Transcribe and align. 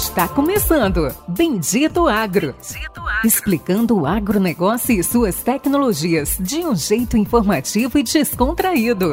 Está 0.00 0.26
começando 0.26 1.14
Bendito 1.28 2.08
Agro. 2.08 2.54
Bendito 2.54 3.00
Agro. 3.00 3.20
Explicando 3.22 3.98
o 3.98 4.06
agronegócio 4.06 4.98
e 4.98 5.04
suas 5.04 5.42
tecnologias 5.42 6.38
de 6.40 6.60
um 6.60 6.74
jeito 6.74 7.18
informativo 7.18 7.98
e 7.98 8.02
descontraído. 8.02 9.10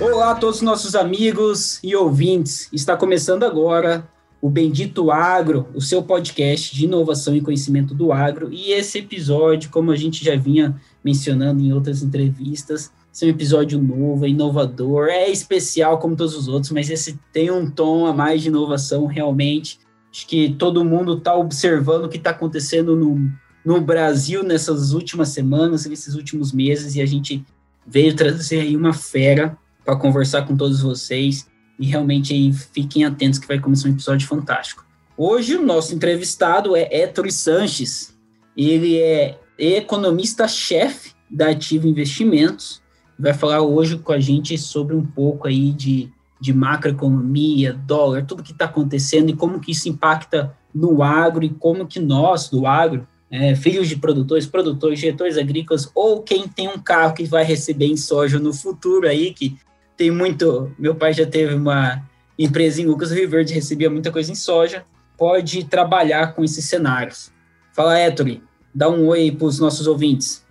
Olá 0.00 0.32
a 0.32 0.34
todos 0.34 0.56
os 0.56 0.62
nossos 0.62 0.96
amigos 0.96 1.78
e 1.84 1.94
ouvintes. 1.94 2.68
Está 2.72 2.96
começando 2.96 3.44
agora 3.44 4.17
o 4.40 4.48
Bendito 4.48 5.10
Agro, 5.10 5.66
o 5.74 5.80
seu 5.80 6.02
podcast 6.02 6.74
de 6.74 6.84
inovação 6.84 7.36
e 7.36 7.40
conhecimento 7.40 7.94
do 7.94 8.12
agro. 8.12 8.48
E 8.52 8.72
esse 8.72 8.98
episódio, 8.98 9.70
como 9.70 9.90
a 9.90 9.96
gente 9.96 10.24
já 10.24 10.36
vinha 10.36 10.80
mencionando 11.04 11.62
em 11.62 11.72
outras 11.72 12.02
entrevistas, 12.02 12.92
é 13.20 13.26
um 13.26 13.30
episódio 13.30 13.82
novo, 13.82 14.24
é 14.24 14.28
inovador, 14.28 15.08
é 15.08 15.28
especial 15.28 15.98
como 15.98 16.14
todos 16.14 16.36
os 16.36 16.46
outros, 16.46 16.70
mas 16.70 16.88
esse 16.88 17.18
tem 17.32 17.50
um 17.50 17.68
tom 17.68 18.06
a 18.06 18.12
mais 18.12 18.42
de 18.42 18.48
inovação 18.48 19.06
realmente. 19.06 19.80
Acho 20.12 20.24
que 20.26 20.54
todo 20.54 20.84
mundo 20.84 21.14
está 21.14 21.34
observando 21.34 22.04
o 22.04 22.08
que 22.08 22.16
está 22.16 22.30
acontecendo 22.30 22.94
no, 22.94 23.28
no 23.64 23.80
Brasil 23.80 24.44
nessas 24.44 24.92
últimas 24.92 25.30
semanas, 25.30 25.84
nesses 25.84 26.14
últimos 26.14 26.52
meses, 26.52 26.94
e 26.94 27.02
a 27.02 27.06
gente 27.06 27.44
veio 27.84 28.14
trazer 28.14 28.60
aí 28.60 28.76
uma 28.76 28.92
fera 28.92 29.58
para 29.84 29.96
conversar 29.96 30.42
com 30.46 30.56
todos 30.56 30.80
vocês 30.80 31.48
e 31.78 31.86
realmente 31.86 32.32
aí 32.32 32.52
fiquem 32.52 33.04
atentos 33.04 33.38
que 33.38 33.46
vai 33.46 33.58
começar 33.58 33.88
um 33.88 33.92
episódio 33.92 34.26
fantástico. 34.26 34.84
Hoje 35.16 35.56
o 35.56 35.64
nosso 35.64 35.94
entrevistado 35.94 36.76
é 36.76 36.88
Héctor 36.90 37.30
Sanches. 37.30 38.16
Ele 38.56 38.98
é 38.98 39.38
economista-chefe 39.58 41.12
da 41.30 41.50
Ativa 41.50 41.88
Investimentos. 41.88 42.82
Vai 43.18 43.34
falar 43.34 43.62
hoje 43.62 43.98
com 43.98 44.12
a 44.12 44.20
gente 44.20 44.56
sobre 44.56 44.94
um 44.94 45.04
pouco 45.04 45.48
aí 45.48 45.72
de, 45.72 46.10
de 46.40 46.52
macroeconomia, 46.52 47.72
dólar, 47.72 48.24
tudo 48.24 48.42
que 48.42 48.52
está 48.52 48.66
acontecendo 48.66 49.30
e 49.30 49.36
como 49.36 49.60
que 49.60 49.72
isso 49.72 49.88
impacta 49.88 50.56
no 50.74 51.02
agro 51.02 51.44
e 51.44 51.48
como 51.48 51.86
que 51.86 51.98
nós, 51.98 52.48
do 52.48 52.66
agro, 52.66 53.06
é, 53.30 53.54
filhos 53.54 53.88
de 53.88 53.96
produtores, 53.96 54.46
produtores, 54.46 55.00
diretores 55.00 55.36
agrícolas, 55.36 55.90
ou 55.94 56.22
quem 56.22 56.48
tem 56.48 56.68
um 56.68 56.78
carro 56.78 57.14
que 57.14 57.24
vai 57.24 57.44
receber 57.44 57.86
em 57.86 57.96
soja 57.96 58.38
no 58.38 58.52
futuro 58.52 59.06
aí, 59.06 59.32
que 59.32 59.58
tem 59.98 60.12
muito. 60.12 60.72
Meu 60.78 60.94
pai 60.94 61.12
já 61.12 61.26
teve 61.26 61.54
uma 61.54 62.02
empresa 62.38 62.80
em 62.80 62.86
Lucas 62.86 63.10
Rio 63.10 63.28
Verde, 63.28 63.52
recebia 63.52 63.90
muita 63.90 64.12
coisa 64.12 64.30
em 64.30 64.36
soja. 64.36 64.86
Pode 65.18 65.64
trabalhar 65.64 66.34
com 66.34 66.44
esses 66.44 66.64
cenários. 66.64 67.32
Fala, 67.72 67.98
Héctor, 67.98 68.40
dá 68.72 68.88
um 68.88 69.08
oi 69.08 69.32
para 69.32 69.46
os 69.46 69.58
nossos 69.58 69.88
ouvintes. 69.88 70.46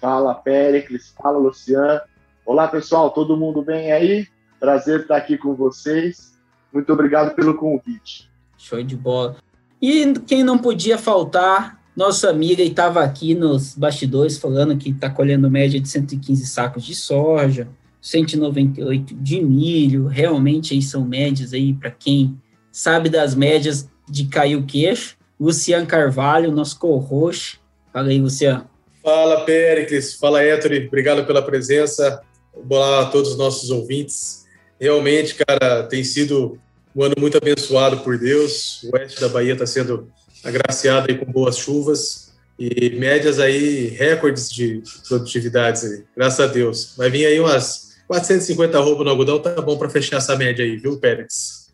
Fala, 0.00 0.32
Péricles. 0.34 1.12
Fala, 1.20 1.36
Luciano. 1.36 2.00
Olá, 2.46 2.68
pessoal. 2.68 3.10
Todo 3.10 3.36
mundo 3.36 3.60
bem 3.60 3.90
aí? 3.90 4.28
Prazer 4.60 5.00
estar 5.00 5.16
aqui 5.16 5.36
com 5.36 5.54
vocês. 5.54 6.38
Muito 6.72 6.92
obrigado 6.92 7.34
pelo 7.34 7.54
convite. 7.54 8.30
Show 8.56 8.82
de 8.84 8.96
bola. 8.96 9.36
E 9.82 10.14
quem 10.20 10.44
não 10.44 10.58
podia 10.58 10.96
faltar, 10.96 11.82
nossa 11.96 12.30
amiga 12.30 12.62
estava 12.62 13.02
aqui 13.02 13.34
nos 13.34 13.74
bastidores 13.74 14.38
falando 14.38 14.76
que 14.76 14.90
está 14.90 15.10
colhendo 15.10 15.50
média 15.50 15.80
de 15.80 15.88
115 15.88 16.46
sacos 16.46 16.84
de 16.84 16.94
soja, 16.94 17.68
198 18.06 19.16
de 19.16 19.42
milho, 19.42 20.06
realmente 20.06 20.72
aí 20.72 20.80
são 20.80 21.04
médias 21.04 21.52
aí 21.52 21.74
para 21.74 21.90
quem 21.90 22.40
sabe 22.70 23.08
das 23.08 23.34
médias 23.34 23.88
de 24.08 24.26
cair 24.26 24.54
o 24.54 24.64
queixo. 24.64 25.16
Luciano 25.40 25.86
Carvalho, 25.88 26.52
nosso 26.52 26.78
co-host. 26.78 27.60
Fala 27.92 28.08
aí, 28.08 28.20
Luciano. 28.20 28.70
Fala, 29.02 29.44
Péricles. 29.44 30.14
Fala, 30.14 30.40
Héctor. 30.40 30.70
Obrigado 30.86 31.26
pela 31.26 31.42
presença. 31.42 32.22
Olá 32.54 33.02
a 33.02 33.06
todos 33.06 33.32
os 33.32 33.36
nossos 33.36 33.70
ouvintes. 33.70 34.44
Realmente, 34.80 35.34
cara, 35.34 35.82
tem 35.82 36.04
sido 36.04 36.56
um 36.94 37.02
ano 37.02 37.16
muito 37.18 37.36
abençoado 37.36 37.98
por 37.98 38.16
Deus. 38.16 38.84
O 38.84 38.96
oeste 38.96 39.20
da 39.20 39.28
Bahia 39.28 39.54
está 39.54 39.66
sendo 39.66 40.08
agraciado 40.44 41.10
aí 41.10 41.18
com 41.18 41.26
boas 41.30 41.58
chuvas 41.58 42.32
e 42.56 42.90
médias 42.90 43.40
aí, 43.40 43.88
recordes 43.88 44.48
de 44.48 44.80
produtividades 45.08 45.84
aí, 45.84 46.04
graças 46.16 46.40
a 46.40 46.46
Deus. 46.46 46.94
Vai 46.96 47.10
vir 47.10 47.26
aí 47.26 47.38
umas 47.38 47.95
450 48.06 48.78
roupas 48.78 49.04
no 49.04 49.10
algodão 49.10 49.40
tá 49.40 49.60
bom 49.60 49.76
para 49.76 49.90
fechar 49.90 50.18
essa 50.18 50.36
média 50.36 50.64
aí, 50.64 50.76
viu, 50.76 50.98
Pérez? 50.98 51.72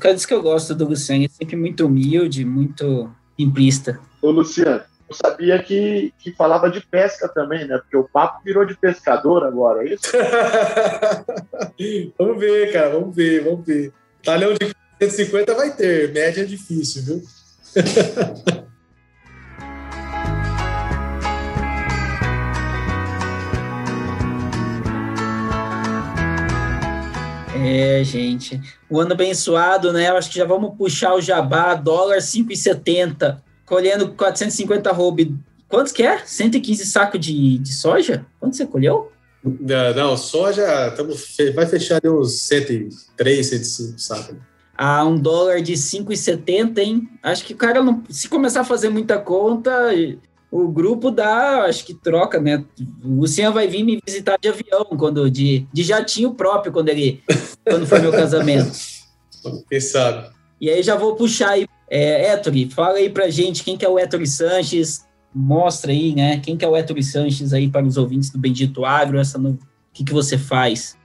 Cara, 0.00 0.14
disso 0.14 0.26
que 0.26 0.34
eu 0.34 0.42
gosto 0.42 0.74
do 0.74 0.88
Luciano, 0.88 1.24
é 1.24 1.28
sempre 1.28 1.56
muito 1.56 1.86
humilde, 1.86 2.44
muito 2.44 3.10
simplista. 3.38 4.00
Ô, 4.20 4.30
Luciano, 4.30 4.82
eu 5.08 5.14
sabia 5.14 5.62
que, 5.62 6.12
que 6.18 6.32
falava 6.32 6.68
de 6.68 6.80
pesca 6.80 7.28
também, 7.28 7.66
né? 7.66 7.78
Porque 7.78 7.96
o 7.96 8.04
papo 8.04 8.42
virou 8.44 8.64
de 8.64 8.76
pescador 8.76 9.44
agora, 9.44 9.84
é 9.84 9.94
isso? 9.94 10.12
vamos 12.18 12.38
ver, 12.38 12.72
cara, 12.72 12.90
vamos 12.90 13.14
ver, 13.14 13.44
vamos 13.44 13.64
ver. 13.64 13.92
Talhão 14.22 14.52
de 14.54 14.74
150 15.00 15.54
vai 15.54 15.74
ter, 15.74 16.12
média 16.12 16.42
é 16.42 16.44
difícil, 16.44 17.02
viu? 17.02 17.22
É, 27.64 28.04
gente. 28.04 28.60
O 28.88 29.00
ano 29.00 29.12
abençoado, 29.12 29.92
né? 29.92 30.08
Eu 30.08 30.16
acho 30.16 30.30
que 30.30 30.36
já 30.36 30.44
vamos 30.44 30.76
puxar 30.76 31.14
o 31.14 31.20
jabá, 31.20 31.74
dólar 31.74 32.18
5,70, 32.18 33.40
colhendo 33.64 34.08
450 34.12 34.92
roube. 34.92 35.36
Quantos 35.68 35.92
que 35.92 36.02
é? 36.02 36.18
115 36.24 36.86
sacos 36.86 37.20
de, 37.20 37.58
de 37.58 37.72
soja? 37.72 38.24
Quanto 38.38 38.56
você 38.56 38.66
colheu? 38.66 39.12
Não, 39.42 39.94
não 39.94 40.16
soja 40.16 40.88
estamos, 40.88 41.36
vai 41.54 41.66
fechar 41.66 42.00
uns 42.04 42.40
103, 42.42 43.46
105 43.46 43.98
sacos. 43.98 44.36
Ah, 44.76 45.04
um 45.04 45.16
dólar 45.16 45.62
de 45.62 45.72
5,70, 45.72 46.78
hein? 46.78 47.08
Acho 47.22 47.44
que 47.44 47.54
o 47.54 47.56
cara 47.56 47.82
não. 47.82 48.02
Se 48.10 48.28
começar 48.28 48.60
a 48.60 48.64
fazer 48.64 48.90
muita 48.90 49.18
conta, 49.18 49.94
o 50.64 50.68
grupo 50.68 51.10
dá, 51.10 51.64
acho 51.64 51.84
que 51.84 51.92
troca, 51.92 52.40
né? 52.40 52.64
O 53.04 53.20
Luciano 53.20 53.54
vai 53.54 53.66
vir 53.66 53.84
me 53.84 54.00
visitar 54.04 54.38
de 54.38 54.48
avião, 54.48 54.84
quando 54.84 55.30
de, 55.30 55.66
de 55.72 55.82
jatinho 55.82 56.34
próprio, 56.34 56.72
quando 56.72 56.88
ele 56.88 57.22
quando 57.64 57.86
foi 57.86 57.98
meu 57.98 58.12
casamento. 58.12 58.72
Quem 59.68 59.80
sabe? 59.80 60.30
E 60.60 60.70
aí 60.70 60.82
já 60.82 60.96
vou 60.96 61.14
puxar 61.14 61.50
aí. 61.50 61.66
É, 61.88 62.32
Héctor, 62.32 62.54
fala 62.70 62.94
aí 62.94 63.08
pra 63.08 63.28
gente 63.28 63.62
quem 63.62 63.76
que 63.76 63.84
é 63.84 63.88
o 63.88 63.96
Héctor 63.96 64.26
Sanches, 64.26 65.06
mostra 65.32 65.92
aí, 65.92 66.12
né? 66.14 66.40
Quem 66.40 66.56
que 66.56 66.64
é 66.64 66.68
o 66.68 66.74
Héctor 66.74 67.00
Sanches 67.02 67.52
aí 67.52 67.68
para 67.68 67.86
os 67.86 67.96
ouvintes 67.96 68.30
do 68.30 68.38
Bendito 68.38 68.84
Agro, 68.84 69.20
essa 69.20 69.38
no... 69.38 69.50
o 69.50 69.58
que, 69.92 70.02
que 70.02 70.12
você 70.12 70.36
faz? 70.36 70.98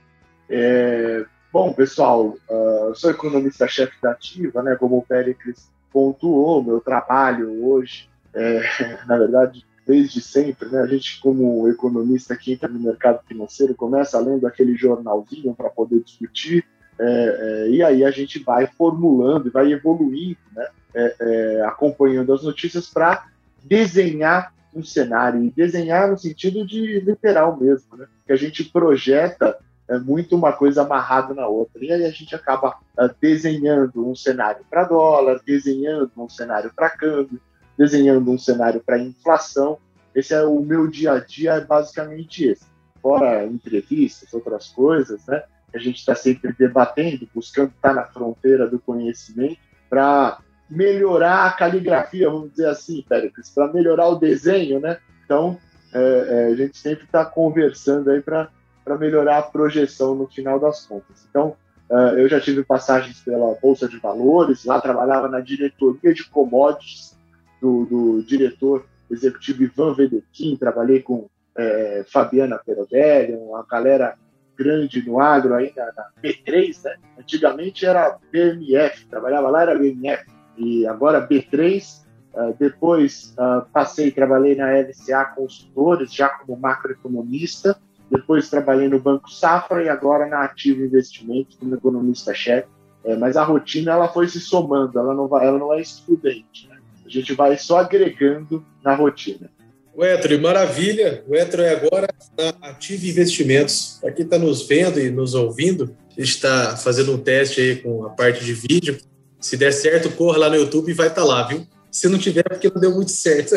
É, 0.48 1.24
bom, 1.52 1.72
pessoal, 1.72 2.36
uh, 2.50 2.88
eu 2.88 2.94
sou 2.96 3.12
economista-chefe 3.12 3.92
da 4.02 4.10
Ativa, 4.10 4.60
né? 4.60 4.74
Como 4.74 4.98
o 4.98 5.02
Péricles 5.02 5.70
pontuou, 5.92 6.64
meu 6.64 6.80
trabalho 6.80 7.64
hoje 7.64 8.10
é, 8.34 8.62
na 9.06 9.16
verdade, 9.16 9.64
desde 9.86 10.20
sempre, 10.20 10.68
né? 10.68 10.80
A 10.80 10.86
gente, 10.86 11.20
como 11.20 11.68
economista 11.68 12.36
que 12.36 12.52
entra 12.52 12.68
no 12.68 12.78
mercado 12.78 13.20
financeiro, 13.26 13.74
começa 13.74 14.18
lendo 14.18 14.46
aquele 14.46 14.76
jornalzinho 14.76 15.54
para 15.54 15.70
poder 15.70 16.00
discutir, 16.02 16.64
é, 16.98 17.04
é, 17.04 17.70
e 17.70 17.82
aí 17.82 18.04
a 18.04 18.10
gente 18.10 18.38
vai 18.38 18.66
formulando 18.66 19.48
e 19.48 19.50
vai 19.50 19.72
evoluindo, 19.72 20.38
né? 20.54 20.66
É, 20.94 21.16
é, 21.20 21.62
acompanhando 21.62 22.34
as 22.34 22.42
notícias 22.42 22.86
para 22.88 23.26
desenhar 23.64 24.52
um 24.74 24.84
cenário, 24.84 25.42
e 25.42 25.50
desenhar 25.50 26.10
no 26.10 26.18
sentido 26.18 26.66
de 26.66 27.00
literal 27.00 27.58
mesmo, 27.58 27.96
né? 27.96 28.06
Que 28.26 28.32
a 28.32 28.36
gente 28.36 28.64
projeta 28.64 29.58
é 29.88 29.98
muito 29.98 30.36
uma 30.36 30.52
coisa 30.52 30.82
amarrada 30.82 31.34
na 31.34 31.46
outra. 31.46 31.84
E 31.84 31.92
aí 31.92 32.04
a 32.04 32.10
gente 32.10 32.34
acaba 32.34 32.78
desenhando 33.20 34.08
um 34.08 34.14
cenário 34.14 34.64
para 34.70 34.84
dólar, 34.84 35.40
desenhando 35.44 36.10
um 36.16 36.28
cenário 36.28 36.72
para 36.74 36.88
câmbio, 36.88 37.40
desenhando 37.82 38.30
um 38.30 38.38
cenário 38.38 38.80
para 38.80 38.96
inflação. 38.96 39.76
Esse 40.14 40.32
é 40.32 40.44
o 40.44 40.60
meu 40.60 40.86
dia 40.86 41.14
a 41.14 41.18
dia, 41.18 41.54
é 41.54 41.60
basicamente 41.60 42.44
esse. 42.44 42.64
Fora 43.00 43.44
entrevistas, 43.44 44.32
outras 44.32 44.68
coisas, 44.68 45.26
né? 45.26 45.42
A 45.74 45.78
gente 45.78 45.96
está 45.96 46.14
sempre 46.14 46.54
debatendo, 46.56 47.28
buscando 47.34 47.70
estar 47.70 47.92
na 47.92 48.04
fronteira 48.04 48.68
do 48.68 48.78
conhecimento 48.78 49.58
para 49.90 50.38
melhorar 50.70 51.46
a 51.46 51.52
caligrafia, 51.52 52.30
vamos 52.30 52.52
dizer 52.52 52.68
assim, 52.68 53.04
Péricles, 53.08 53.50
para 53.50 53.72
melhorar 53.72 54.08
o 54.10 54.14
desenho, 54.14 54.78
né? 54.78 54.98
Então, 55.24 55.58
é, 55.92 55.98
é, 56.00 56.52
a 56.52 56.54
gente 56.54 56.78
sempre 56.78 57.04
está 57.04 57.24
conversando 57.24 58.10
aí 58.10 58.20
para 58.20 58.48
melhorar 58.96 59.38
a 59.38 59.42
projeção 59.42 60.14
no 60.14 60.28
final 60.28 60.60
das 60.60 60.86
contas. 60.86 61.26
Então, 61.28 61.56
é, 61.90 62.22
eu 62.22 62.28
já 62.28 62.40
tive 62.40 62.62
passagens 62.62 63.20
pela 63.20 63.56
Bolsa 63.60 63.88
de 63.88 63.98
Valores, 63.98 64.64
lá 64.64 64.80
trabalhava 64.80 65.26
na 65.26 65.40
diretoria 65.40 66.14
de 66.14 66.24
commodities, 66.30 67.20
do, 67.62 67.86
do 67.86 68.22
diretor 68.24 68.84
executivo 69.08 69.62
Ivan 69.62 69.94
Vedequim, 69.94 70.56
trabalhei 70.56 71.00
com 71.00 71.28
é, 71.56 72.04
Fabiana 72.10 72.58
Perodelli, 72.58 73.34
uma 73.34 73.64
galera 73.64 74.16
grande 74.58 75.06
no 75.06 75.20
agro 75.20 75.54
ainda 75.54 75.92
na 75.96 76.08
B3, 76.22 76.82
né? 76.84 76.96
Antigamente 77.18 77.86
era 77.86 78.18
BMF, 78.30 79.06
trabalhava 79.06 79.48
lá 79.48 79.62
era 79.62 79.78
BMF, 79.78 80.24
e 80.58 80.86
agora 80.86 81.26
B3 81.26 82.02
Uh, 82.34 82.56
depois 82.58 83.34
uh, 83.36 83.62
passei, 83.74 84.10
trabalhei 84.10 84.54
na 84.54 84.70
LCA 84.72 85.22
Consultores, 85.36 86.14
já 86.14 86.30
como 86.30 86.58
macroeconomista. 86.58 87.78
Depois 88.10 88.48
trabalhei 88.48 88.88
no 88.88 88.98
Banco 88.98 89.30
Safra 89.30 89.82
e 89.82 89.88
agora 89.90 90.26
na 90.26 90.42
Ativo 90.42 90.82
Investimentos 90.82 91.56
como 91.56 91.74
economista-chefe. 91.74 92.68
É, 93.04 93.16
mas 93.16 93.36
a 93.36 93.42
rotina 93.42 93.92
ela 93.92 94.08
foi 94.08 94.28
se 94.28 94.40
somando, 94.40 94.98
ela 94.98 95.12
não, 95.12 95.26
vai, 95.26 95.46
ela 95.46 95.58
não 95.58 95.72
é 95.74 95.80
excludente. 95.80 96.70
A 97.12 97.20
gente 97.20 97.34
vai 97.34 97.58
só 97.58 97.78
agregando 97.78 98.64
na 98.82 98.94
rotina. 98.94 99.50
O 99.94 100.02
Etro, 100.02 100.40
maravilha. 100.40 101.22
O 101.28 101.36
Etro 101.36 101.60
é 101.60 101.74
agora 101.74 102.08
na 102.38 102.70
Ative 102.70 103.10
Investimentos. 103.10 103.98
Para 104.00 104.12
quem 104.12 104.24
está 104.24 104.38
nos 104.38 104.66
vendo 104.66 104.98
e 104.98 105.10
nos 105.10 105.34
ouvindo, 105.34 105.94
a 106.16 106.20
gente 106.20 106.30
está 106.30 106.74
fazendo 106.78 107.12
um 107.12 107.18
teste 107.18 107.60
aí 107.60 107.76
com 107.76 108.06
a 108.06 108.10
parte 108.10 108.42
de 108.42 108.54
vídeo. 108.54 108.96
Se 109.38 109.58
der 109.58 109.72
certo, 109.72 110.10
corra 110.12 110.38
lá 110.38 110.48
no 110.48 110.56
YouTube 110.56 110.90
e 110.90 110.94
vai 110.94 111.08
estar 111.08 111.20
tá 111.20 111.26
lá, 111.26 111.42
viu? 111.46 111.66
Se 111.90 112.08
não 112.08 112.18
tiver, 112.18 112.40
é 112.40 112.54
porque 112.54 112.70
não 112.70 112.80
deu 112.80 112.94
muito 112.94 113.10
certo. 113.10 113.54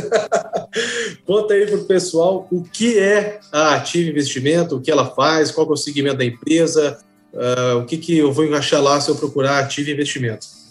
Conta 1.25 1.53
aí 1.53 1.65
para 1.65 1.77
o 1.77 1.85
pessoal 1.85 2.45
o 2.51 2.61
que 2.61 2.99
é 2.99 3.39
a 3.49 3.75
Ative 3.75 4.09
Investimento, 4.09 4.75
o 4.75 4.81
que 4.81 4.91
ela 4.91 5.05
faz, 5.05 5.51
qual 5.51 5.65
é 5.69 5.71
o 5.71 5.77
segmento 5.77 6.17
da 6.17 6.25
empresa, 6.25 6.99
uh, 7.33 7.77
o 7.77 7.85
que, 7.85 7.97
que 7.97 8.17
eu 8.17 8.33
vou 8.33 8.53
achar 8.53 8.81
lá 8.81 8.99
se 8.99 9.09
eu 9.09 9.15
procurar 9.15 9.59
Ative 9.59 9.93
Investimentos. 9.93 10.65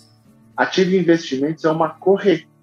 Ative 0.55 0.99
Investimentos 0.99 1.65
é 1.65 1.71
uma 1.71 1.89
corretora, 1.89 2.54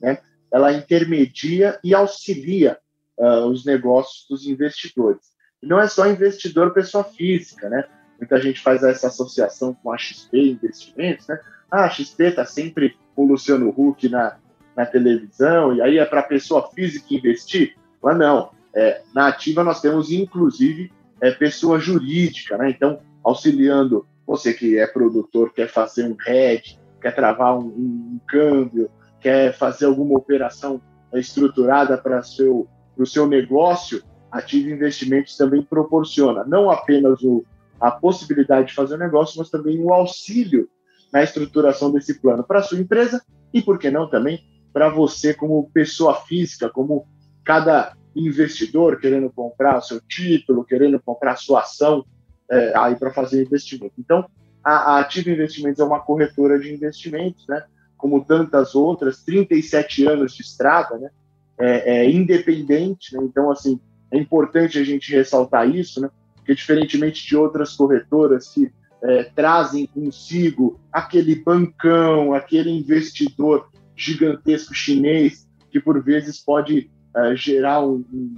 né? 0.00 0.18
ela 0.52 0.72
intermedia 0.72 1.78
e 1.82 1.94
auxilia 1.94 2.78
uh, 3.18 3.46
os 3.46 3.64
negócios 3.64 4.26
dos 4.28 4.46
investidores. 4.46 5.20
Não 5.62 5.80
é 5.80 5.88
só 5.88 6.06
investidor 6.06 6.72
pessoa 6.72 7.04
física, 7.04 7.68
né? 7.68 7.84
Muita 8.18 8.40
gente 8.40 8.60
faz 8.60 8.82
essa 8.82 9.08
associação 9.08 9.74
com 9.74 9.92
a 9.92 9.98
XP 9.98 10.38
Investimentos, 10.38 11.26
né? 11.26 11.38
Ah, 11.70 11.84
a 11.84 11.90
XP 11.90 12.24
está 12.24 12.44
sempre 12.44 12.96
com 13.14 13.24
o 13.24 13.28
Luciano 13.28 13.74
Huck 13.76 14.08
na, 14.08 14.36
na 14.76 14.86
televisão, 14.86 15.74
e 15.74 15.82
aí 15.82 15.98
é 15.98 16.04
para 16.04 16.22
pessoa 16.22 16.70
física 16.70 17.14
investir? 17.14 17.76
Mas 18.02 18.16
não. 18.16 18.50
É, 18.74 19.02
na 19.14 19.28
ativa 19.28 19.64
nós 19.64 19.80
temos, 19.80 20.12
inclusive, 20.12 20.92
é, 21.20 21.30
pessoa 21.30 21.78
jurídica, 21.78 22.56
né? 22.56 22.70
Então, 22.70 23.00
auxiliando 23.24 24.06
você 24.26 24.52
que 24.52 24.78
é 24.78 24.86
produtor, 24.86 25.52
quer 25.52 25.68
fazer 25.68 26.04
um 26.04 26.16
hedge, 26.26 26.78
quer 27.00 27.14
travar 27.14 27.58
um, 27.58 27.66
um, 27.66 28.14
um 28.14 28.20
câmbio, 28.26 28.90
quer 29.20 29.52
fazer 29.56 29.86
alguma 29.86 30.18
operação 30.18 30.80
estruturada 31.14 31.96
para 31.96 32.22
seu, 32.22 32.68
o 32.96 33.06
seu 33.06 33.26
negócio, 33.26 34.02
Ative 34.30 34.72
Investimentos 34.72 35.36
também 35.36 35.62
proporciona 35.62 36.44
não 36.44 36.70
apenas 36.70 37.22
o, 37.22 37.44
a 37.80 37.90
possibilidade 37.90 38.68
de 38.68 38.74
fazer 38.74 38.94
o 38.94 38.98
negócio, 38.98 39.38
mas 39.38 39.50
também 39.50 39.80
o 39.80 39.92
auxílio 39.92 40.68
na 41.12 41.22
estruturação 41.22 41.92
desse 41.92 42.20
plano 42.20 42.44
para 42.44 42.58
a 42.58 42.62
sua 42.62 42.78
empresa 42.78 43.22
e, 43.52 43.62
por 43.62 43.78
que 43.78 43.90
não, 43.90 44.08
também 44.08 44.44
para 44.72 44.88
você 44.88 45.32
como 45.32 45.70
pessoa 45.72 46.14
física, 46.14 46.68
como 46.68 47.06
cada 47.44 47.96
investidor 48.14 48.98
querendo 48.98 49.30
comprar 49.30 49.78
o 49.78 49.82
seu 49.82 50.00
título, 50.00 50.64
querendo 50.64 51.00
comprar 51.00 51.32
a 51.32 51.36
sua 51.36 51.60
ação 51.60 52.04
é, 52.50 52.76
aí 52.76 52.94
para 52.96 53.12
fazer 53.12 53.42
investimento. 53.42 53.94
Então, 53.98 54.26
a, 54.66 54.96
a 54.96 55.00
Ativa 55.00 55.30
Investimentos 55.30 55.78
é 55.78 55.84
uma 55.84 56.00
corretora 56.00 56.58
de 56.58 56.74
investimentos, 56.74 57.46
né? 57.46 57.62
Como 57.96 58.24
tantas 58.24 58.74
outras, 58.74 59.22
37 59.22 60.04
anos 60.06 60.34
de 60.34 60.42
estrada, 60.42 60.98
né? 60.98 61.10
É, 61.56 61.98
é 61.98 62.10
independente, 62.10 63.14
né? 63.14 63.22
Então, 63.22 63.48
assim, 63.48 63.78
é 64.10 64.18
importante 64.18 64.76
a 64.76 64.82
gente 64.82 65.14
ressaltar 65.14 65.72
isso, 65.72 66.00
né? 66.00 66.10
Porque 66.34 66.52
diferentemente 66.52 67.24
de 67.24 67.36
outras 67.36 67.74
corretoras 67.74 68.48
que 68.48 68.72
é, 69.04 69.22
trazem 69.36 69.86
consigo 69.86 70.80
aquele 70.92 71.36
bancão, 71.36 72.34
aquele 72.34 72.70
investidor 72.70 73.68
gigantesco 73.94 74.74
chinês 74.74 75.46
que 75.70 75.78
por 75.78 76.02
vezes 76.02 76.40
pode 76.40 76.90
é, 77.14 77.36
gerar 77.36 77.86
um, 77.86 78.04
um, 78.12 78.34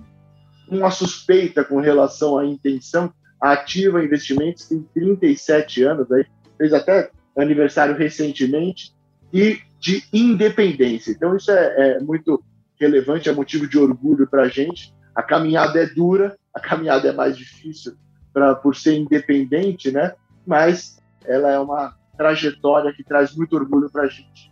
uma 0.69 0.90
suspeita 0.90 1.64
com 1.64 1.80
relação 1.80 2.36
à 2.36 2.44
intenção. 2.44 3.12
A 3.40 3.52
Ativa 3.52 4.02
Investimentos 4.02 4.67
tem 4.67 4.82
37 4.94 5.82
anos, 5.82 6.11
aí, 6.11 6.25
fez 6.56 6.73
até 6.73 7.11
aniversário 7.37 7.96
recentemente, 7.96 8.93
e 9.32 9.61
de 9.79 10.02
independência. 10.12 11.12
Então, 11.12 11.37
isso 11.37 11.50
é, 11.50 11.96
é 11.96 12.00
muito 12.00 12.43
relevante, 12.81 13.29
é 13.29 13.32
motivo 13.32 13.69
de 13.69 13.79
orgulho 13.79 14.26
para 14.26 14.43
a 14.43 14.49
gente. 14.49 14.93
A 15.14 15.23
caminhada 15.23 15.81
é 15.81 15.87
dura, 15.87 16.37
a 16.55 16.58
caminhada 16.58 17.08
é 17.08 17.12
mais 17.12 17.37
difícil 17.37 17.94
pra, 18.32 18.55
por 18.55 18.75
ser 18.75 18.96
independente, 18.96 19.90
né? 19.90 20.14
mas 20.49 20.99
ela 21.26 21.52
é 21.52 21.58
uma 21.58 21.94
trajetória 22.17 22.90
que 22.94 23.05
traz 23.05 23.37
muito 23.37 23.55
orgulho 23.55 23.90
para 23.90 24.05
a 24.05 24.08
gente. 24.08 24.50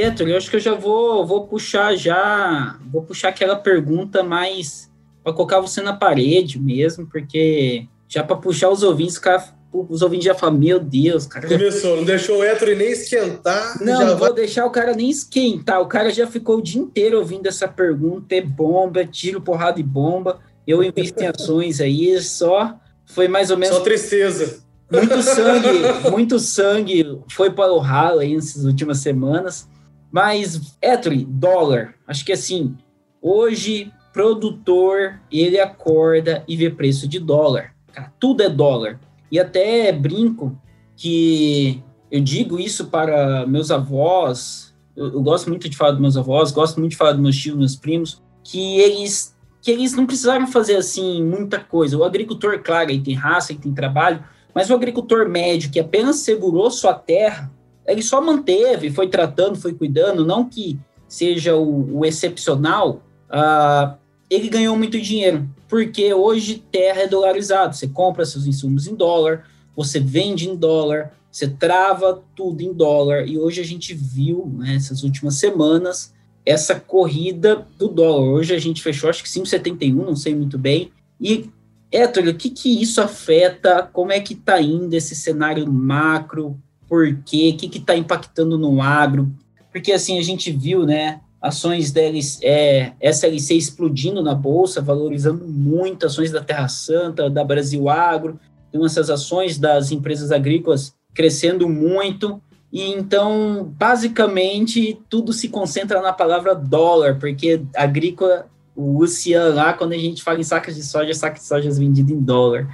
Héctor, 0.00 0.28
eu 0.28 0.36
acho 0.36 0.50
que 0.50 0.56
eu 0.56 0.60
já 0.60 0.74
vou, 0.74 1.26
vou 1.26 1.46
puxar 1.46 1.94
já, 1.96 2.78
vou 2.90 3.02
puxar 3.02 3.28
aquela 3.28 3.56
pergunta 3.56 4.22
mais 4.22 4.90
para 5.22 5.32
colocar 5.32 5.60
você 5.60 5.80
na 5.80 5.92
parede 5.92 6.58
mesmo, 6.58 7.06
porque 7.06 7.86
já 8.08 8.24
para 8.24 8.36
puxar 8.36 8.70
os 8.70 8.82
ouvintes, 8.82 9.18
cara, 9.18 9.44
os 9.72 10.02
ouvintes 10.02 10.24
já 10.24 10.34
falam, 10.34 10.58
meu 10.58 10.80
Deus, 10.80 11.26
cara. 11.26 11.46
Começou, 11.46 11.96
não 11.96 12.04
deixou 12.04 12.38
o 12.38 12.44
Héctor 12.44 12.74
nem 12.76 12.90
esquentar. 12.90 13.80
Não, 13.80 14.00
não 14.00 14.16
vou 14.16 14.28
vai... 14.28 14.32
deixar 14.32 14.66
o 14.66 14.70
cara 14.70 14.94
nem 14.94 15.08
esquentar. 15.08 15.80
O 15.80 15.86
cara 15.86 16.10
já 16.10 16.26
ficou 16.26 16.58
o 16.58 16.62
dia 16.62 16.80
inteiro 16.80 17.18
ouvindo 17.18 17.46
essa 17.46 17.68
pergunta, 17.68 18.34
é 18.34 18.40
bomba, 18.40 19.04
tiro, 19.04 19.40
porrada 19.40 19.78
e 19.78 19.84
bomba. 19.84 20.40
Eu 20.66 20.82
invisto 20.82 21.22
em 21.22 21.26
ações 21.26 21.80
aí, 21.80 22.20
só 22.20 22.74
foi 23.06 23.28
mais 23.28 23.50
ou 23.50 23.56
menos. 23.56 23.76
Só 23.76 23.82
tristeza. 23.82 24.60
Muito 24.90 25.22
sangue, 25.22 25.68
muito 26.10 26.38
sangue 26.40 27.20
foi 27.30 27.50
para 27.50 27.72
o 27.72 27.78
ralo 27.78 28.20
aí 28.20 28.34
nessas 28.34 28.64
últimas 28.64 28.98
semanas. 28.98 29.68
Mas, 30.10 30.76
Héctor, 30.82 31.14
dólar, 31.26 31.94
acho 32.06 32.24
que 32.24 32.32
assim, 32.32 32.76
hoje, 33.22 33.92
produtor, 34.12 35.20
ele 35.30 35.60
acorda 35.60 36.44
e 36.48 36.56
vê 36.56 36.68
preço 36.68 37.06
de 37.06 37.18
dólar. 37.18 37.74
Cara, 37.92 38.12
tudo 38.18 38.42
é 38.42 38.48
dólar 38.48 38.98
e 39.30 39.38
até 39.38 39.92
brinco 39.92 40.60
que 40.96 41.82
eu 42.10 42.20
digo 42.20 42.58
isso 42.58 42.86
para 42.86 43.46
meus 43.46 43.70
avós, 43.70 44.74
eu, 44.96 45.12
eu, 45.12 45.22
gosto 45.22 45.48
muito 45.48 45.68
de 45.68 45.76
falar 45.76 45.92
dos 45.92 46.00
meus 46.00 46.16
avós, 46.16 46.50
gosto 46.50 46.80
muito 46.80 46.92
de 46.92 46.96
falar 46.96 47.12
dos 47.12 47.20
meus 47.20 47.36
tios, 47.36 47.56
meus 47.56 47.76
primos, 47.76 48.20
que 48.42 48.78
eles 48.78 49.38
que 49.62 49.70
eles 49.70 49.92
não 49.92 50.06
precisaram 50.06 50.46
fazer 50.46 50.76
assim 50.76 51.22
muita 51.22 51.60
coisa. 51.60 51.96
O 51.96 52.02
agricultor, 52.02 52.62
claro, 52.62 52.90
ele 52.90 53.02
tem 53.02 53.14
raça, 53.14 53.52
ele 53.52 53.60
tem 53.60 53.74
trabalho, 53.74 54.24
mas 54.54 54.70
o 54.70 54.74
agricultor 54.74 55.28
médio 55.28 55.70
que 55.70 55.78
apenas 55.78 56.16
segurou 56.16 56.70
sua 56.70 56.94
terra, 56.94 57.52
ele 57.86 58.02
só 58.02 58.20
manteve, 58.20 58.90
foi 58.90 59.08
tratando, 59.08 59.56
foi 59.58 59.74
cuidando, 59.74 60.24
não 60.24 60.48
que 60.48 60.78
seja 61.08 61.56
o, 61.56 61.98
o 61.98 62.04
excepcional, 62.04 63.02
uh, 63.28 63.98
ele 64.28 64.48
ganhou 64.48 64.76
muito 64.76 65.00
dinheiro 65.00 65.48
porque 65.70 66.12
hoje 66.12 66.64
terra 66.70 67.02
é 67.02 67.06
dolarizado. 67.06 67.76
Você 67.76 67.86
compra 67.86 68.26
seus 68.26 68.44
insumos 68.44 68.88
em 68.88 68.94
dólar, 68.96 69.48
você 69.74 70.00
vende 70.00 70.48
em 70.48 70.56
dólar, 70.56 71.12
você 71.30 71.46
trava 71.46 72.22
tudo 72.34 72.60
em 72.60 72.72
dólar. 72.72 73.26
E 73.28 73.38
hoje 73.38 73.60
a 73.60 73.64
gente 73.64 73.94
viu, 73.94 74.52
nessas 74.58 75.02
né, 75.02 75.06
últimas 75.06 75.36
semanas, 75.36 76.12
essa 76.44 76.74
corrida 76.74 77.64
do 77.78 77.86
dólar. 77.86 78.30
Hoje 78.30 78.52
a 78.52 78.58
gente 78.58 78.82
fechou, 78.82 79.08
acho 79.08 79.22
que 79.22 79.28
5,71, 79.28 79.94
não 79.94 80.16
sei 80.16 80.34
muito 80.34 80.58
bem. 80.58 80.90
E, 81.20 81.48
Héctor, 81.92 82.26
o 82.26 82.34
que, 82.34 82.50
que 82.50 82.82
isso 82.82 83.00
afeta? 83.00 83.88
Como 83.92 84.10
é 84.10 84.18
que 84.18 84.34
está 84.34 84.60
indo 84.60 84.92
esse 84.94 85.14
cenário 85.14 85.70
macro? 85.70 86.60
Por 86.90 87.22
quê? 87.24 87.52
O 87.54 87.56
que 87.56 87.78
está 87.78 87.96
impactando 87.96 88.58
no 88.58 88.82
agro? 88.82 89.32
Porque, 89.70 89.92
assim, 89.92 90.18
a 90.18 90.22
gente 90.22 90.50
viu, 90.50 90.84
né, 90.84 91.20
ações 91.40 91.92
da 91.92 92.00
é, 92.42 92.92
SLC 93.00 93.54
explodindo 93.54 94.20
na 94.22 94.34
bolsa, 94.34 94.82
valorizando 94.82 95.46
muito 95.46 96.04
ações 96.04 96.32
da 96.32 96.42
Terra 96.42 96.66
Santa, 96.66 97.30
da 97.30 97.44
Brasil 97.44 97.88
Agro, 97.88 98.40
tem 98.72 98.84
essas 98.84 99.08
ações 99.08 99.56
das 99.56 99.92
empresas 99.92 100.32
agrícolas 100.32 100.92
crescendo 101.14 101.68
muito. 101.68 102.42
E 102.72 102.82
então, 102.82 103.72
basicamente, 103.78 105.00
tudo 105.08 105.32
se 105.32 105.48
concentra 105.48 106.02
na 106.02 106.12
palavra 106.12 106.54
dólar, 106.54 107.18
porque 107.18 107.62
agrícola, 107.74 108.46
o 108.74 108.98
Luciano 108.98 109.54
lá, 109.54 109.72
quando 109.72 109.92
a 109.92 109.98
gente 109.98 110.22
fala 110.22 110.40
em 110.40 110.44
sacas 110.44 110.74
de 110.74 110.82
soja, 110.82 111.14
sacas 111.14 111.42
de 111.42 111.46
soja 111.46 111.70
vendido 111.70 112.12
em 112.12 112.20
dólar, 112.20 112.68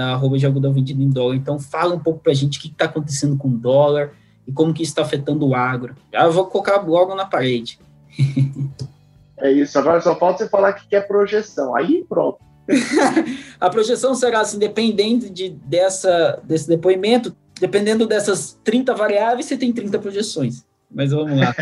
arroba 0.00 0.38
de 0.38 0.46
algodão 0.46 0.72
vendido 0.72 1.02
em 1.02 1.10
dólar. 1.10 1.36
Então, 1.36 1.58
fala 1.58 1.94
um 1.94 1.98
pouco 1.98 2.20
para 2.20 2.32
a 2.32 2.34
gente 2.34 2.58
o 2.58 2.62
que 2.62 2.68
está 2.68 2.86
acontecendo 2.86 3.36
com 3.36 3.48
o 3.48 3.56
dólar 3.56 4.12
e 4.46 4.52
como 4.52 4.72
que 4.72 4.82
está 4.82 5.02
afetando 5.02 5.46
o 5.46 5.54
agro. 5.54 5.94
Já 6.12 6.28
vou 6.28 6.46
colocar 6.46 6.80
logo 6.80 7.14
na 7.14 7.24
parede. 7.24 7.78
É 9.36 9.50
isso, 9.50 9.76
agora 9.78 10.00
só 10.00 10.14
falta 10.14 10.44
você 10.44 10.48
falar 10.48 10.72
que 10.72 10.86
quer 10.86 11.06
projeção. 11.06 11.74
Aí 11.74 12.04
pronto. 12.08 12.38
a 13.60 13.68
projeção 13.68 14.14
será 14.14 14.40
assim, 14.40 14.58
dependendo 14.58 15.28
de, 15.28 15.50
dessa, 15.50 16.40
desse 16.44 16.68
depoimento, 16.68 17.34
dependendo 17.58 18.06
dessas 18.06 18.58
30 18.62 18.94
variáveis, 18.94 19.46
você 19.46 19.56
tem 19.56 19.72
30 19.72 19.98
projeções. 19.98 20.64
Mas 20.90 21.10
vamos 21.10 21.38
lá. 21.38 21.54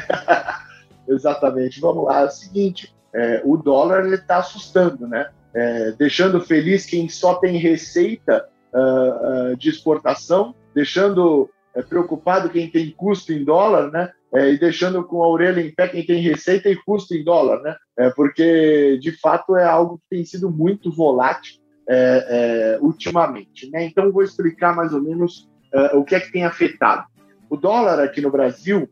Exatamente, 1.08 1.80
vamos 1.80 2.04
lá. 2.04 2.20
É 2.20 2.25
o 2.26 2.30
seguinte: 2.30 2.94
é, 3.14 3.42
o 3.44 3.56
dólar 3.56 4.06
está 4.12 4.38
assustando, 4.38 5.06
né? 5.08 5.30
É, 5.54 5.92
deixando 5.92 6.40
feliz 6.40 6.87
quem 6.87 7.09
só 7.09 7.35
tem 7.35 7.57
receita 7.57 8.49
uh, 8.73 9.52
uh, 9.52 9.57
de 9.57 9.69
exportação, 9.69 10.54
deixando 10.75 11.50
uh, 11.75 11.83
preocupado 11.88 12.50
quem 12.50 12.71
tem 12.71 12.90
custo 12.90 13.33
em 13.33 13.45
dólar, 13.45 13.90
né? 13.90 14.11
É, 14.33 14.52
e 14.52 14.59
deixando 14.59 15.02
com 15.02 15.25
a 15.25 15.28
orelha 15.28 15.61
em 15.61 15.75
pé 15.75 15.88
quem 15.88 16.07
tem 16.07 16.23
receita 16.23 16.69
e 16.69 16.76
custo 16.76 17.16
em 17.16 17.25
dólar, 17.25 17.61
né? 17.62 17.75
É, 17.99 18.11
porque 18.11 18.97
de 19.00 19.11
fato 19.19 19.57
é 19.57 19.64
algo 19.64 19.99
que 19.99 20.04
tem 20.09 20.25
sido 20.25 20.49
muito 20.49 20.92
volátil 20.92 21.59
é, 21.88 22.76
é 22.78 22.78
ultimamente, 22.80 23.69
né? 23.73 23.85
Então 23.85 24.12
vou 24.12 24.23
explicar 24.23 24.75
mais 24.76 24.95
ou 24.95 25.02
menos 25.02 25.49
o 25.95 26.04
que 26.04 26.16
é 26.16 26.21
que 26.21 26.33
tem 26.33 26.45
afetado. 26.45 27.07
O 27.49 27.57
dólar 27.57 28.00
aqui 28.00 28.21
no 28.21 28.30
Brasil 28.30 28.88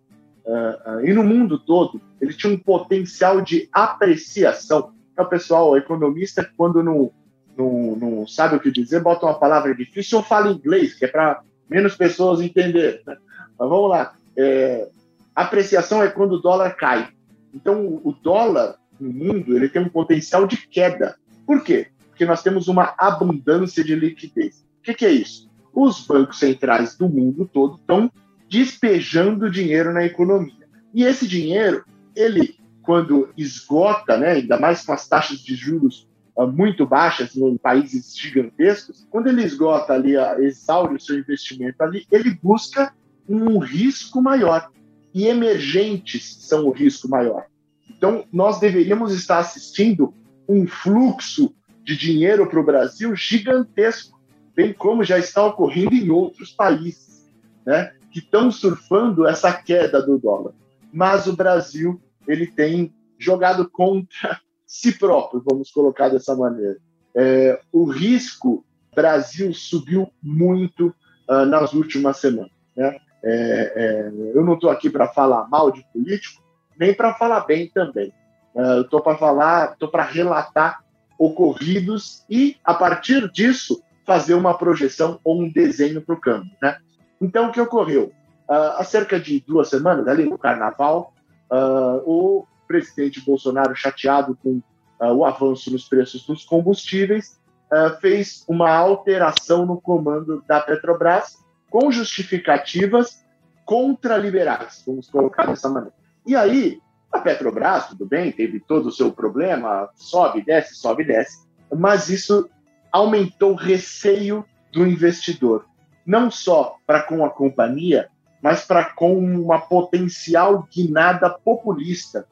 e 1.05 1.13
no 1.13 1.25
mundo 1.25 1.59
todo 1.59 2.01
ele 2.21 2.33
tinha 2.33 2.53
um 2.53 2.59
potencial 2.59 3.41
de 3.41 3.69
apreciação 3.73 4.93
é 5.21 5.23
o 5.23 5.29
pessoal, 5.29 5.77
economista, 5.77 6.49
quando 6.57 6.83
não, 6.83 7.11
não, 7.57 7.97
não 7.97 8.27
sabe 8.27 8.57
o 8.57 8.61
que 8.61 8.71
dizer, 8.71 9.03
bota 9.03 9.27
uma 9.27 9.39
palavra 9.39 9.75
difícil 9.75 10.19
ou 10.19 10.25
fala 10.25 10.51
inglês, 10.51 10.95
que 10.95 11.05
é 11.05 11.09
para 11.09 11.43
menos 11.69 11.97
pessoas 11.97 12.41
entenderem. 12.41 13.01
Né? 13.07 13.17
Mas 13.59 13.69
vamos 13.69 13.91
lá. 13.91 14.15
É, 14.37 14.89
apreciação 15.35 16.03
é 16.03 16.09
quando 16.09 16.33
o 16.33 16.41
dólar 16.41 16.77
cai. 16.77 17.09
Então, 17.53 18.01
o 18.05 18.13
dólar 18.23 18.77
no 19.01 19.13
mundo 19.13 19.57
ele 19.57 19.69
tem 19.69 19.83
um 19.83 19.89
potencial 19.89 20.47
de 20.47 20.57
queda. 20.69 21.17
Por 21.47 21.63
quê? 21.63 21.89
Porque 22.11 22.25
nós 22.25 22.43
temos 22.43 22.69
uma 22.69 22.95
abundância 22.99 23.83
de 23.83 23.95
liquidez. 23.95 24.65
O 24.81 24.83
que, 24.83 24.95
que 24.95 25.07
é 25.07 25.11
isso? 25.11 25.49
Os 25.73 26.07
bancos 26.07 26.39
centrais 26.39 26.97
do 26.97 27.09
mundo 27.09 27.49
todo 27.53 27.77
estão 27.77 28.11
despejando 28.49 29.51
dinheiro 29.51 29.93
na 29.93 30.05
economia. 30.05 30.69
E 30.95 31.05
esse 31.05 31.27
dinheiro, 31.27 31.85
ele 32.17 32.58
quando 32.89 33.29
esgota, 33.37 34.17
né, 34.17 34.31
ainda 34.31 34.59
mais 34.59 34.83
com 34.83 34.95
as 34.95 35.07
taxas 35.07 35.41
de 35.41 35.55
juros 35.55 36.09
uh, 36.35 36.47
muito 36.47 36.87
baixas 36.87 37.37
em 37.37 37.59
países 37.59 38.17
gigantescos, 38.17 39.07
quando 39.11 39.27
ele 39.27 39.45
esgota 39.45 39.93
ali, 39.93 40.17
uh, 40.17 40.41
exaure 40.41 40.97
o 40.97 40.99
seu 40.99 41.19
investimento 41.19 41.83
ali, 41.83 42.07
ele 42.11 42.31
busca 42.43 42.95
um 43.29 43.59
risco 43.59 44.23
maior. 44.23 44.71
E 45.13 45.27
emergentes 45.27 46.39
são 46.41 46.65
o 46.65 46.71
risco 46.71 47.11
maior. 47.11 47.45
Então, 47.91 48.25
nós 48.33 48.59
deveríamos 48.59 49.13
estar 49.13 49.41
assistindo 49.41 50.15
um 50.49 50.67
fluxo 50.67 51.55
de 51.85 51.95
dinheiro 51.95 52.49
para 52.49 52.59
o 52.59 52.65
Brasil 52.65 53.15
gigantesco, 53.15 54.19
bem 54.57 54.73
como 54.73 55.05
já 55.05 55.19
está 55.19 55.45
ocorrendo 55.45 55.95
em 55.95 56.09
outros 56.09 56.53
países, 56.53 57.31
né, 57.67 57.93
que 58.11 58.21
estão 58.21 58.51
surfando 58.51 59.29
essa 59.29 59.53
queda 59.53 60.01
do 60.01 60.19
dólar. 60.19 60.55
Mas 60.91 61.27
o 61.27 61.37
Brasil 61.37 62.01
ele 62.29 62.47
tem 62.47 62.95
jogado 63.19 63.69
contra 63.69 64.39
si 64.67 64.93
próprio, 64.93 65.43
vamos 65.45 65.71
colocar 65.71 66.11
dessa 66.11 66.37
maneira. 66.37 66.77
É, 67.17 67.61
o 67.73 67.85
risco 67.85 68.65
Brasil 68.95 69.53
subiu 69.55 70.13
muito 70.23 70.95
uh, 71.29 71.45
nas 71.47 71.73
últimas 71.73 72.19
semanas. 72.19 72.51
Né? 72.77 72.97
É, 73.25 73.73
é, 73.77 74.13
eu 74.35 74.45
não 74.45 74.55
estou 74.55 74.71
aqui 74.71 74.91
para 74.91 75.09
falar 75.09 75.49
mal 75.49 75.71
de 75.71 75.85
político, 75.93 76.43
nem 76.79 76.95
para 76.95 77.15
falar 77.15 77.41
bem 77.41 77.71
também. 77.73 78.13
Uh, 78.55 78.61
eu 78.61 78.83
estou 78.83 79.01
para 79.01 79.17
falar, 79.17 79.73
estou 79.73 79.89
para 79.89 80.03
relatar 80.03 80.83
ocorridos 81.19 82.25
e, 82.29 82.57
a 82.65 82.75
partir 82.75 83.31
disso, 83.31 83.83
fazer 84.07 84.35
uma 84.35 84.57
projeção 84.57 85.21
ou 85.23 85.43
um 85.43 85.49
desenho 85.49 86.01
para 86.01 86.15
o 86.15 86.21
câmbio. 86.21 86.51
Né? 86.63 86.77
Então, 87.21 87.49
o 87.49 87.53
que 87.53 87.61
ocorreu? 87.61 88.13
Uh, 88.49 88.79
há 88.79 88.85
cerca 88.85 89.21
de 89.21 89.41
duas 89.47 89.69
semanas, 89.69 90.09
ali 90.09 90.25
no 90.25 90.39
Carnaval, 90.39 91.13
Uh, 91.51 92.03
o 92.05 92.47
presidente 92.67 93.21
Bolsonaro, 93.21 93.75
chateado 93.75 94.37
com 94.43 94.61
uh, 95.01 95.13
o 95.13 95.25
avanço 95.25 95.71
nos 95.71 95.89
preços 95.89 96.27
dos 96.27 96.45
combustíveis, 96.45 97.41
uh, 97.73 97.99
fez 98.01 98.45
uma 98.47 98.71
alteração 98.71 99.65
no 99.65 99.81
comando 99.81 100.45
da 100.47 100.61
Petrobras 100.61 101.39
com 101.71 101.91
justificativas 101.91 103.25
contra-liberais, 103.65 104.83
vamos 104.87 105.11
colocar 105.11 105.47
dessa 105.47 105.69
maneira. 105.69 105.95
E 106.27 106.35
aí, 106.35 106.81
a 107.13 107.19
Petrobras, 107.19 107.89
tudo 107.89 108.07
bem, 108.07 108.33
teve 108.33 108.61
todo 108.61 108.87
o 108.87 108.93
seu 108.93 109.13
problema, 109.13 109.89
sobe, 109.95 110.43
desce, 110.43 110.75
sobe, 110.75 111.05
desce, 111.05 111.47
mas 111.75 112.09
isso 112.09 112.49
aumentou 112.93 113.53
o 113.53 113.57
receio 113.57 114.45
do 114.73 114.87
investidor, 114.87 115.67
não 116.07 116.31
só 116.31 116.77
para 116.87 117.03
com 117.03 117.25
a 117.25 117.31
companhia, 117.31 118.09
mas 118.43 118.65
para 118.65 118.85
com 118.85 119.19
uma 119.19 119.61
potencial 119.61 120.67
guinada 120.73 121.29
populista 121.31 122.27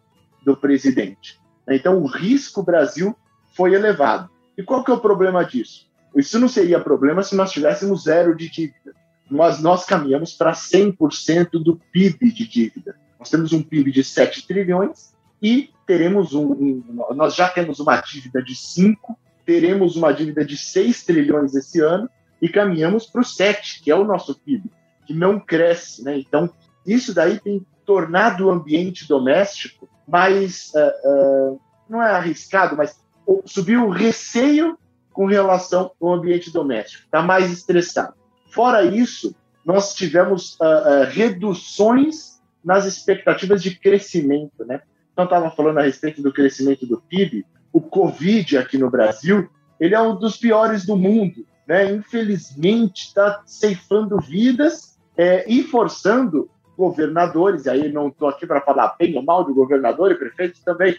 do 0.44 0.56
presidente. 0.56 1.40
Então, 1.68 2.00
o 2.00 2.06
risco 2.06 2.62
Brasil 2.62 3.16
foi 3.54 3.75
elevado. 3.75 4.30
E 4.56 4.62
qual 4.62 4.84
que 4.84 4.90
é 4.90 4.94
o 4.94 5.00
problema 5.00 5.44
disso? 5.44 5.86
Isso 6.14 6.38
não 6.38 6.48
seria 6.48 6.80
problema 6.80 7.22
se 7.22 7.34
nós 7.34 7.50
tivéssemos 7.50 8.04
zero 8.04 8.34
de 8.36 8.48
dívida. 8.48 8.94
Mas 9.28 9.60
nós 9.60 9.84
caminhamos 9.84 10.32
para 10.32 10.52
100% 10.52 11.50
do 11.62 11.76
PIB 11.92 12.32
de 12.32 12.46
dívida. 12.46 12.96
Nós 13.18 13.28
temos 13.28 13.52
um 13.52 13.62
PIB 13.62 13.90
de 13.90 14.04
7 14.04 14.46
trilhões 14.46 15.12
e 15.42 15.70
teremos 15.84 16.32
um, 16.32 16.52
um, 16.52 16.84
nós 17.14 17.34
já 17.34 17.48
temos 17.48 17.80
uma 17.80 18.00
dívida 18.00 18.42
de 18.42 18.54
5, 18.54 19.18
teremos 19.44 19.96
uma 19.96 20.12
dívida 20.12 20.44
de 20.44 20.56
6 20.56 21.04
trilhões 21.04 21.54
esse 21.54 21.80
ano 21.80 22.08
e 22.40 22.48
caminhamos 22.48 23.06
para 23.06 23.20
o 23.20 23.25
7, 23.25 23.82
que 23.82 23.90
é 23.90 23.94
o 23.94 24.04
nosso 24.04 24.38
PIB 24.38 24.70
que 25.06 25.14
não 25.14 25.38
cresce. 25.38 26.04
Né? 26.04 26.18
Então, 26.18 26.50
isso 26.84 27.14
daí 27.14 27.38
tem 27.38 27.64
tornado 27.84 28.46
o 28.46 28.50
ambiente 28.50 29.06
doméstico 29.08 29.88
mais, 30.06 30.72
uh, 30.75 31.52
uh, 31.52 31.60
não 31.88 32.02
é 32.02 32.10
arriscado, 32.10 32.76
mas 32.76 33.00
subiu 33.44 33.86
o 33.86 33.90
receio 33.90 34.78
com 35.12 35.26
relação 35.26 35.92
ao 36.00 36.14
ambiente 36.14 36.52
doméstico, 36.52 37.04
está 37.04 37.22
mais 37.22 37.50
estressado. 37.50 38.14
Fora 38.50 38.84
isso, 38.84 39.34
nós 39.64 39.94
tivemos 39.94 40.56
uh, 40.60 41.04
reduções 41.10 42.40
nas 42.62 42.84
expectativas 42.84 43.62
de 43.62 43.78
crescimento. 43.78 44.64
Né? 44.64 44.82
Então, 45.12 45.25
estava 45.25 45.50
falando 45.50 45.78
a 45.78 45.82
respeito 45.82 46.22
do 46.22 46.32
crescimento 46.32 46.86
do 46.86 47.00
PIB, 47.00 47.46
o 47.72 47.80
Covid 47.80 48.58
aqui 48.58 48.78
no 48.78 48.90
Brasil, 48.90 49.48
ele 49.78 49.94
é 49.94 50.00
um 50.00 50.16
dos 50.16 50.36
piores 50.36 50.84
do 50.84 50.96
mundo. 50.96 51.46
Né? 51.66 51.92
Infelizmente, 51.92 53.06
está 53.06 53.42
ceifando 53.46 54.20
vidas 54.20 54.95
é, 55.16 55.50
e 55.50 55.62
forçando 55.62 56.50
governadores, 56.76 57.64
e 57.64 57.70
aí 57.70 57.90
não 57.90 58.08
estou 58.08 58.28
aqui 58.28 58.46
para 58.46 58.61
falar 58.61 58.94
bem 58.99 59.16
ou 59.16 59.23
mal 59.23 59.44
de 59.44 59.52
governador 59.52 60.12
e 60.12 60.16
prefeito 60.16 60.61
também, 60.64 60.96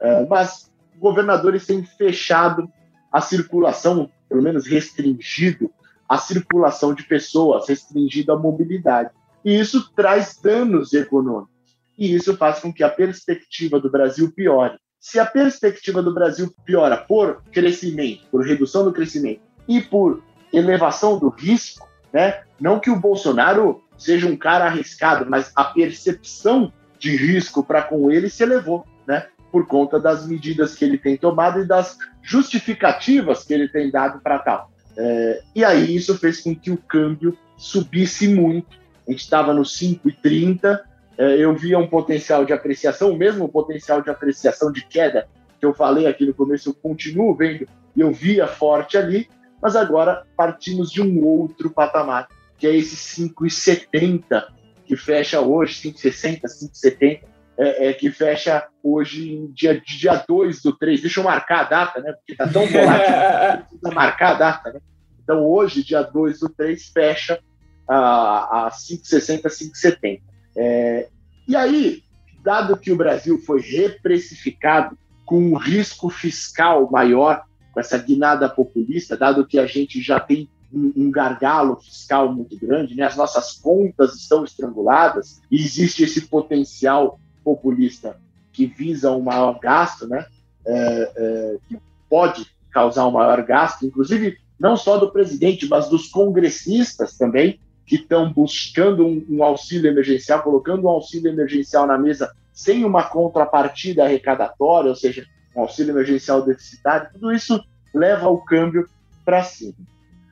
é, 0.00 0.24
mas 0.26 0.72
governadores 0.98 1.66
têm 1.66 1.84
fechado 1.84 2.68
a 3.12 3.20
circulação, 3.20 4.10
pelo 4.28 4.42
menos 4.42 4.66
restringido 4.66 5.70
a 6.08 6.16
circulação 6.16 6.94
de 6.94 7.02
pessoas, 7.02 7.68
restringido 7.68 8.32
a 8.32 8.38
mobilidade. 8.38 9.10
E 9.44 9.58
isso 9.58 9.92
traz 9.94 10.38
danos 10.42 10.92
econômicos. 10.92 11.54
E 11.98 12.14
isso 12.14 12.36
faz 12.36 12.60
com 12.60 12.72
que 12.72 12.82
a 12.82 12.88
perspectiva 12.88 13.78
do 13.78 13.90
Brasil 13.90 14.32
piore. 14.32 14.78
Se 15.00 15.18
a 15.18 15.26
perspectiva 15.26 16.02
do 16.02 16.14
Brasil 16.14 16.52
piora 16.64 16.96
por 16.96 17.42
crescimento, 17.52 18.26
por 18.30 18.44
redução 18.44 18.84
do 18.84 18.92
crescimento 18.92 19.40
e 19.66 19.80
por 19.80 20.22
elevação 20.52 21.18
do 21.18 21.28
risco, 21.28 21.87
né? 22.12 22.42
Não 22.60 22.80
que 22.80 22.90
o 22.90 22.98
Bolsonaro 22.98 23.82
seja 23.96 24.26
um 24.26 24.36
cara 24.36 24.66
arriscado, 24.66 25.28
mas 25.28 25.50
a 25.54 25.64
percepção 25.64 26.72
de 26.98 27.16
risco 27.16 27.62
para 27.62 27.82
com 27.82 28.10
ele 28.10 28.28
se 28.28 28.42
elevou, 28.42 28.86
né? 29.06 29.26
Por 29.50 29.66
conta 29.66 29.98
das 29.98 30.26
medidas 30.26 30.74
que 30.74 30.84
ele 30.84 30.98
tem 30.98 31.16
tomado 31.16 31.60
e 31.60 31.66
das 31.66 31.96
justificativas 32.22 33.44
que 33.44 33.54
ele 33.54 33.68
tem 33.68 33.90
dado 33.90 34.20
para 34.20 34.38
tal. 34.38 34.70
É, 34.96 35.42
e 35.54 35.64
aí 35.64 35.94
isso 35.94 36.18
fez 36.18 36.40
com 36.40 36.54
que 36.54 36.70
o 36.70 36.76
câmbio 36.76 37.36
subisse 37.56 38.28
muito. 38.28 38.76
A 39.06 39.10
gente 39.10 39.20
estava 39.20 39.54
no 39.54 39.62
5,30, 39.62 40.80
é, 41.16 41.36
eu 41.38 41.54
via 41.54 41.78
um 41.78 41.86
potencial 41.86 42.44
de 42.44 42.52
apreciação, 42.52 43.12
o 43.12 43.16
mesmo 43.16 43.48
potencial 43.48 44.02
de 44.02 44.10
apreciação 44.10 44.70
de 44.70 44.84
queda 44.84 45.26
que 45.58 45.66
eu 45.66 45.74
falei 45.74 46.06
aqui 46.06 46.24
no 46.24 46.34
começo, 46.34 46.70
eu 46.70 46.74
continuo 46.74 47.34
vendo, 47.34 47.66
eu 47.96 48.12
via 48.12 48.46
forte 48.46 48.96
ali, 48.96 49.28
mas 49.60 49.76
agora 49.76 50.24
partimos 50.36 50.90
de 50.90 51.02
um 51.02 51.24
outro 51.24 51.70
patamar, 51.70 52.28
que 52.56 52.66
é 52.66 52.76
esse 52.76 52.96
5,70 53.22 54.44
que 54.86 54.96
fecha 54.96 55.40
hoje, 55.40 55.90
5,60, 55.90 56.42
5,70, 56.44 57.20
é, 57.58 57.88
é, 57.88 57.92
que 57.92 58.10
fecha 58.10 58.66
hoje 58.82 59.34
em 59.34 59.52
dia, 59.52 59.78
dia 59.80 60.24
2 60.26 60.62
do 60.62 60.72
3. 60.72 61.02
Deixa 61.02 61.20
eu 61.20 61.24
marcar 61.24 61.60
a 61.60 61.68
data, 61.68 62.00
né? 62.00 62.12
Porque 62.12 62.32
está 62.32 62.48
tão 62.48 62.64
volátil, 62.66 63.66
precisa 63.66 63.94
marcar 63.94 64.30
a 64.30 64.38
data, 64.38 64.72
né? 64.72 64.80
Então, 65.22 65.44
hoje, 65.44 65.84
dia 65.84 66.02
2 66.02 66.40
do 66.40 66.48
3, 66.48 66.88
fecha 66.88 67.38
a, 67.86 68.66
a 68.66 68.70
5,60, 68.70 69.42
5,70. 69.42 70.20
É, 70.56 71.08
e 71.46 71.54
aí, 71.54 72.02
dado 72.42 72.76
que 72.76 72.90
o 72.90 72.96
Brasil 72.96 73.38
foi 73.44 73.60
reprecificado 73.60 74.96
com 75.26 75.38
um 75.38 75.56
risco 75.56 76.08
fiscal 76.08 76.88
maior 76.90 77.42
com 77.78 77.80
essa 77.80 77.96
guinada 77.96 78.48
populista, 78.48 79.16
dado 79.16 79.46
que 79.46 79.56
a 79.56 79.64
gente 79.64 80.02
já 80.02 80.18
tem 80.18 80.48
um, 80.72 81.12
gargalo 81.12 81.76
fiscal 81.76 82.34
muito 82.34 82.58
grande, 82.58 82.96
né? 82.96 83.04
as 83.04 83.16
nossas 83.16 83.52
contas 83.52 84.16
estão 84.16 84.42
estranguladas 84.42 85.40
e 85.48 85.56
existe 85.56 86.02
esse 86.02 86.22
potencial 86.22 87.20
populista 87.44 88.18
que 88.52 88.66
visa 88.66 89.12
um 89.12 89.22
maior 89.22 89.60
gasto, 89.60 90.08
né? 90.08 90.26
É, 90.66 91.12
é, 91.16 91.56
que 91.68 91.78
pode 92.10 92.46
causar 92.70 93.06
um 93.06 93.12
maior 93.12 93.40
gasto, 93.42 93.86
inclusive 93.86 94.36
não 94.58 94.76
só 94.76 94.98
do 94.98 95.12
presidente, 95.12 95.68
mas 95.68 95.88
dos 95.88 96.08
congressistas 96.08 97.16
também, 97.16 97.60
que 97.86 97.94
estão 97.94 98.32
buscando 98.32 99.06
um, 99.06 99.24
um, 99.30 99.42
auxílio 99.44 99.88
emergencial, 99.88 100.42
colocando 100.42 100.84
um 100.84 100.90
auxílio 100.90 101.30
emergencial 101.30 101.86
na 101.86 101.96
mesa 101.96 102.34
sem 102.52 102.84
uma 102.84 103.04
contrapartida 103.04 104.04
arrecadatória, 104.04 104.90
ou 104.90 104.96
seja, 104.96 105.24
um 105.54 105.62
auxílio 105.62 105.92
emergencial 105.92 106.42
deficitário, 106.42 107.10
tudo 107.12 107.32
isso 107.32 107.62
leva 107.94 108.28
o 108.28 108.38
câmbio 108.38 108.88
para 109.24 109.42
cima. 109.42 109.74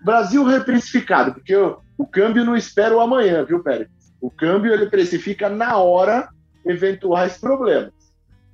Brasil 0.04 0.44
reprecificado, 0.44 1.34
porque 1.34 1.54
o, 1.54 1.78
o, 1.98 2.06
câmbio 2.06 2.44
não 2.44 2.56
espera 2.56 2.96
o 2.96 3.00
amanhã, 3.00 3.44
viu, 3.44 3.62
Pérez? 3.62 3.88
O 4.20 4.30
câmbio 4.30 4.72
ele 4.72 4.86
precifica 4.86 5.48
na 5.48 5.76
hora 5.78 6.28
eventuais 6.64 7.38
problemas. 7.38 7.92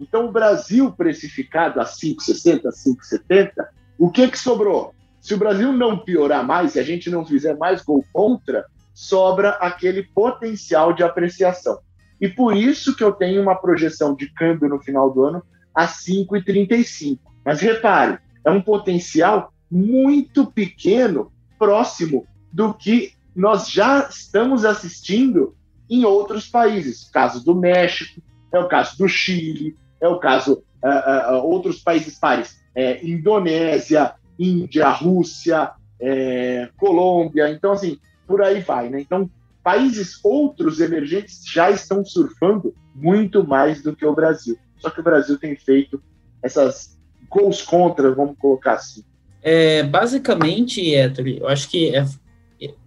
Então, 0.00 0.26
o 0.26 0.32
Brasil 0.32 0.90
precificado 0.92 1.80
a 1.80 1.84
5,60, 1.84 2.62
5,70, 2.64 3.52
o 3.98 4.10
que, 4.10 4.28
que 4.28 4.38
sobrou? 4.38 4.94
Se 5.20 5.34
o 5.34 5.38
Brasil 5.38 5.72
não 5.72 5.98
piorar 5.98 6.44
mais, 6.44 6.72
se 6.72 6.80
a 6.80 6.82
gente 6.82 7.08
não 7.08 7.24
fizer 7.24 7.56
mais 7.56 7.82
gol 7.82 8.04
contra, 8.12 8.66
sobra 8.92 9.50
aquele 9.50 10.02
potencial 10.02 10.92
de 10.92 11.02
apreciação. 11.02 11.78
E 12.20 12.28
por 12.28 12.56
isso 12.56 12.96
que 12.96 13.04
eu 13.04 13.12
tenho 13.12 13.40
uma 13.40 13.54
projeção 13.54 14.14
de 14.14 14.32
câmbio 14.32 14.68
no 14.68 14.80
final 14.80 15.10
do 15.10 15.24
ano 15.24 15.42
a 15.74 15.86
5,35. 15.86 17.18
Mas 17.44 17.60
repare, 17.60 18.18
é 18.44 18.50
um 18.50 18.60
potencial 18.60 19.52
muito 19.70 20.46
pequeno, 20.46 21.32
próximo 21.58 22.26
do 22.52 22.74
que 22.74 23.12
nós 23.34 23.70
já 23.70 24.08
estamos 24.08 24.64
assistindo 24.64 25.54
em 25.88 26.04
outros 26.04 26.48
países. 26.48 27.08
Caso 27.10 27.44
do 27.44 27.54
México, 27.54 28.20
é 28.52 28.58
o 28.58 28.68
caso 28.68 28.98
do 28.98 29.08
Chile, 29.08 29.76
é 30.00 30.08
o 30.08 30.18
caso 30.18 30.62
uh, 30.82 31.34
uh, 31.34 31.46
outros 31.46 31.80
países 31.80 32.18
pares, 32.18 32.60
é, 32.74 33.04
Indonésia, 33.06 34.14
Índia, 34.38 34.88
Rússia, 34.90 35.70
é, 36.00 36.68
Colômbia. 36.76 37.50
Então, 37.50 37.72
assim, 37.72 37.98
por 38.26 38.42
aí 38.42 38.60
vai, 38.60 38.88
né? 38.88 39.00
Então, 39.00 39.30
países 39.62 40.18
outros 40.24 40.80
emergentes 40.80 41.42
já 41.46 41.70
estão 41.70 42.04
surfando 42.04 42.74
muito 42.94 43.46
mais 43.46 43.82
do 43.82 43.94
que 43.94 44.04
o 44.04 44.14
Brasil. 44.14 44.58
Só 44.82 44.90
que 44.90 45.00
o 45.00 45.02
Brasil 45.02 45.38
tem 45.38 45.56
feito 45.56 46.02
essas 46.42 46.98
gols 47.30 47.62
contra, 47.62 48.12
vamos 48.12 48.36
colocar 48.36 48.74
assim. 48.74 49.04
É, 49.40 49.82
basicamente, 49.84 50.94
Héctor, 50.94 51.28
eu 51.28 51.48
acho 51.48 51.68
que 51.70 51.94
é, 51.94 52.04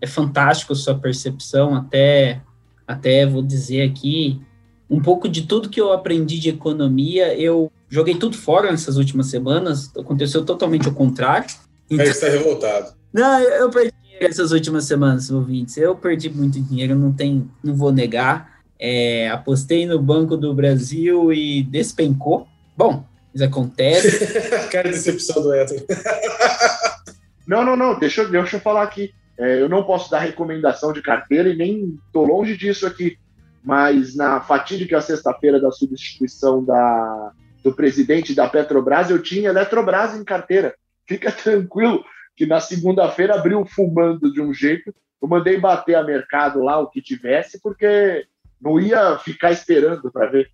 é 0.02 0.08
fantástico 0.08 0.74
a 0.74 0.75
sua 0.75 0.94
percepção, 0.94 1.74
até, 1.74 2.42
até 2.86 3.25
vou 3.25 3.42
dizer 3.42 3.90
aqui, 3.90 4.42
um 4.90 5.02
pouco 5.02 5.28
de 5.28 5.44
tudo 5.44 5.70
que 5.70 5.82
eu 5.82 5.92
aprendi 5.92 6.38
de 6.38 6.50
economia, 6.50 7.34
eu 7.40 7.72
joguei 7.90 8.16
tudo 8.16 8.38
fora 8.38 8.70
nessas 8.70 8.98
últimas 8.98 9.28
semanas, 9.28 9.92
aconteceu 9.98 10.46
totalmente 10.46 10.88
o 10.88 10.94
contrário. 10.94 11.48
Então, 11.90 12.06
está 12.06 12.28
revoltado. 12.28 12.94
Não, 13.14 13.40
eu 13.40 13.70
perdi 13.70 13.94
essas 14.20 14.52
últimas 14.52 14.86
semanas, 14.86 15.30
ouvintes. 15.32 15.78
Eu 15.78 15.96
perdi 15.96 16.30
muito 16.30 16.60
dinheiro, 16.62 16.96
não 16.96 17.12
tem, 17.12 17.50
não 17.64 17.75
vou 17.75 17.92
negar. 17.92 18.55
É, 18.79 19.29
apostei 19.29 19.86
no 19.86 20.00
Banco 20.00 20.36
do 20.36 20.53
Brasil 20.53 21.32
e 21.32 21.63
despencou. 21.63 22.48
Bom, 22.75 23.05
isso 23.34 23.44
acontece. 23.44 24.27
Cara, 24.72 24.89
decepção 24.89 25.41
do 25.41 25.53
Héctor. 25.53 25.84
não, 27.48 27.63
não, 27.63 27.75
não, 27.75 27.98
deixa, 27.98 28.25
deixa 28.25 28.58
eu 28.58 28.62
falar 28.62 28.84
aqui. 28.84 29.13
É, 29.38 29.62
eu 29.62 29.67
não 29.67 29.84
posso 29.84 30.10
dar 30.10 30.20
recomendação 30.20 30.94
de 30.94 31.01
carteira 31.01 31.50
e 31.50 31.55
nem 31.55 32.00
estou 32.08 32.25
longe 32.25 32.58
disso 32.58 32.88
aqui. 32.88 33.17
Mas 33.63 34.15
na 34.15 34.41
fatídica 34.41 35.01
sexta-feira 35.01 35.60
da 35.60 35.72
substituição 35.72 36.63
da, 36.63 37.32
do 37.63 37.74
presidente 37.74 38.34
da 38.36 38.48
Petrobras, 38.48 39.10
eu 39.10 39.22
tinha 39.22 39.50
Eletrobras 39.50 40.15
em 40.15 40.24
carteira. 40.24 40.75
Fica 41.08 41.32
tranquilo 41.32 42.03
que 42.36 42.46
na 42.46 42.60
segunda-feira 42.60 43.36
abriu 43.36 43.65
fumando 43.65 44.32
de 44.32 44.41
um 44.41 44.53
jeito. 44.53 44.94
Eu 45.22 45.27
mandei 45.27 45.59
bater 45.59 45.96
a 45.96 46.03
mercado 46.03 46.61
lá 46.61 46.79
o 46.79 46.88
que 46.88 47.01
tivesse, 47.01 47.59
porque 47.59 48.25
não 48.66 48.80
ia 48.80 49.20
ficar 49.20 49.51
esperando 49.51 50.12
para 50.12 50.32
ver. 50.32 50.50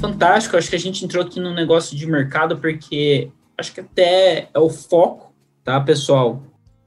Fantástico, 0.00 0.56
acho 0.56 0.70
que 0.70 0.76
a 0.76 0.78
gente 0.78 1.04
entrou 1.04 1.24
aqui 1.24 1.40
num 1.40 1.52
negócio 1.52 1.96
de 1.96 2.06
mercado 2.06 2.58
porque 2.58 3.32
acho 3.58 3.74
que 3.74 3.80
até 3.80 4.48
é 4.54 4.58
o 4.58 4.70
foco, 4.70 5.34
tá, 5.64 5.80
pessoal? 5.80 6.40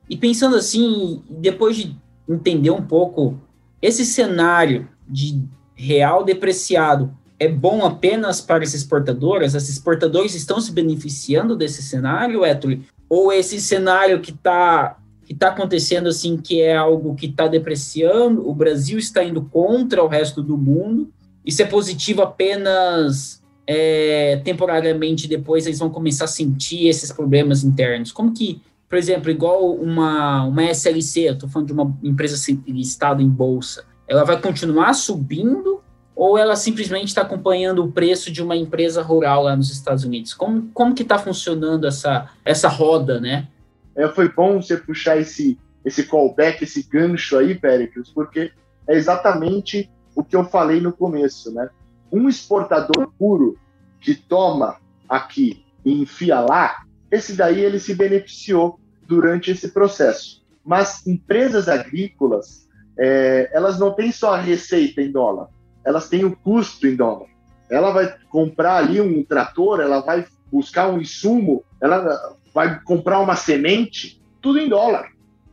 E 0.09 0.15
pensando 0.15 0.55
assim, 0.55 1.21
depois 1.29 1.75
de 1.75 1.93
entender 2.29 2.71
um 2.71 2.81
pouco 2.81 3.37
esse 3.81 4.05
cenário 4.05 4.87
de 5.05 5.43
real 5.75 6.23
depreciado 6.23 7.13
é 7.39 7.47
bom 7.47 7.85
apenas 7.85 8.41
para 8.41 8.63
as 8.63 8.73
exportadoras? 8.73 9.55
As 9.55 9.69
exportadoras 9.69 10.33
estão 10.33 10.59
se 10.59 10.71
beneficiando 10.71 11.55
desse 11.55 11.83
cenário, 11.83 12.43
Héctor? 12.43 12.79
Ou 13.09 13.31
esse 13.31 13.59
cenário 13.61 14.19
que 14.19 14.31
está 14.31 14.97
que 15.25 15.33
tá 15.33 15.49
acontecendo 15.49 16.07
assim, 16.07 16.37
que 16.37 16.61
é 16.61 16.77
algo 16.77 17.13
que 17.13 17.25
está 17.25 17.49
depreciando, 17.49 18.49
o 18.49 18.55
Brasil 18.55 18.97
está 18.97 19.21
indo 19.21 19.41
contra 19.41 20.01
o 20.01 20.07
resto 20.07 20.41
do 20.41 20.57
mundo, 20.57 21.11
isso 21.45 21.61
é 21.61 21.65
positivo 21.65 22.21
apenas 22.21 23.43
é, 23.67 24.37
temporariamente, 24.45 25.27
depois 25.27 25.65
eles 25.65 25.79
vão 25.79 25.89
começar 25.89 26.23
a 26.23 26.29
sentir 26.29 26.87
esses 26.87 27.11
problemas 27.11 27.65
internos. 27.65 28.13
Como 28.13 28.33
que, 28.33 28.61
por 28.87 28.97
exemplo, 28.97 29.29
igual 29.29 29.73
uma, 29.73 30.45
uma 30.45 30.63
SLC, 30.63 31.27
eu 31.27 31.33
estou 31.33 31.49
falando 31.49 31.67
de 31.67 31.73
uma 31.73 31.97
empresa 32.01 32.41
listada 32.65 33.21
em 33.21 33.27
bolsa, 33.27 33.83
ela 34.07 34.23
vai 34.23 34.39
continuar 34.39 34.93
subindo 34.93 35.81
ou 36.17 36.35
ela 36.35 36.55
simplesmente 36.55 37.09
está 37.09 37.21
acompanhando 37.21 37.85
o 37.85 37.91
preço 37.91 38.31
de 38.31 38.41
uma 38.41 38.55
empresa 38.55 39.03
rural 39.03 39.43
lá 39.43 39.55
nos 39.55 39.69
Estados 39.71 40.03
Unidos? 40.03 40.33
Como, 40.33 40.67
como 40.73 40.95
que 40.95 41.03
está 41.03 41.19
funcionando 41.19 41.85
essa, 41.85 42.31
essa 42.43 42.67
roda, 42.67 43.21
né? 43.21 43.47
É, 43.95 44.07
foi 44.07 44.27
bom 44.27 44.59
você 44.59 44.75
puxar 44.75 45.17
esse, 45.17 45.59
esse 45.85 46.07
callback, 46.07 46.63
esse 46.63 46.81
gancho 46.81 47.37
aí, 47.37 47.53
Péricles, 47.53 48.09
porque 48.09 48.51
é 48.87 48.95
exatamente 48.95 49.91
o 50.15 50.23
que 50.23 50.35
eu 50.35 50.43
falei 50.43 50.81
no 50.81 50.91
começo, 50.91 51.53
né? 51.53 51.69
Um 52.11 52.27
exportador 52.27 53.13
puro 53.19 53.55
que 54.01 54.15
toma 54.15 54.77
aqui 55.07 55.63
e 55.85 56.01
enfia 56.01 56.39
lá, 56.39 56.83
esse 57.11 57.33
daí 57.33 57.63
ele 57.63 57.79
se 57.79 57.93
beneficiou 57.93 58.79
durante 59.07 59.51
esse 59.51 59.69
processo. 59.69 60.43
Mas 60.65 61.05
empresas 61.05 61.69
agrícolas 61.69 62.67
é, 62.97 63.51
elas 63.53 63.79
não 63.79 63.93
têm 63.93 64.11
só 64.11 64.33
a 64.33 64.41
receita 64.41 64.99
em 64.99 65.11
dólar, 65.11 65.49
elas 65.87 66.09
têm 66.09 66.25
o 66.25 66.35
custo 66.35 66.85
em 66.85 66.97
dólar. 66.97 67.27
Ela 67.71 67.91
vai 67.91 68.13
comprar 68.29 68.75
ali 68.75 68.99
um 68.99 69.23
trator, 69.23 69.79
ela 69.79 70.01
vai 70.01 70.25
buscar 70.51 70.89
um 70.89 70.99
insumo, 70.99 71.63
ela 71.81 72.35
vai 72.53 72.81
comprar 72.81 73.21
uma 73.21 73.37
semente, 73.37 74.21
tudo 74.41 74.59
em 74.59 74.67
dólar. 74.67 75.07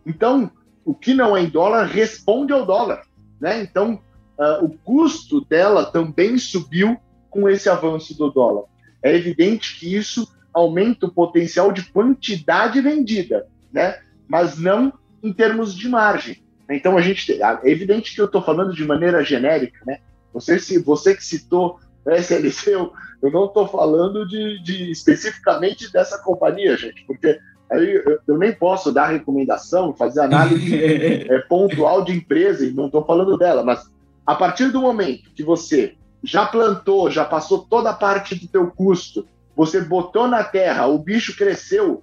Então, 0.05 0.51
o 0.85 0.92
que 0.92 1.14
não 1.14 1.37
é 1.37 1.42
em 1.42 1.49
dólar 1.49 1.85
responde 1.85 2.53
ao 2.53 2.66
dólar. 2.66 3.03
Né? 3.40 3.62
Então, 3.62 4.01
uh, 4.37 4.64
o 4.64 4.77
custo 4.79 5.40
dela 5.44 5.85
também 5.85 6.37
subiu 6.37 6.97
com 7.31 7.49
esse 7.49 7.68
avanço 7.68 8.18
do 8.18 8.29
dólar. 8.29 8.64
É 9.05 9.14
evidente 9.14 9.79
que 9.79 9.94
isso 9.94 10.29
aumenta 10.53 11.07
o 11.07 11.12
potencial 11.12 11.70
de 11.70 11.85
quantidade 11.85 12.81
vendida, 12.81 13.47
né? 13.73 14.01
mas 14.27 14.59
não 14.59 14.92
em 15.23 15.33
termos 15.33 15.73
de 15.73 15.88
margem. 15.88 16.42
Então 16.68 16.97
a 16.97 17.01
gente 17.01 17.40
é 17.40 17.70
evidente 17.70 18.14
que 18.14 18.20
eu 18.20 18.25
estou 18.25 18.42
falando 18.42 18.75
de 18.75 18.85
maneira 18.85 19.23
genérica, 19.23 19.79
né? 19.87 19.99
Você 20.35 20.59
se 20.59 20.79
você 20.79 21.14
que 21.14 21.25
citou 21.25 21.79
a 22.07 22.16
SLC, 22.16 22.75
eu, 22.75 22.92
eu 23.23 23.31
não 23.31 23.47
estou 23.47 23.66
falando 23.66 24.27
de, 24.27 24.62
de, 24.62 24.90
especificamente 24.90 25.90
dessa 25.90 26.18
companhia, 26.18 26.77
gente, 26.77 27.03
porque 27.07 27.38
aí 27.70 27.94
eu, 27.94 28.18
eu 28.27 28.38
nem 28.38 28.53
posso 28.53 28.92
dar 28.92 29.07
recomendação, 29.07 29.94
fazer 29.94 30.20
análise 30.20 30.75
é, 30.85 31.38
pontual 31.49 32.05
de 32.05 32.12
empresa 32.12 32.66
e 32.66 32.73
não 32.73 32.87
estou 32.87 33.05
falando 33.07 33.38
dela, 33.38 33.62
mas 33.62 33.90
a 34.27 34.35
partir 34.35 34.70
do 34.70 34.83
momento 34.83 35.31
que 35.35 35.42
você 35.42 35.94
já 36.23 36.44
plantou, 36.44 37.11
já 37.11 37.25
passou 37.25 37.59
toda 37.59 37.90
a 37.90 37.94
parte 37.94 38.35
do 38.35 38.49
teu 38.49 38.70
custo, 38.70 39.27
você 39.55 39.81
botou 39.81 40.27
na 40.27 40.42
terra, 40.42 40.87
o 40.87 40.99
bicho 40.99 41.37
cresceu, 41.37 42.03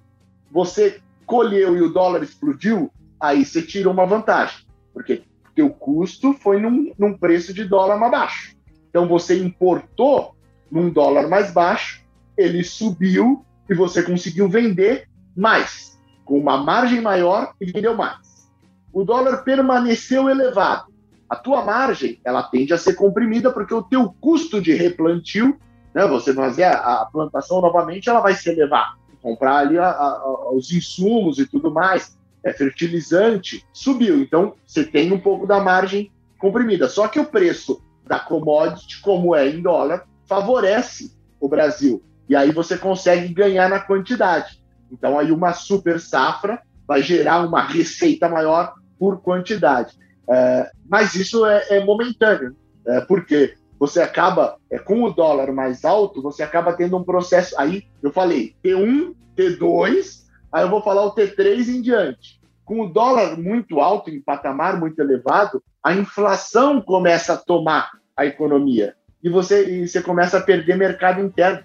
você 0.50 1.00
colheu 1.26 1.76
e 1.76 1.82
o 1.82 1.92
dólar 1.92 2.22
explodiu, 2.22 2.90
aí 3.20 3.44
você 3.44 3.62
tirou 3.62 3.92
uma 3.92 4.06
vantagem, 4.06 4.64
porque 4.92 5.22
o 5.60 5.70
custo 5.70 6.32
foi 6.32 6.60
num, 6.60 6.92
num 6.98 7.18
preço 7.18 7.52
de 7.52 7.64
dólar 7.64 7.98
mais 7.98 8.12
baixo. 8.12 8.56
Então 8.88 9.06
você 9.06 9.38
importou 9.42 10.34
num 10.70 10.88
dólar 10.88 11.28
mais 11.28 11.52
baixo, 11.52 12.02
ele 12.36 12.64
subiu 12.64 13.44
e 13.68 13.74
você 13.74 14.02
conseguiu 14.02 14.48
vender 14.48 15.08
mais, 15.36 16.00
com 16.24 16.38
uma 16.38 16.62
margem 16.62 17.00
maior 17.00 17.52
e 17.60 17.66
vendeu 17.70 17.94
mais. 17.94 18.50
O 18.92 19.04
dólar 19.04 19.38
permaneceu 19.38 20.28
elevado. 20.28 20.92
A 21.28 21.36
tua 21.36 21.64
margem, 21.64 22.20
ela 22.24 22.42
tende 22.42 22.72
a 22.72 22.78
ser 22.78 22.94
comprimida 22.94 23.50
porque 23.50 23.74
o 23.74 23.82
teu 23.82 24.14
custo 24.20 24.60
de 24.60 24.74
replantio, 24.74 25.58
né, 25.94 26.06
você 26.06 26.32
fazer 26.32 26.64
a, 26.64 27.02
a 27.02 27.06
plantação 27.06 27.60
novamente, 27.60 28.08
ela 28.08 28.20
vai 28.20 28.34
se 28.34 28.48
elevar. 28.50 28.96
Comprar 29.22 29.58
ali 29.58 29.78
a, 29.78 29.88
a, 29.88 30.50
os 30.52 30.72
insumos 30.72 31.38
e 31.38 31.46
tudo 31.46 31.70
mais 31.70 32.16
é, 32.44 32.52
fertilizante 32.52 33.64
subiu. 33.72 34.20
Então, 34.20 34.54
você 34.66 34.84
tem 34.84 35.12
um 35.12 35.20
pouco 35.20 35.46
da 35.46 35.60
margem 35.60 36.10
comprimida. 36.38 36.88
Só 36.88 37.08
que 37.08 37.20
o 37.20 37.24
preço 37.24 37.82
da 38.06 38.18
commodity, 38.18 39.00
como 39.00 39.34
é 39.34 39.48
em 39.48 39.62
dólar, 39.62 40.06
favorece 40.26 41.12
o 41.40 41.48
Brasil. 41.48 42.02
E 42.28 42.34
aí 42.34 42.50
você 42.50 42.76
consegue 42.78 43.32
ganhar 43.32 43.68
na 43.68 43.80
quantidade. 43.80 44.62
Então 44.90 45.18
aí 45.18 45.32
uma 45.32 45.52
super 45.52 46.00
safra 46.00 46.60
vai 46.86 47.02
gerar 47.02 47.46
uma 47.46 47.62
receita 47.62 48.28
maior 48.28 48.74
por 48.98 49.20
quantidade. 49.20 49.96
É, 50.28 50.70
mas 50.88 51.14
isso 51.14 51.44
é, 51.46 51.64
é 51.70 51.84
momentâneo, 51.84 52.56
é, 52.86 53.00
porque 53.00 53.54
você 53.78 54.00
acaba, 54.00 54.56
é, 54.70 54.78
com 54.78 55.02
o 55.02 55.10
dólar 55.10 55.52
mais 55.52 55.84
alto, 55.84 56.22
você 56.22 56.42
acaba 56.42 56.72
tendo 56.72 56.96
um 56.96 57.02
processo. 57.02 57.58
Aí 57.58 57.84
eu 58.02 58.12
falei 58.12 58.54
T1, 58.64 59.14
T2, 59.36 60.21
aí 60.52 60.62
eu 60.62 60.68
vou 60.68 60.82
falar 60.82 61.04
o 61.04 61.14
T3 61.14 61.68
em 61.68 61.80
diante. 61.80 62.40
Com 62.64 62.80
o 62.80 62.88
dólar 62.88 63.36
muito 63.36 63.80
alto, 63.80 64.10
em 64.10 64.20
patamar 64.20 64.78
muito 64.78 65.00
elevado, 65.00 65.62
a 65.82 65.94
inflação 65.94 66.80
começa 66.80 67.32
a 67.34 67.36
tomar 67.36 67.90
a 68.16 68.24
economia 68.24 68.94
e 69.22 69.28
você, 69.28 69.68
e 69.68 69.88
você 69.88 70.02
começa 70.02 70.38
a 70.38 70.42
perder 70.42 70.76
mercado 70.76 71.20
interno. 71.20 71.62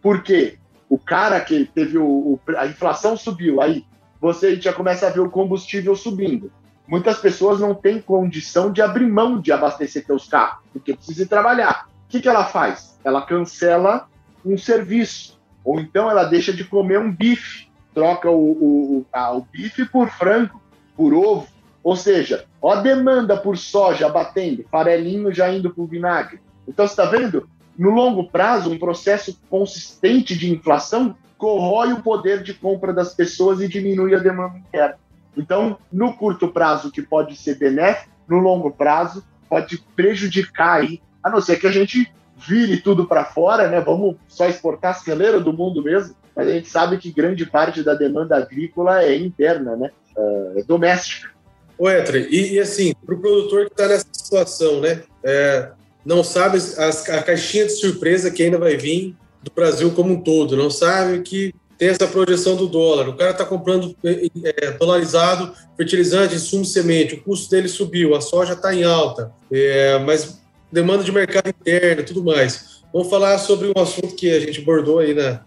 Por 0.00 0.22
quê? 0.22 0.58
O 0.88 0.98
cara 0.98 1.40
que 1.40 1.64
teve 1.64 1.98
o, 1.98 2.04
o 2.04 2.40
a 2.56 2.66
inflação 2.66 3.16
subiu, 3.16 3.60
aí 3.60 3.84
você 4.20 4.60
já 4.60 4.72
começa 4.72 5.06
a 5.06 5.10
ver 5.10 5.20
o 5.20 5.30
combustível 5.30 5.96
subindo. 5.96 6.52
Muitas 6.86 7.18
pessoas 7.18 7.58
não 7.58 7.74
têm 7.74 8.00
condição 8.00 8.70
de 8.70 8.82
abrir 8.82 9.06
mão 9.06 9.40
de 9.40 9.50
abastecer 9.50 10.04
seus 10.04 10.28
carros, 10.28 10.62
porque 10.72 10.94
precisa 10.94 11.26
trabalhar. 11.26 11.88
O 12.04 12.08
que, 12.08 12.20
que 12.20 12.28
ela 12.28 12.44
faz? 12.44 12.98
Ela 13.04 13.22
cancela 13.22 14.08
um 14.44 14.58
serviço, 14.58 15.40
ou 15.64 15.80
então 15.80 16.10
ela 16.10 16.24
deixa 16.24 16.52
de 16.52 16.64
comer 16.64 16.98
um 16.98 17.10
bife, 17.10 17.68
troca 17.94 18.30
o, 18.30 18.52
o, 18.52 19.06
a, 19.12 19.32
o 19.32 19.42
bife 19.42 19.84
por 19.84 20.10
frango, 20.10 20.60
por 20.96 21.12
ovo. 21.14 21.46
Ou 21.82 21.96
seja, 21.96 22.44
ó 22.60 22.72
a 22.72 22.80
demanda 22.80 23.36
por 23.36 23.58
soja 23.58 24.08
batendo, 24.08 24.64
farelinho 24.70 25.32
já 25.32 25.52
indo 25.52 25.72
para 25.72 25.82
o 25.82 25.86
vinagre. 25.86 26.40
Então, 26.66 26.86
você 26.86 26.92
está 26.92 27.06
vendo? 27.06 27.48
No 27.76 27.90
longo 27.90 28.28
prazo, 28.28 28.70
um 28.70 28.78
processo 28.78 29.38
consistente 29.50 30.36
de 30.36 30.52
inflação 30.52 31.16
corrói 31.36 31.92
o 31.92 32.02
poder 32.02 32.42
de 32.42 32.54
compra 32.54 32.92
das 32.92 33.14
pessoas 33.14 33.60
e 33.60 33.66
diminui 33.66 34.14
a 34.14 34.20
demanda 34.20 34.58
interna. 34.58 34.96
Então, 35.36 35.76
no 35.92 36.12
curto 36.12 36.48
prazo, 36.48 36.92
que 36.92 37.02
pode 37.02 37.34
ser 37.36 37.56
benéfico, 37.58 38.12
no 38.28 38.38
longo 38.38 38.70
prazo, 38.70 39.24
pode 39.48 39.78
prejudicar 39.96 40.80
aí, 40.80 41.02
a 41.22 41.28
não 41.28 41.40
ser 41.40 41.58
que 41.58 41.66
a 41.66 41.72
gente 41.72 42.12
vire 42.36 42.76
tudo 42.76 43.06
para 43.06 43.24
fora, 43.24 43.68
né? 43.68 43.80
Vamos 43.80 44.16
só 44.28 44.46
exportar 44.46 45.00
celeiro 45.00 45.42
do 45.42 45.52
mundo 45.52 45.82
mesmo, 45.82 46.14
mas 46.34 46.48
a 46.48 46.52
gente 46.52 46.68
sabe 46.68 46.98
que 46.98 47.12
grande 47.12 47.44
parte 47.46 47.82
da 47.82 47.94
demanda 47.94 48.36
agrícola 48.36 49.02
é 49.02 49.16
interna, 49.16 49.76
né? 49.76 49.90
Uh, 50.16 50.58
é 50.58 50.62
doméstica. 50.62 51.30
Ô, 51.78 51.88
Etre, 51.88 52.28
e, 52.30 52.54
e 52.54 52.60
assim, 52.60 52.94
para 53.04 53.14
o 53.14 53.20
produtor 53.20 53.66
que 53.66 53.72
está 53.72 53.88
nessa 53.88 54.06
situação, 54.12 54.80
né? 54.80 55.02
É, 55.24 55.70
não 56.04 56.22
sabe 56.22 56.56
as, 56.56 57.08
a 57.08 57.22
caixinha 57.22 57.66
de 57.66 57.72
surpresa 57.72 58.30
que 58.30 58.42
ainda 58.42 58.58
vai 58.58 58.76
vir 58.76 59.16
do 59.42 59.50
Brasil 59.54 59.90
como 59.92 60.12
um 60.12 60.20
todo, 60.20 60.56
não 60.56 60.70
sabe 60.70 61.20
que 61.22 61.54
tem 61.76 61.88
essa 61.88 62.06
projeção 62.06 62.54
do 62.54 62.68
dólar. 62.68 63.08
O 63.08 63.16
cara 63.16 63.32
está 63.32 63.44
comprando 63.44 63.96
é, 64.04 64.70
dolarizado, 64.72 65.52
fertilizante, 65.76 66.36
insumo 66.36 66.64
semente, 66.64 67.16
o 67.16 67.22
custo 67.22 67.50
dele 67.50 67.68
subiu, 67.68 68.14
a 68.14 68.20
soja 68.20 68.52
está 68.52 68.72
em 68.72 68.84
alta, 68.84 69.32
é, 69.50 69.98
mas 69.98 70.40
demanda 70.70 71.02
de 71.02 71.10
mercado 71.10 71.48
interno 71.48 72.02
e 72.02 72.04
tudo 72.04 72.22
mais. 72.22 72.82
Vamos 72.92 73.08
falar 73.08 73.38
sobre 73.38 73.72
um 73.76 73.82
assunto 73.82 74.14
que 74.14 74.30
a 74.30 74.38
gente 74.38 74.60
abordou 74.60 75.00
aí 75.00 75.14
na, 75.14 75.40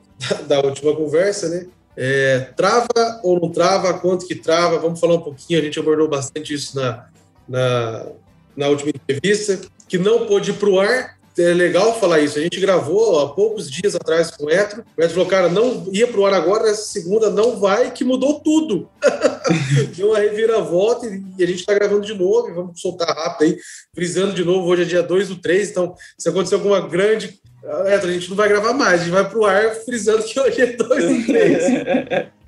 da, 0.47 0.59
última 0.61 0.95
conversa, 0.95 1.49
né? 1.49 1.67
É, 1.97 2.39
trava 2.55 2.87
ou 3.23 3.39
não 3.39 3.49
trava? 3.49 3.93
Quanto 3.95 4.27
que 4.27 4.35
trava? 4.35 4.79
Vamos 4.79 4.99
falar 4.99 5.15
um 5.15 5.21
pouquinho. 5.21 5.59
A 5.59 5.63
gente 5.63 5.79
abordou 5.79 6.07
bastante 6.07 6.53
isso 6.53 6.75
na, 6.75 7.07
na, 7.47 8.07
na 8.55 8.67
última 8.67 8.89
entrevista. 8.89 9.59
Que 9.87 9.97
não 9.97 10.25
pôde 10.25 10.51
ir 10.51 10.55
para 10.55 10.69
o 10.69 10.79
ar 10.79 11.15
é 11.41 11.53
legal 11.53 11.99
falar 11.99 12.19
isso. 12.19 12.37
A 12.39 12.41
gente 12.41 12.59
gravou 12.59 13.19
há 13.19 13.33
poucos 13.33 13.69
dias 13.69 13.95
atrás 13.95 14.31
com 14.31 14.45
o 14.45 14.49
Etro. 14.49 14.85
O 14.97 15.01
Etro 15.01 15.15
falou, 15.15 15.29
cara, 15.29 15.49
não 15.49 15.85
ia 15.91 16.07
pro 16.07 16.25
ar 16.25 16.33
agora, 16.33 16.69
essa 16.69 16.83
segunda 16.83 17.29
não 17.29 17.59
vai, 17.59 17.91
que 17.91 18.03
mudou 18.03 18.39
tudo. 18.39 18.89
Deu 19.95 20.09
uma 20.09 20.19
reviravolta 20.19 21.07
e 21.07 21.43
a 21.43 21.47
gente 21.47 21.59
está 21.59 21.73
gravando 21.73 22.05
de 22.05 22.13
novo. 22.13 22.53
vamos 22.53 22.79
soltar 22.79 23.13
rápido 23.13 23.49
aí, 23.49 23.57
frisando 23.93 24.33
de 24.33 24.43
novo. 24.43 24.67
Hoje 24.67 24.83
é 24.83 24.85
dia 24.85 25.03
2 25.03 25.29
do 25.29 25.35
3, 25.37 25.71
então 25.71 25.95
se 26.17 26.29
acontecer 26.29 26.55
alguma 26.55 26.79
grande. 26.87 27.39
Etro, 27.87 28.09
a 28.09 28.13
gente 28.13 28.29
não 28.29 28.37
vai 28.37 28.47
gravar 28.47 28.73
mais, 28.73 29.01
a 29.01 29.03
gente 29.03 29.13
vai 29.13 29.29
pro 29.29 29.45
ar 29.45 29.73
frisando 29.75 30.23
que 30.23 30.39
hoje 30.39 30.61
é 30.61 30.67
2 30.75 30.79
do 30.79 31.25
3. 31.25 31.63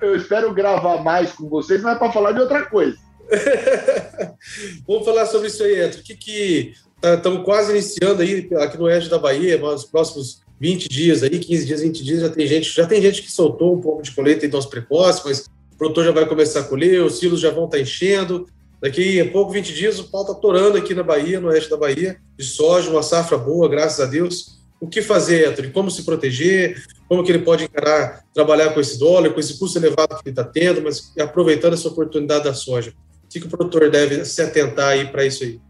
Eu 0.00 0.16
espero 0.16 0.54
gravar 0.54 1.02
mais 1.02 1.32
com 1.32 1.48
vocês, 1.48 1.82
mas 1.82 1.96
é 1.96 1.98
para 1.98 2.12
falar 2.12 2.32
de 2.32 2.40
outra 2.40 2.64
coisa. 2.66 2.96
Vamos 4.86 5.04
falar 5.04 5.26
sobre 5.26 5.48
isso 5.48 5.62
aí, 5.62 5.80
Etro. 5.80 6.00
O 6.00 6.04
que, 6.04 6.14
que 6.16 6.72
Estamos 7.02 7.38
tá, 7.38 7.44
quase 7.44 7.70
iniciando 7.70 8.22
aí 8.22 8.48
aqui 8.56 8.76
no 8.76 8.84
oeste 8.84 9.08
da 9.08 9.18
Bahia, 9.18 9.56
nos 9.56 9.84
próximos 9.84 10.40
20 10.60 10.88
dias 10.88 11.22
aí, 11.22 11.30
15 11.30 11.66
dias, 11.66 11.80
20 11.80 12.04
dias, 12.04 12.20
já 12.22 12.28
tem 12.28 12.46
gente, 12.46 12.74
já 12.74 12.86
tem 12.86 13.00
gente 13.00 13.22
que 13.22 13.30
soltou 13.30 13.76
um 13.76 13.80
pouco 13.80 14.02
de 14.02 14.10
colheita 14.10 14.44
em 14.44 14.48
dons 14.48 14.66
precoces, 14.66 15.22
mas 15.24 15.46
o 15.72 15.76
produtor 15.78 16.04
já 16.04 16.10
vai 16.10 16.26
começar 16.26 16.60
a 16.60 16.64
colher, 16.64 17.00
os 17.04 17.20
silos 17.20 17.40
já 17.40 17.50
vão 17.50 17.66
estar 17.66 17.76
tá 17.76 17.82
enchendo. 17.82 18.46
Daqui 18.80 19.20
a 19.20 19.30
pouco, 19.30 19.52
20 19.52 19.74
dias, 19.74 20.00
o 20.00 20.10
pau 20.10 20.22
está 20.22 20.34
torando 20.34 20.76
aqui 20.76 20.92
na 20.92 21.04
Bahia, 21.04 21.40
no 21.40 21.48
oeste 21.48 21.70
da 21.70 21.76
Bahia, 21.76 22.16
de 22.36 22.44
soja, 22.44 22.90
uma 22.90 23.02
safra 23.02 23.38
boa, 23.38 23.68
graças 23.68 24.00
a 24.00 24.06
Deus. 24.06 24.57
O 24.80 24.88
que 24.88 25.02
fazer, 25.02 25.48
Héctor? 25.48 25.70
Como 25.72 25.90
se 25.90 26.04
proteger? 26.04 26.82
Como 27.08 27.24
que 27.24 27.32
ele 27.32 27.40
pode 27.40 27.64
encarar, 27.64 28.22
trabalhar 28.32 28.72
com 28.72 28.80
esse 28.80 28.98
dólar, 28.98 29.30
com 29.30 29.40
esse 29.40 29.58
custo 29.58 29.78
elevado 29.78 30.16
que 30.16 30.28
ele 30.28 30.30
está 30.30 30.44
tendo, 30.44 30.82
mas 30.82 31.12
aproveitando 31.18 31.74
essa 31.74 31.88
oportunidade 31.88 32.44
da 32.44 32.54
soja? 32.54 32.92
O 33.24 33.28
que, 33.28 33.40
que 33.40 33.46
o 33.46 33.50
produtor 33.50 33.90
deve 33.90 34.24
se 34.24 34.40
atentar 34.40 34.90
aí 34.90 35.06
para 35.06 35.24
isso 35.24 35.42
aí? 35.42 35.60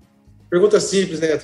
Pergunta 0.50 0.78
simples, 0.78 1.20
né? 1.20 1.40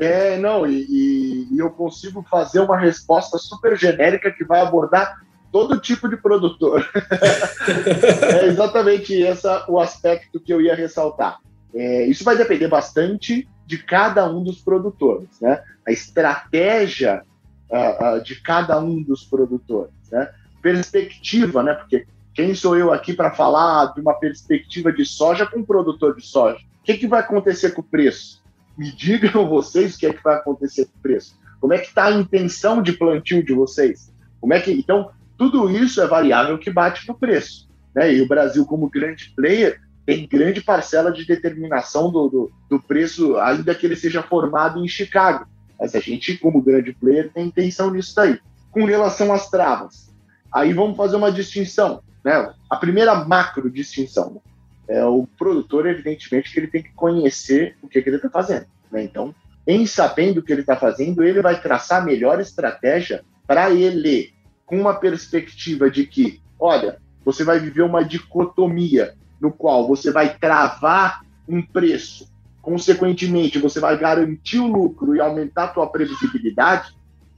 É, 0.00 0.36
não, 0.38 0.66
e, 0.66 1.48
e, 1.50 1.58
eu 1.58 1.70
consigo 1.70 2.24
fazer 2.28 2.60
uma 2.60 2.76
resposta 2.76 3.38
super 3.38 3.76
genérica 3.76 4.30
que 4.30 4.44
vai 4.44 4.60
abordar 4.60 5.20
todo 5.52 5.80
tipo 5.80 6.08
de 6.08 6.16
produtor. 6.16 6.88
é 8.42 8.46
exatamente 8.46 9.14
esse 9.14 9.46
o 9.68 9.78
aspecto 9.78 10.40
que 10.40 10.52
eu 10.52 10.60
ia 10.60 10.74
ressaltar. 10.74 11.38
É, 11.74 12.06
isso 12.06 12.24
vai 12.24 12.36
depender 12.36 12.68
bastante 12.68 13.48
de 13.66 13.78
cada 13.78 14.30
um 14.30 14.42
dos 14.42 14.60
produtores, 14.60 15.40
né? 15.40 15.62
A 15.86 15.90
estratégia 15.90 17.22
uh, 17.70 18.16
uh, 18.16 18.22
de 18.22 18.40
cada 18.40 18.78
um 18.80 19.02
dos 19.02 19.24
produtores, 19.24 19.94
né? 20.10 20.30
Perspectiva, 20.62 21.62
né? 21.62 21.74
Porque 21.74 22.06
quem 22.32 22.54
sou 22.54 22.76
eu 22.76 22.92
aqui 22.92 23.12
para 23.12 23.32
falar 23.32 23.92
de 23.94 24.00
uma 24.00 24.14
perspectiva 24.14 24.92
de 24.92 25.04
soja 25.04 25.46
com 25.46 25.60
um 25.60 25.64
produtor 25.64 26.14
de 26.14 26.22
soja? 26.22 26.58
que, 26.86 26.96
que 26.96 27.06
vai 27.08 27.20
acontecer 27.20 27.72
com 27.72 27.80
o 27.80 27.84
preço? 27.84 28.40
Me 28.78 28.92
digam 28.92 29.48
vocês 29.48 29.94
o 29.94 29.98
que 29.98 30.06
é 30.06 30.12
que 30.12 30.22
vai 30.22 30.36
acontecer 30.36 30.84
com 30.84 30.98
o 30.98 31.02
preço. 31.02 31.36
Como 31.60 31.74
é 31.74 31.78
que 31.78 31.88
está 31.88 32.04
a 32.04 32.12
intenção 32.12 32.80
de 32.80 32.92
plantio 32.92 33.44
de 33.44 33.52
vocês? 33.52 34.12
Como 34.40 34.54
é 34.54 34.60
que 34.60 34.70
então 34.70 35.10
tudo 35.36 35.68
isso 35.68 36.00
é 36.00 36.06
variável 36.06 36.56
que 36.58 36.70
bate 36.70 37.06
no 37.08 37.14
preço, 37.14 37.68
né? 37.94 38.14
E 38.14 38.22
o 38.22 38.28
Brasil 38.28 38.64
como 38.64 38.88
grande 38.88 39.32
player 39.34 39.80
tem 40.06 40.26
grande 40.26 40.62
parcela 40.62 41.10
de 41.10 41.26
determinação 41.26 42.10
do, 42.10 42.28
do, 42.28 42.52
do 42.70 42.80
preço, 42.80 43.36
ainda 43.38 43.74
que 43.74 43.84
ele 43.84 43.96
seja 43.96 44.22
formado 44.22 44.82
em 44.82 44.88
Chicago. 44.88 45.46
Mas 45.78 45.94
a 45.94 46.00
gente, 46.00 46.38
como 46.38 46.62
grande 46.62 46.92
player, 46.92 47.30
tem 47.32 47.48
intenção 47.48 47.90
nisso 47.90 48.14
daí. 48.14 48.38
Com 48.70 48.84
relação 48.84 49.32
às 49.32 49.50
travas, 49.50 50.14
aí 50.52 50.72
vamos 50.72 50.96
fazer 50.96 51.16
uma 51.16 51.32
distinção, 51.32 52.02
né? 52.24 52.54
A 52.70 52.76
primeira 52.76 53.14
macro 53.14 53.68
distinção 53.68 54.40
é, 54.88 55.04
o 55.04 55.26
produtor, 55.38 55.86
evidentemente, 55.86 56.52
que 56.52 56.60
ele 56.60 56.68
tem 56.68 56.82
que 56.82 56.92
conhecer 56.92 57.76
o 57.82 57.88
que, 57.88 58.00
que 58.00 58.08
ele 58.08 58.16
está 58.16 58.30
fazendo. 58.30 58.66
Né? 58.90 59.02
Então, 59.02 59.34
em 59.66 59.84
sabendo 59.84 60.38
o 60.38 60.42
que 60.42 60.52
ele 60.52 60.60
está 60.60 60.76
fazendo, 60.76 61.24
ele 61.24 61.42
vai 61.42 61.60
traçar 61.60 62.02
a 62.02 62.04
melhor 62.04 62.40
estratégia 62.40 63.24
para 63.46 63.70
ele, 63.70 64.32
com 64.64 64.80
uma 64.80 64.94
perspectiva 64.94 65.90
de 65.90 66.06
que, 66.06 66.40
olha, 66.58 66.98
você 67.24 67.42
vai 67.42 67.58
viver 67.58 67.82
uma 67.82 68.04
dicotomia 68.04 69.14
no 69.40 69.52
qual 69.52 69.86
você 69.86 70.10
vai 70.10 70.36
travar 70.36 71.22
um 71.48 71.62
preço, 71.62 72.30
consequentemente, 72.60 73.58
você 73.58 73.78
vai 73.78 73.96
garantir 73.96 74.58
o 74.58 74.66
lucro 74.66 75.14
e 75.14 75.20
aumentar 75.20 75.64
a 75.64 75.68
tua 75.68 75.86
previsibilidade, 75.86 76.96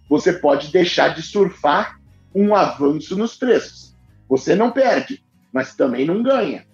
você 0.09 0.33
pode 0.33 0.73
deixar 0.73 1.09
de 1.09 1.23
surfar 1.23 2.01
um 2.35 2.55
avanço 2.55 3.17
nos 3.17 3.37
preços. 3.37 3.95
Você 4.29 4.55
não 4.55 4.71
perde, 4.71 5.23
mas 5.53 5.75
também 5.75 6.07
não 6.07 6.23
ganha. 6.23 6.67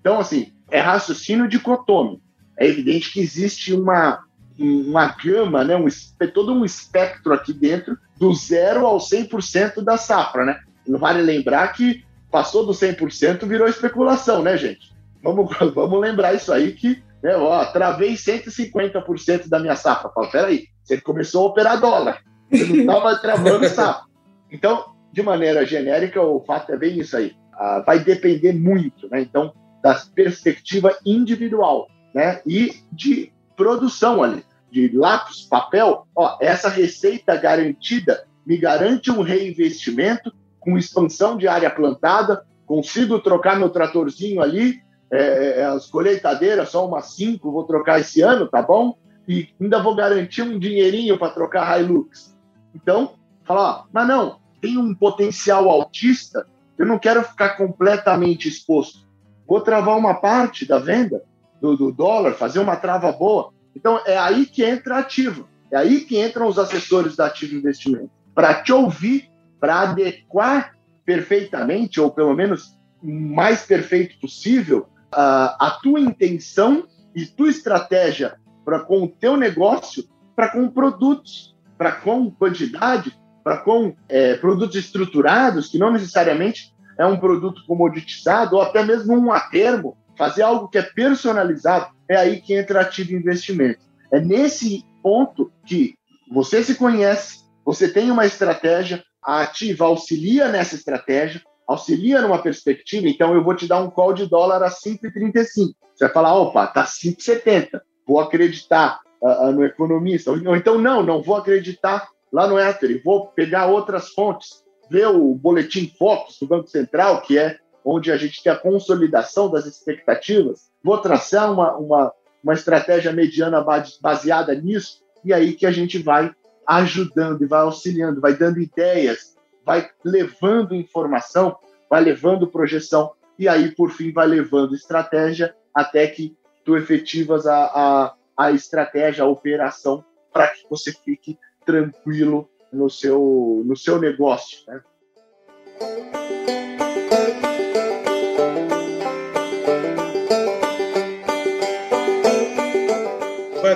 Então, 0.00 0.18
assim, 0.18 0.52
é 0.70 0.80
raciocínio 0.80 1.48
dicotômico. 1.48 2.22
É 2.58 2.66
evidente 2.66 3.12
que 3.12 3.20
existe 3.20 3.72
uma, 3.72 4.24
uma 4.58 5.06
gama, 5.08 5.64
né, 5.64 5.76
um, 5.76 5.86
todo 6.34 6.52
um 6.52 6.64
espectro 6.64 7.32
aqui 7.32 7.52
dentro 7.52 7.96
do 8.18 8.34
zero 8.34 8.86
ao 8.86 8.98
100% 8.98 9.82
da 9.82 9.96
safra, 9.96 10.44
né? 10.44 10.60
Não 10.86 10.98
vale 10.98 11.22
lembrar 11.22 11.68
que 11.68 12.04
passou 12.32 12.64
do 12.64 12.72
100% 12.72 13.46
virou 13.46 13.68
especulação, 13.68 14.42
né, 14.42 14.56
gente? 14.56 14.90
Vamos, 15.22 15.54
vamos 15.74 16.00
lembrar 16.00 16.34
isso 16.34 16.52
aí 16.52 16.72
que, 16.72 17.02
né, 17.22 17.36
ó, 17.36 17.64
travei 17.66 18.14
150% 18.14 19.48
da 19.48 19.60
minha 19.60 19.76
safra. 19.76 20.10
Fala, 20.10 20.30
peraí, 20.30 20.66
você 20.82 21.00
começou 21.00 21.44
a 21.44 21.50
operar 21.50 21.80
dólar, 21.80 22.22
você 22.50 22.64
não 22.64 22.76
estava 22.76 23.16
travando 23.20 23.68
safra. 23.68 24.06
Então, 24.50 24.86
de 25.12 25.22
maneira 25.22 25.64
genérica, 25.66 26.20
o 26.20 26.40
fato 26.40 26.72
é 26.72 26.76
bem 26.76 26.98
isso 26.98 27.16
aí. 27.16 27.36
Ah, 27.52 27.82
vai 27.86 28.00
depender 28.00 28.54
muito, 28.54 29.08
né? 29.10 29.20
Então, 29.20 29.52
da 29.82 29.94
perspectiva 30.14 30.96
individual, 31.04 31.86
né? 32.14 32.40
E 32.46 32.74
de 32.90 33.30
produção 33.54 34.22
ali, 34.22 34.44
de 34.70 34.90
lápis, 34.96 35.42
papel. 35.42 36.06
Ó, 36.16 36.38
essa 36.40 36.68
receita 36.68 37.36
garantida 37.36 38.24
me 38.46 38.56
garante 38.56 39.10
um 39.10 39.22
reinvestimento 39.22 40.32
com 40.62 40.78
expansão 40.78 41.36
de 41.36 41.46
área 41.46 41.70
plantada, 41.70 42.44
consigo 42.66 43.18
trocar 43.20 43.58
meu 43.58 43.68
tratorzinho 43.68 44.40
ali, 44.40 44.80
é, 45.10 45.60
é, 45.60 45.64
as 45.64 45.86
colheitadeiras, 45.86 46.70
só 46.70 46.86
umas 46.86 47.14
cinco, 47.14 47.52
vou 47.52 47.64
trocar 47.64 48.00
esse 48.00 48.22
ano, 48.22 48.48
tá 48.48 48.62
bom? 48.62 48.96
E 49.28 49.48
ainda 49.60 49.82
vou 49.82 49.94
garantir 49.94 50.42
um 50.42 50.58
dinheirinho 50.58 51.18
para 51.18 51.32
trocar 51.32 51.80
Hilux. 51.80 52.34
Então, 52.74 53.14
fala, 53.44 53.60
ó, 53.60 53.84
mas 53.92 54.08
não, 54.08 54.38
tem 54.60 54.78
um 54.78 54.94
potencial 54.94 55.68
autista, 55.68 56.46
eu 56.78 56.86
não 56.86 56.98
quero 56.98 57.22
ficar 57.22 57.56
completamente 57.56 58.48
exposto. 58.48 59.06
Vou 59.46 59.60
travar 59.60 59.98
uma 59.98 60.14
parte 60.14 60.66
da 60.66 60.78
venda 60.78 61.22
do, 61.60 61.76
do 61.76 61.92
dólar, 61.92 62.32
fazer 62.32 62.58
uma 62.58 62.76
trava 62.76 63.12
boa. 63.12 63.52
Então, 63.76 64.00
é 64.06 64.16
aí 64.16 64.46
que 64.46 64.64
entra 64.64 64.98
ativo. 64.98 65.46
É 65.70 65.76
aí 65.76 66.00
que 66.00 66.20
entram 66.20 66.46
os 66.46 66.58
assessores 66.58 67.16
da 67.16 67.26
Ativo 67.26 67.54
Investimento. 67.54 68.10
Para 68.34 68.62
te 68.62 68.72
ouvir, 68.72 69.30
para 69.62 69.82
adequar 69.82 70.72
perfeitamente, 71.04 72.00
ou 72.00 72.10
pelo 72.10 72.34
menos 72.34 72.76
mais 73.00 73.64
perfeito 73.64 74.18
possível, 74.18 74.88
a, 75.12 75.68
a 75.68 75.70
tua 75.80 76.00
intenção 76.00 76.88
e 77.14 77.24
tua 77.24 77.48
estratégia 77.48 78.34
para 78.64 78.80
com 78.80 79.04
o 79.04 79.08
teu 79.08 79.36
negócio, 79.36 80.02
para 80.34 80.48
com 80.48 80.68
produtos, 80.68 81.54
para 81.78 81.92
com 81.92 82.28
quantidade, 82.28 83.16
para 83.44 83.58
com 83.58 83.94
é, 84.08 84.34
produtos 84.34 84.74
estruturados, 84.74 85.68
que 85.68 85.78
não 85.78 85.92
necessariamente 85.92 86.74
é 86.98 87.06
um 87.06 87.16
produto 87.16 87.64
comoditizado, 87.64 88.56
ou 88.56 88.62
até 88.62 88.84
mesmo 88.84 89.16
um 89.16 89.30
a 89.30 89.38
termo, 89.38 89.96
fazer 90.18 90.42
algo 90.42 90.66
que 90.66 90.78
é 90.78 90.82
personalizado, 90.82 91.94
é 92.08 92.16
aí 92.16 92.40
que 92.40 92.52
entra 92.52 92.80
ativo 92.80 93.12
investimento. 93.12 93.78
É 94.12 94.18
nesse 94.18 94.84
ponto 95.00 95.52
que 95.64 95.94
você 96.32 96.64
se 96.64 96.74
conhece, 96.74 97.44
você 97.64 97.88
tem 97.88 98.10
uma 98.10 98.26
estratégia, 98.26 99.04
a 99.24 99.42
ativa 99.42 99.84
auxilia 99.84 100.48
nessa 100.48 100.74
estratégia, 100.74 101.42
auxilia 101.66 102.20
numa 102.20 102.42
perspectiva, 102.42 103.08
então 103.08 103.34
eu 103.34 103.42
vou 103.42 103.54
te 103.54 103.66
dar 103.66 103.80
um 103.80 103.90
call 103.90 104.12
de 104.12 104.26
dólar 104.26 104.62
a 104.62 104.70
5,35. 104.70 105.74
Você 105.94 106.04
vai 106.04 106.12
falar, 106.12 106.34
opa, 106.34 106.66
tá 106.66 106.84
5,70, 106.84 107.80
vou 108.06 108.20
acreditar 108.20 109.00
uh, 109.20 109.52
no 109.52 109.64
economista. 109.64 110.30
Ou 110.30 110.56
então, 110.56 110.78
não, 110.78 111.02
não 111.02 111.22
vou 111.22 111.36
acreditar 111.36 112.08
lá 112.32 112.48
no 112.48 112.58
Ether, 112.58 113.00
vou 113.04 113.28
pegar 113.28 113.66
outras 113.66 114.08
fontes, 114.10 114.64
ver 114.90 115.08
o 115.08 115.34
boletim 115.34 115.92
Focus 115.98 116.38
do 116.40 116.46
Banco 116.46 116.68
Central, 116.68 117.22
que 117.22 117.38
é 117.38 117.58
onde 117.84 118.10
a 118.10 118.16
gente 118.16 118.42
tem 118.42 118.52
a 118.52 118.56
consolidação 118.56 119.50
das 119.50 119.66
expectativas, 119.66 120.70
vou 120.82 120.98
traçar 120.98 121.52
uma, 121.52 121.76
uma, 121.76 122.12
uma 122.42 122.54
estratégia 122.54 123.12
mediana 123.12 123.64
baseada 124.00 124.54
nisso, 124.54 125.02
e 125.24 125.32
aí 125.32 125.52
que 125.52 125.66
a 125.66 125.70
gente 125.70 125.98
vai 125.98 126.32
ajudando 126.66 127.42
e 127.42 127.46
vai 127.46 127.60
auxiliando, 127.60 128.20
vai 128.20 128.34
dando 128.34 128.60
ideias, 128.60 129.36
vai 129.64 129.88
levando 130.04 130.74
informação, 130.74 131.56
vai 131.88 132.02
levando 132.02 132.46
projeção, 132.46 133.12
e 133.38 133.48
aí, 133.48 133.72
por 133.72 133.90
fim, 133.90 134.12
vai 134.12 134.26
levando 134.26 134.74
estratégia 134.74 135.54
até 135.74 136.06
que 136.06 136.36
tu 136.64 136.76
efetivas 136.76 137.46
a, 137.46 137.64
a, 137.64 138.14
a 138.36 138.52
estratégia, 138.52 139.24
a 139.24 139.28
operação, 139.28 140.04
para 140.32 140.48
que 140.48 140.64
você 140.68 140.92
fique 140.92 141.38
tranquilo 141.64 142.48
no 142.72 142.88
seu, 142.88 143.62
no 143.64 143.76
seu 143.76 143.98
negócio. 143.98 144.58
Né? 144.66 144.80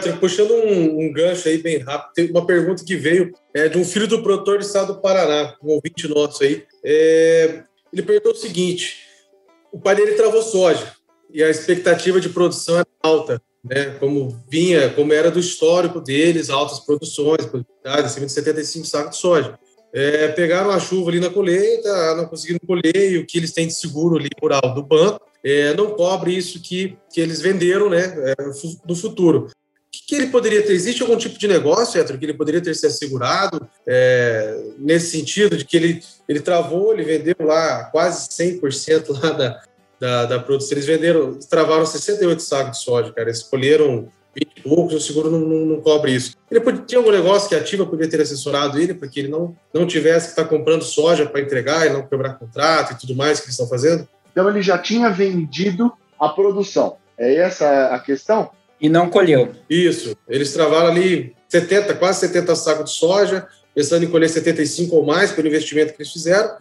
Patrick, 0.06 0.20
puxando 0.20 0.52
um, 0.52 1.06
um, 1.06 1.12
gancho 1.12 1.48
aí 1.48 1.58
bem 1.58 1.78
rápido, 1.78 2.12
tem 2.14 2.30
uma 2.30 2.46
pergunta 2.46 2.84
que 2.84 2.96
veio 2.96 3.32
é, 3.54 3.68
de 3.68 3.78
um 3.78 3.84
filho 3.84 4.06
do 4.06 4.22
produtor 4.22 4.58
do 4.58 4.64
estado 4.64 4.94
do 4.94 5.00
Paraná, 5.00 5.56
um 5.62 5.70
ouvinte 5.72 6.08
nosso 6.08 6.42
aí. 6.42 6.64
É, 6.84 7.62
ele 7.92 8.02
perguntou 8.02 8.32
o 8.32 8.36
seguinte: 8.36 8.98
o 9.72 9.78
pai 9.78 9.96
dele 9.96 10.12
travou 10.12 10.42
soja 10.42 10.92
e 11.32 11.42
a 11.42 11.50
expectativa 11.50 12.20
de 12.20 12.28
produção 12.28 12.78
é 12.78 12.84
alta, 13.02 13.40
né? 13.64 13.96
Como 13.98 14.42
vinha, 14.48 14.90
como 14.90 15.12
era 15.12 15.30
do 15.30 15.40
histórico 15.40 16.00
deles, 16.00 16.50
altas 16.50 16.80
produções, 16.80 17.48
acima 17.84 18.26
de 18.26 18.32
75 18.32 18.86
sacos 18.86 19.10
de 19.12 19.16
soja. 19.16 19.58
É, 19.92 20.28
pegaram 20.28 20.70
a 20.70 20.78
chuva 20.78 21.10
ali 21.10 21.20
na 21.20 21.30
colheita, 21.30 22.14
não 22.16 22.26
conseguiram 22.26 22.60
colher 22.66 23.12
e 23.12 23.18
o 23.18 23.26
que 23.26 23.38
eles 23.38 23.52
têm 23.52 23.66
de 23.66 23.72
seguro 23.72 24.18
ali 24.18 24.28
rural 24.40 24.74
do 24.74 24.82
banco 24.82 25.24
é, 25.42 25.72
não 25.74 25.90
cobre 25.90 26.36
isso 26.36 26.60
que, 26.60 26.98
que 27.10 27.20
eles 27.20 27.40
venderam 27.40 27.88
né, 27.88 28.02
é, 28.02 28.34
no 28.86 28.96
futuro 28.96 29.48
que, 30.06 30.14
ele 30.14 30.28
poderia 30.28 30.62
ter? 30.62 30.72
Existe 30.72 31.02
algum 31.02 31.16
tipo 31.16 31.38
de 31.38 31.48
negócio, 31.48 32.00
Héctor, 32.00 32.16
que 32.16 32.24
ele 32.24 32.34
poderia 32.34 32.60
ter 32.60 32.74
se 32.74 32.86
assegurado 32.86 33.68
é, 33.86 34.56
nesse 34.78 35.10
sentido 35.10 35.56
de 35.56 35.64
que 35.64 35.76
ele, 35.76 36.02
ele 36.28 36.40
travou, 36.40 36.92
ele 36.92 37.02
vendeu 37.02 37.34
lá 37.40 37.84
quase 37.84 38.28
100% 38.28 39.20
lá 39.20 39.30
da, 39.30 39.62
da, 39.98 40.24
da 40.26 40.38
produção. 40.38 40.72
Eles 40.72 40.86
venderam, 40.86 41.38
travaram 41.50 41.84
68 41.84 42.40
sacos 42.40 42.78
de 42.78 42.84
soja, 42.84 43.12
cara. 43.12 43.28
Eles 43.28 43.38
escolheram 43.38 44.08
20 44.36 44.52
e 44.56 44.60
poucos, 44.60 44.94
o 44.94 45.00
seguro 45.00 45.30
não, 45.30 45.40
não, 45.40 45.66
não, 45.66 45.80
cobre 45.80 46.12
isso. 46.12 46.36
Ele 46.50 46.60
podia, 46.60 46.82
tinha 46.82 46.98
algum 46.98 47.10
negócio 47.10 47.48
que 47.48 47.54
a 47.54 47.58
Ativa 47.58 47.84
poderia 47.86 48.10
ter 48.10 48.20
assessorado 48.20 48.78
ele 48.78 48.94
para 48.94 49.08
que 49.08 49.20
ele 49.20 49.28
não, 49.28 49.56
não 49.72 49.86
tivesse 49.86 50.26
que 50.26 50.32
estar 50.32 50.44
comprando 50.44 50.82
soja 50.82 51.26
para 51.26 51.40
entregar 51.40 51.86
e 51.86 51.90
não 51.90 52.06
quebrar 52.06 52.38
contrato 52.38 52.92
e 52.92 52.98
tudo 52.98 53.16
mais 53.16 53.40
que 53.40 53.46
eles 53.46 53.54
estão 53.54 53.68
fazendo? 53.68 54.06
Então 54.30 54.48
ele 54.48 54.62
já 54.62 54.78
tinha 54.78 55.10
vendido 55.10 55.90
a 56.20 56.28
produção. 56.28 56.96
É 57.18 57.34
essa 57.36 57.86
a 57.86 57.98
questão? 57.98 58.50
E 58.80 58.88
não 58.88 59.08
colheu. 59.08 59.52
Isso. 59.68 60.16
Eles 60.28 60.52
travaram 60.52 60.88
ali 60.88 61.34
70, 61.48 61.94
quase 61.94 62.20
70 62.20 62.54
sacos 62.56 62.92
de 62.92 62.98
soja, 62.98 63.46
pensando 63.74 64.04
em 64.04 64.08
colher 64.08 64.28
75 64.28 64.94
ou 64.96 65.04
mais 65.04 65.32
pelo 65.32 65.48
investimento 65.48 65.92
que 65.92 66.02
eles 66.02 66.12
fizeram. 66.12 66.56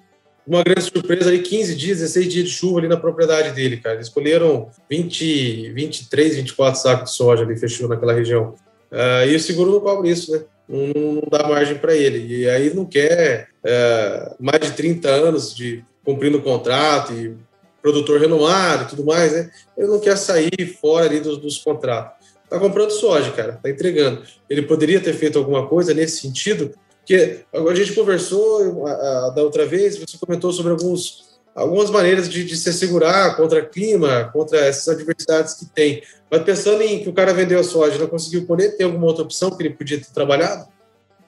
Uma 0.47 0.63
grande 0.63 0.83
surpresa 0.83 1.29
ali, 1.29 1.39
15 1.39 1.75
dias, 1.75 1.99
16 1.99 2.27
dias 2.31 2.45
de 2.45 2.51
chuva 2.51 2.79
ali 2.79 2.87
na 2.87 2.97
propriedade 2.97 3.51
dele, 3.51 3.77
cara. 3.77 3.95
Eles 3.95 4.09
colheram 4.09 4.69
20, 4.89 5.71
23, 5.71 6.35
24 6.35 6.79
sacos 6.79 7.11
de 7.11 7.17
soja 7.17 7.43
ali, 7.43 7.57
fechou 7.57 7.89
naquela 7.89 8.13
região. 8.13 8.53
Uh, 8.91 9.27
e 9.27 9.35
o 9.35 9.39
seguro 9.39 9.71
não 9.71 9.79
cobre 9.79 10.09
isso, 10.09 10.31
né? 10.31 10.43
Não, 10.69 11.13
não 11.13 11.23
dá 11.29 11.47
margem 11.47 11.77
para 11.77 11.95
ele. 11.95 12.41
E 12.41 12.49
aí 12.49 12.73
não 12.73 12.85
quer 12.85 13.49
uh, 13.63 14.35
mais 14.39 14.61
de 14.61 14.71
30 14.71 15.09
anos 15.09 15.55
de 15.55 15.83
cumprindo 16.03 16.37
o 16.37 16.41
contrato 16.41 17.11
e 17.13 17.35
produtor 17.85 18.19
renomado 18.19 18.85
e 18.85 18.87
tudo 18.87 19.05
mais, 19.05 19.31
né? 19.31 19.51
Ele 19.77 19.87
não 19.87 19.99
quer 19.99 20.17
sair 20.17 20.75
fora 20.81 21.05
ali 21.05 21.19
dos, 21.19 21.37
dos 21.37 21.59
contratos. 21.59 22.25
Tá 22.49 22.57
comprando 22.57 22.89
soja, 22.89 23.31
cara, 23.31 23.59
tá 23.61 23.69
entregando. 23.69 24.23
Ele 24.49 24.63
poderia 24.63 24.99
ter 24.99 25.13
feito 25.13 25.37
alguma 25.37 25.67
coisa 25.67 25.93
nesse 25.93 26.21
sentido, 26.21 26.71
porque 26.97 27.41
a 27.53 27.75
gente 27.75 27.93
conversou 27.93 28.87
a, 28.87 28.91
a, 28.91 29.29
da 29.35 29.43
outra 29.43 29.67
vez, 29.67 29.99
você 29.99 30.17
comentou 30.17 30.51
sobre 30.51 30.71
alguns, 30.71 31.37
algumas 31.53 31.91
maneiras 31.91 32.27
de, 32.27 32.43
de 32.43 32.57
se 32.57 32.73
segurar 32.73 33.37
contra 33.37 33.63
clima, 33.63 34.31
contra 34.33 34.57
essas 34.57 34.87
adversidades 34.87 35.53
que 35.53 35.67
tem. 35.67 36.01
Mas 36.31 36.41
pensando 36.41 36.81
em 36.81 37.03
que 37.03 37.09
o 37.09 37.13
cara 37.13 37.35
vendeu 37.35 37.59
a 37.59 37.63
soja, 37.63 37.99
não 37.99 38.07
conseguiu 38.07 38.47
colher, 38.47 38.75
tem 38.75 38.87
alguma 38.87 39.05
outra 39.05 39.23
opção 39.23 39.51
que 39.51 39.61
ele 39.61 39.75
podia 39.75 39.99
ter 39.99 40.11
trabalhado? 40.11 40.67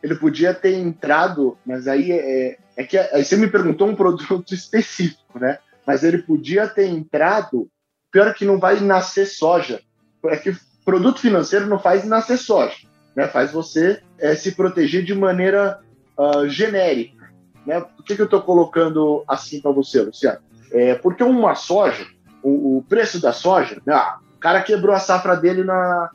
Ele 0.01 0.15
podia 0.15 0.55
ter 0.55 0.73
entrado, 0.73 1.55
mas 1.63 1.87
aí 1.87 2.11
é, 2.11 2.57
é 2.75 2.83
que 2.83 2.97
aí 2.97 3.23
você 3.23 3.35
me 3.35 3.47
perguntou 3.47 3.87
um 3.87 3.95
produto 3.95 4.43
específico, 4.55 5.37
né? 5.39 5.59
Mas 5.87 6.03
ele 6.03 6.17
podia 6.17 6.67
ter 6.67 6.87
entrado. 6.87 7.69
Pior 8.11 8.33
que 8.33 8.43
não 8.43 8.59
vai 8.59 8.79
nascer 8.81 9.25
soja. 9.25 9.81
É 10.25 10.35
que 10.35 10.53
produto 10.83 11.21
financeiro 11.21 11.65
não 11.67 11.79
faz 11.79 12.03
nascer 12.03 12.37
soja, 12.37 12.75
né? 13.15 13.27
Faz 13.27 13.53
você 13.53 14.01
é, 14.19 14.35
se 14.35 14.51
proteger 14.51 15.03
de 15.03 15.15
maneira 15.15 15.79
uh, 16.17 16.47
genérica. 16.49 17.31
Né? 17.65 17.79
Por 17.79 18.03
que, 18.03 18.15
que 18.15 18.21
eu 18.21 18.25
estou 18.25 18.41
colocando 18.41 19.23
assim 19.27 19.61
para 19.61 19.71
você, 19.71 20.01
Luciano? 20.01 20.39
É, 20.71 20.95
porque 20.95 21.23
uma 21.23 21.55
soja, 21.55 22.05
o, 22.43 22.77
o 22.77 22.83
preço 22.83 23.21
da 23.21 23.31
soja, 23.31 23.81
né? 23.85 23.93
ah, 23.93 24.19
o 24.35 24.39
cara 24.39 24.61
quebrou 24.61 24.93
a 24.93 24.99
safra 24.99 25.35
dele 25.35 25.63
na, 25.63 26.11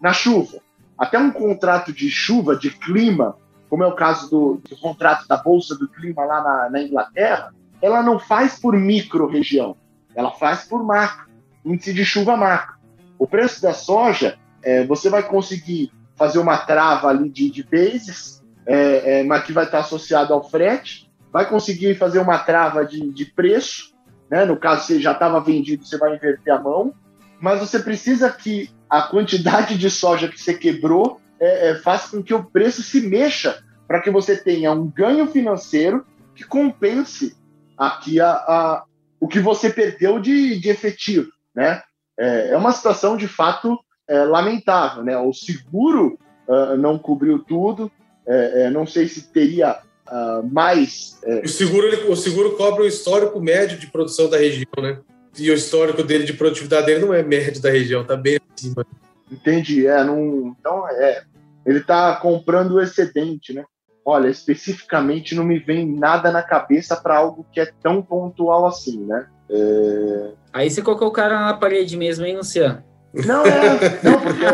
na 0.00 0.12
chuva. 0.12 0.58
Até 0.96 1.18
um 1.18 1.30
contrato 1.30 1.92
de 1.92 2.10
chuva, 2.10 2.54
de 2.56 2.70
clima, 2.70 3.36
como 3.68 3.82
é 3.82 3.86
o 3.86 3.94
caso 3.94 4.28
do, 4.30 4.60
do 4.68 4.76
contrato 4.76 5.26
da 5.26 5.36
Bolsa 5.36 5.76
do 5.76 5.88
Clima 5.88 6.24
lá 6.24 6.42
na, 6.42 6.70
na 6.70 6.82
Inglaterra, 6.82 7.54
ela 7.82 8.02
não 8.02 8.18
faz 8.18 8.58
por 8.58 8.76
micro-região, 8.76 9.76
ela 10.14 10.30
faz 10.30 10.64
por 10.64 10.84
macro, 10.84 11.28
índice 11.64 11.92
de 11.92 12.04
chuva 12.04 12.36
macro. 12.36 12.76
O 13.18 13.26
preço 13.26 13.60
da 13.60 13.72
soja, 13.72 14.38
é, 14.62 14.84
você 14.86 15.08
vai 15.08 15.22
conseguir 15.22 15.92
fazer 16.16 16.38
uma 16.38 16.58
trava 16.58 17.08
ali 17.08 17.28
de, 17.28 17.50
de 17.50 17.62
bases, 17.62 18.42
é, 18.66 19.20
é, 19.20 19.24
mas 19.24 19.44
que 19.44 19.52
vai 19.52 19.64
estar 19.64 19.80
associado 19.80 20.32
ao 20.32 20.48
frete, 20.48 21.10
vai 21.32 21.48
conseguir 21.48 21.94
fazer 21.94 22.18
uma 22.18 22.38
trava 22.38 22.84
de, 22.84 23.10
de 23.12 23.24
preço, 23.24 23.94
né? 24.30 24.44
no 24.44 24.56
caso, 24.56 24.86
você 24.86 25.00
já 25.00 25.12
estava 25.12 25.40
vendido, 25.40 25.84
você 25.84 25.96
vai 25.96 26.14
inverter 26.14 26.54
a 26.54 26.60
mão, 26.60 26.92
mas 27.40 27.60
você 27.60 27.78
precisa 27.78 28.30
que 28.30 28.70
a 28.88 29.02
quantidade 29.02 29.78
de 29.78 29.90
soja 29.90 30.28
que 30.28 30.40
você 30.40 30.52
quebrou 30.54 31.20
é, 31.38 31.70
é, 31.70 31.74
faça 31.76 32.16
com 32.16 32.22
que 32.22 32.34
o 32.34 32.44
preço 32.44 32.82
se 32.82 33.00
mexa 33.00 33.62
para 33.88 34.00
que 34.00 34.10
você 34.10 34.36
tenha 34.36 34.72
um 34.72 34.86
ganho 34.86 35.26
financeiro 35.26 36.04
que 36.34 36.44
compense 36.44 37.36
aqui 37.80 38.20
a, 38.20 38.30
a, 38.30 38.84
o 39.18 39.26
que 39.26 39.40
você 39.40 39.70
perdeu 39.70 40.20
de, 40.20 40.60
de 40.60 40.68
efetivo, 40.68 41.30
né? 41.54 41.82
É, 42.18 42.50
é 42.50 42.56
uma 42.56 42.72
situação 42.72 43.16
de 43.16 43.26
fato 43.26 43.78
é 44.06 44.24
lamentável, 44.24 45.02
né? 45.04 45.16
O 45.16 45.32
seguro 45.32 46.18
uh, 46.46 46.76
não 46.76 46.98
cobriu 46.98 47.38
tudo, 47.38 47.90
é, 48.26 48.64
é, 48.64 48.70
não 48.70 48.84
sei 48.84 49.06
se 49.06 49.32
teria 49.32 49.78
uh, 50.08 50.46
mais. 50.52 51.18
É, 51.22 51.42
o, 51.44 51.48
seguro, 51.48 51.86
ele, 51.86 52.08
o 52.08 52.16
seguro 52.16 52.56
cobre 52.56 52.82
o 52.82 52.86
histórico 52.86 53.40
médio 53.40 53.78
de 53.78 53.86
produção 53.86 54.28
da 54.28 54.36
região, 54.36 54.66
né? 54.78 54.98
E 55.38 55.48
o 55.48 55.54
histórico 55.54 56.02
dele 56.02 56.24
de 56.24 56.32
produtividade 56.32 56.86
dele 56.86 57.06
não 57.06 57.14
é 57.14 57.22
médio 57.22 57.62
da 57.62 57.70
região, 57.70 58.04
tá 58.04 58.16
bem 58.16 58.40
acima. 58.52 58.84
Entendi, 59.30 59.86
é, 59.86 60.02
não, 60.02 60.56
então 60.58 60.88
é, 60.88 61.22
ele 61.64 61.78
está 61.78 62.16
comprando 62.16 62.72
o 62.72 62.80
excedente, 62.80 63.52
né? 63.52 63.64
Olha, 64.04 64.28
especificamente 64.28 65.34
não 65.34 65.44
me 65.44 65.58
vem 65.58 65.86
nada 65.86 66.32
na 66.32 66.42
cabeça 66.42 66.96
para 66.96 67.16
algo 67.16 67.46
que 67.52 67.60
é 67.60 67.70
tão 67.82 68.02
pontual 68.02 68.66
assim, 68.66 69.04
né? 69.04 69.26
É... 69.50 70.32
Aí 70.52 70.70
você 70.70 70.82
colocou 70.82 71.08
o 71.08 71.12
cara 71.12 71.38
na 71.40 71.54
parede 71.54 71.96
mesmo, 71.96 72.24
hein, 72.24 72.36
Luciano? 72.36 72.82
Não, 73.12 73.44
é, 73.44 73.78
não, 74.02 74.20
porque 74.20 74.44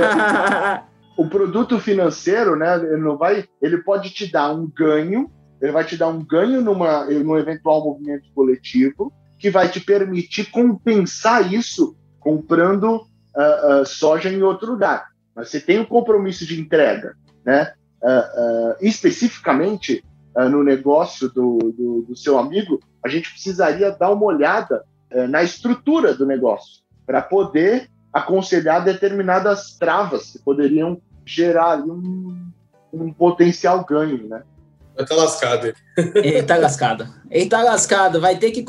o 1.16 1.28
produto 1.28 1.78
financeiro, 1.78 2.56
né, 2.56 2.76
ele 2.76 2.96
não 2.96 3.16
vai, 3.16 3.44
ele 3.60 3.78
pode 3.78 4.10
te 4.10 4.30
dar 4.30 4.52
um 4.52 4.66
ganho, 4.66 5.30
ele 5.60 5.72
vai 5.72 5.84
te 5.84 5.96
dar 5.96 6.08
um 6.08 6.24
ganho 6.24 6.60
numa, 6.60 7.04
num 7.04 7.38
eventual 7.38 7.84
movimento 7.84 8.28
coletivo, 8.34 9.12
que 9.38 9.50
vai 9.50 9.68
te 9.68 9.80
permitir 9.80 10.50
compensar 10.50 11.52
isso 11.52 11.96
comprando 12.18 12.96
uh, 12.96 13.82
uh, 13.82 13.86
soja 13.86 14.30
em 14.30 14.42
outro 14.42 14.72
lugar. 14.72 15.08
Mas 15.34 15.50
você 15.50 15.60
tem 15.60 15.78
um 15.78 15.84
compromisso 15.84 16.46
de 16.46 16.58
entrega, 16.58 17.14
né? 17.44 17.72
Uh, 18.06 18.76
especificamente 18.80 20.04
no 20.50 20.62
negócio 20.62 21.28
do, 21.30 21.58
do, 21.58 22.04
do, 22.08 22.14
seu 22.14 22.38
amigo, 22.38 22.78
a 23.02 23.08
gente 23.08 23.30
precisaria 23.30 23.90
dar 23.90 24.12
uma 24.12 24.26
olhada 24.26 24.84
na 25.30 25.42
estrutura 25.42 26.14
do 26.14 26.26
negócio 26.26 26.82
para 27.06 27.22
poder 27.22 27.88
aconselhar 28.12 28.84
determinadas 28.84 29.76
travas 29.78 30.32
que 30.32 30.38
poderiam 30.38 31.00
gerar 31.24 31.78
um, 31.78 32.50
um 32.92 33.12
potencial 33.12 33.84
ganho, 33.84 34.28
né? 34.28 34.42
Vai 34.94 35.04
estar 35.04 35.14
tá 35.14 35.22
lascado. 35.22 35.74
Ele 35.96 36.42
tá 36.42 36.56
lascado. 36.56 37.08
Ele 37.30 37.46
tá 37.46 37.62
lascado. 37.62 38.20
Vai 38.20 38.38
ter 38.38 38.50
que, 38.50 38.64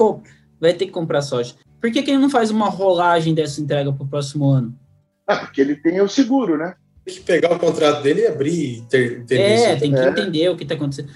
vai 0.59 0.73
ter 0.73 0.85
que 0.85 0.91
comprar 0.91 1.21
soja. 1.21 1.55
Por 1.79 1.91
que, 1.91 2.03
que 2.03 2.11
ele 2.11 2.21
não 2.21 2.29
faz 2.29 2.51
uma 2.51 2.69
rolagem 2.69 3.33
dessa 3.33 3.61
entrega 3.61 3.93
para 3.93 4.03
o 4.03 4.07
próximo 4.07 4.49
ano? 4.49 4.77
Ah, 5.25 5.37
porque 5.37 5.61
ele 5.61 5.75
tem 5.75 6.01
o 6.01 6.09
seguro, 6.09 6.57
né? 6.57 6.75
Tem 7.07 7.15
que 7.15 7.21
pegar 7.21 7.53
o 7.53 7.59
contrato 7.59 8.03
dele 8.03 8.23
e 8.23 8.27
abrir. 8.27 8.85
Ter, 8.89 9.23
ter 9.25 9.39
é, 9.39 9.55
isso. 9.55 9.79
tem 9.79 9.93
que 9.93 9.97
é. 9.97 10.09
entender 10.09 10.49
o 10.49 10.57
que 10.57 10.63
está 10.63 10.75
acontecendo. 10.75 11.09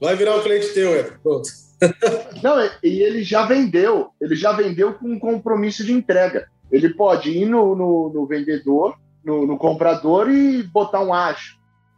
Vai 0.00 0.16
virar 0.16 0.36
um 0.36 0.42
cliente 0.42 0.72
teu, 0.72 0.94
é. 0.94 1.02
Pronto. 1.22 1.46
Não, 2.42 2.62
e 2.82 3.02
ele 3.02 3.22
já 3.22 3.44
vendeu. 3.44 4.08
Ele 4.18 4.34
já 4.34 4.52
vendeu 4.52 4.94
com 4.94 5.06
um 5.06 5.18
compromisso 5.18 5.84
de 5.84 5.92
entrega. 5.92 6.48
Ele 6.72 6.94
pode 6.94 7.28
ir 7.28 7.44
no, 7.44 7.76
no, 7.76 8.08
no 8.08 8.26
vendedor, 8.26 8.96
no, 9.22 9.46
no, 9.46 9.58
comprador 9.58 10.30
e 10.30 10.62
botar 10.62 11.02
um 11.02 11.12
ágio. 11.12 11.56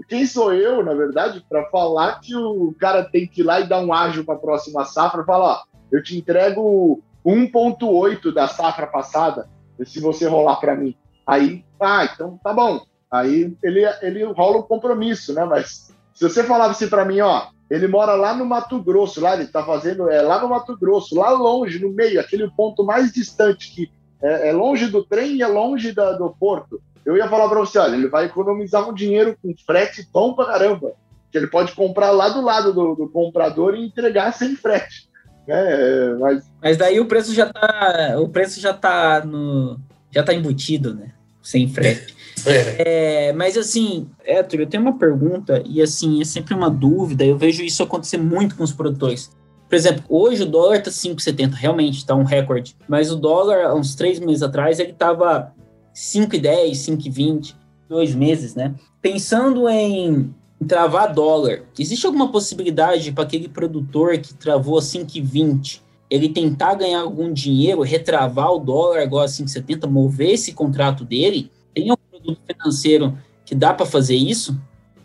Quem 0.09 0.27
sou 0.27 0.53
eu, 0.53 0.85
na 0.85 0.93
verdade, 0.93 1.45
para 1.49 1.71
falar 1.71 2.19
que 2.19 2.35
o 2.35 2.75
cara 2.81 3.05
tem 3.05 3.29
que 3.29 3.43
ir 3.43 3.45
lá 3.45 3.61
e 3.61 3.69
dar 3.69 3.81
um 3.81 3.93
ágio 3.93 4.25
para 4.25 4.35
a 4.35 4.39
próxima 4.39 4.85
safra? 4.85 5.25
Falar, 5.25 5.53
ó, 5.53 5.63
eu 5.93 6.03
te 6.03 6.19
entrego 6.19 7.01
1,8 7.25 8.35
da 8.35 8.49
safra 8.49 8.89
passada, 8.89 9.49
se 9.85 10.01
você 10.01 10.27
rolar 10.27 10.57
para 10.57 10.75
mim. 10.75 10.97
Aí, 11.25 11.65
ah, 11.81 12.09
então 12.13 12.41
tá 12.43 12.53
bom. 12.53 12.85
Aí 13.11 13.57
ele, 13.63 13.85
ele 14.03 14.25
rola 14.25 14.59
um 14.59 14.63
compromisso, 14.63 15.33
né? 15.33 15.45
Mas 15.45 15.95
se 16.15 16.29
você 16.29 16.43
falava 16.43 16.73
assim 16.73 16.89
para 16.89 17.05
mim, 17.05 17.21
ó, 17.21 17.49
ele 17.71 17.87
mora 17.89 18.15
lá 18.15 18.35
no 18.35 18.45
Mato 18.45 18.81
Grosso, 18.81 19.21
lá 19.21 19.35
ele 19.35 19.47
tá 19.47 19.65
fazendo, 19.65 20.09
é 20.09 20.23
lá 20.23 20.41
no 20.41 20.49
Mato 20.49 20.77
Grosso, 20.79 21.17
lá 21.17 21.31
longe, 21.31 21.79
no 21.79 21.91
meio, 21.91 22.21
aquele 22.21 22.49
ponto 22.51 22.85
mais 22.85 23.13
distante 23.13 23.73
que 23.73 23.91
é, 24.23 24.49
é 24.49 24.53
longe 24.53 24.87
do 24.89 25.05
trem 25.05 25.37
e 25.37 25.43
é 25.43 25.47
longe 25.47 25.93
da, 25.93 26.13
do 26.13 26.31
porto. 26.31 26.81
Eu 27.05 27.17
ia 27.17 27.29
falar 27.29 27.49
para 27.49 27.61
você, 27.61 27.79
olha, 27.79 27.95
ele 27.95 28.09
vai 28.09 28.27
economizar 28.27 28.89
um 28.89 28.95
dinheiro 28.95 29.37
com 29.41 29.55
frete 29.65 30.09
bom 30.13 30.35
pra 30.35 30.47
caramba, 30.47 30.93
que 31.31 31.39
ele 31.39 31.47
pode 31.47 31.73
comprar 31.73 32.11
lá 32.11 32.29
do 32.29 32.41
lado 32.41 32.73
do, 32.73 32.95
do 32.95 33.09
comprador 33.09 33.75
e 33.75 33.85
entregar 33.85 34.33
sem 34.33 34.57
frete. 34.57 35.09
É, 35.47 36.15
mas... 36.19 36.51
mas 36.61 36.77
daí 36.77 36.99
o 36.99 37.07
preço 37.07 37.33
já 37.33 37.47
tá, 37.47 38.17
o 38.19 38.29
preço 38.29 38.61
já 38.61 38.73
tá 38.73 39.25
no, 39.25 39.79
já 40.11 40.23
tá 40.23 40.35
embutido, 40.35 40.95
né? 40.95 41.13
Sem 41.41 41.69
frete. 41.69 42.16
É. 42.45 43.29
É, 43.29 43.33
mas 43.33 43.57
assim, 43.57 44.09
Héctor, 44.25 44.61
eu 44.61 44.67
tenho 44.67 44.83
uma 44.83 44.99
pergunta 44.99 45.63
e 45.67 45.81
assim, 45.81 46.21
é 46.21 46.25
sempre 46.25 46.55
uma 46.55 46.71
dúvida, 46.71 47.25
eu 47.25 47.39
vejo 47.39 47.63
isso 47.63 47.83
acontecer 47.83 48.19
muito 48.19 48.57
com 48.57 48.63
os 48.63 48.73
produtores. 48.73 49.31
Por 49.69 49.75
exemplo, 49.75 50.05
hoje 50.09 50.43
o 50.43 50.47
dólar 50.47 50.83
tá 50.83 50.91
5,70, 50.91 51.55
realmente 51.55 52.07
tá 52.07 52.15
um 52.15 52.23
recorde. 52.23 52.77
Mas 52.87 53.11
o 53.11 53.17
dólar, 53.17 53.75
uns 53.75 53.95
três 53.95 54.21
meses 54.21 54.43
atrás, 54.43 54.79
ele 54.79 54.93
tava 54.93 55.53
5,10, 55.95 56.71
5,20, 56.73 57.55
dois 57.89 58.15
meses, 58.15 58.55
né? 58.55 58.75
Pensando 59.03 59.69
em, 59.69 60.33
em 60.61 60.67
travar 60.67 61.13
dólar, 61.13 61.63
existe 61.77 62.07
alguma 62.07 62.31
possibilidade 62.31 63.11
para 63.11 63.25
aquele 63.25 63.49
produtor 63.49 64.19
que 64.19 64.35
travou 64.35 64.79
a 64.79 64.83
5,20 64.83 65.81
ele 66.09 66.29
tentar 66.29 66.75
ganhar 66.75 67.01
algum 67.01 67.33
dinheiro, 67.33 67.83
retravar 67.83 68.53
o 68.53 68.59
dólar 68.59 69.01
agora 69.01 69.25
a 69.25 69.29
5,70, 69.29 69.89
mover 69.89 70.35
esse 70.35 70.53
contrato 70.53 71.05
dele? 71.05 71.51
Tem 71.75 71.91
algum 71.91 72.03
produto 72.27 72.41
financeiro 72.47 73.19
que 73.45 73.55
dá 73.55 73.73
para 73.73 73.87
fazer 73.87 74.17
isso? 74.17 74.59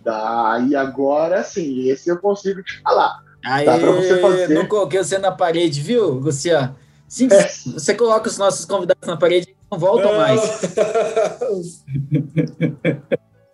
Dá, 0.03 0.65
e 0.67 0.75
agora 0.75 1.43
sim, 1.43 1.87
esse 1.89 2.09
eu 2.09 2.17
consigo 2.17 2.63
te 2.63 2.81
falar 2.81 3.21
Aê, 3.43 3.65
Dá 3.65 3.77
pra 3.77 3.91
você 3.91 4.19
fazer. 4.19 4.49
Não 4.49 4.67
coloquei 4.67 5.03
você 5.03 5.17
na 5.17 5.31
parede, 5.31 5.81
viu, 5.81 6.11
Luciano? 6.11 6.75
Sim, 7.07 7.27
é. 7.31 7.47
você 7.47 7.93
coloca 7.93 8.29
os 8.29 8.37
nossos 8.37 8.65
convidados 8.65 9.07
na 9.07 9.17
parede, 9.17 9.55
não 9.69 9.77
voltam 9.77 10.11
não. 10.11 10.19
mais. 10.19 10.41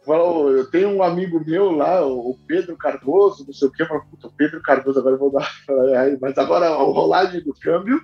eu 0.07 0.69
tenho 0.69 0.89
um 0.89 1.01
amigo 1.01 1.43
meu 1.45 1.71
lá, 1.71 2.05
o 2.05 2.37
Pedro 2.45 2.77
Cardoso, 2.77 3.45
não 3.45 3.53
sei 3.53 3.67
o 3.67 3.71
que, 3.71 3.81
eu 3.81 3.87
falo, 3.87 4.05
puta, 4.11 4.27
o 4.27 4.31
Pedro 4.31 4.61
Cardoso, 4.61 4.99
agora 4.99 5.15
eu 5.15 5.19
vou 5.19 5.31
dar. 5.31 5.49
Mas 6.21 6.37
agora 6.37 6.67
a 6.67 6.75
rolagem 6.75 7.41
do 7.41 7.53
câmbio 7.53 7.99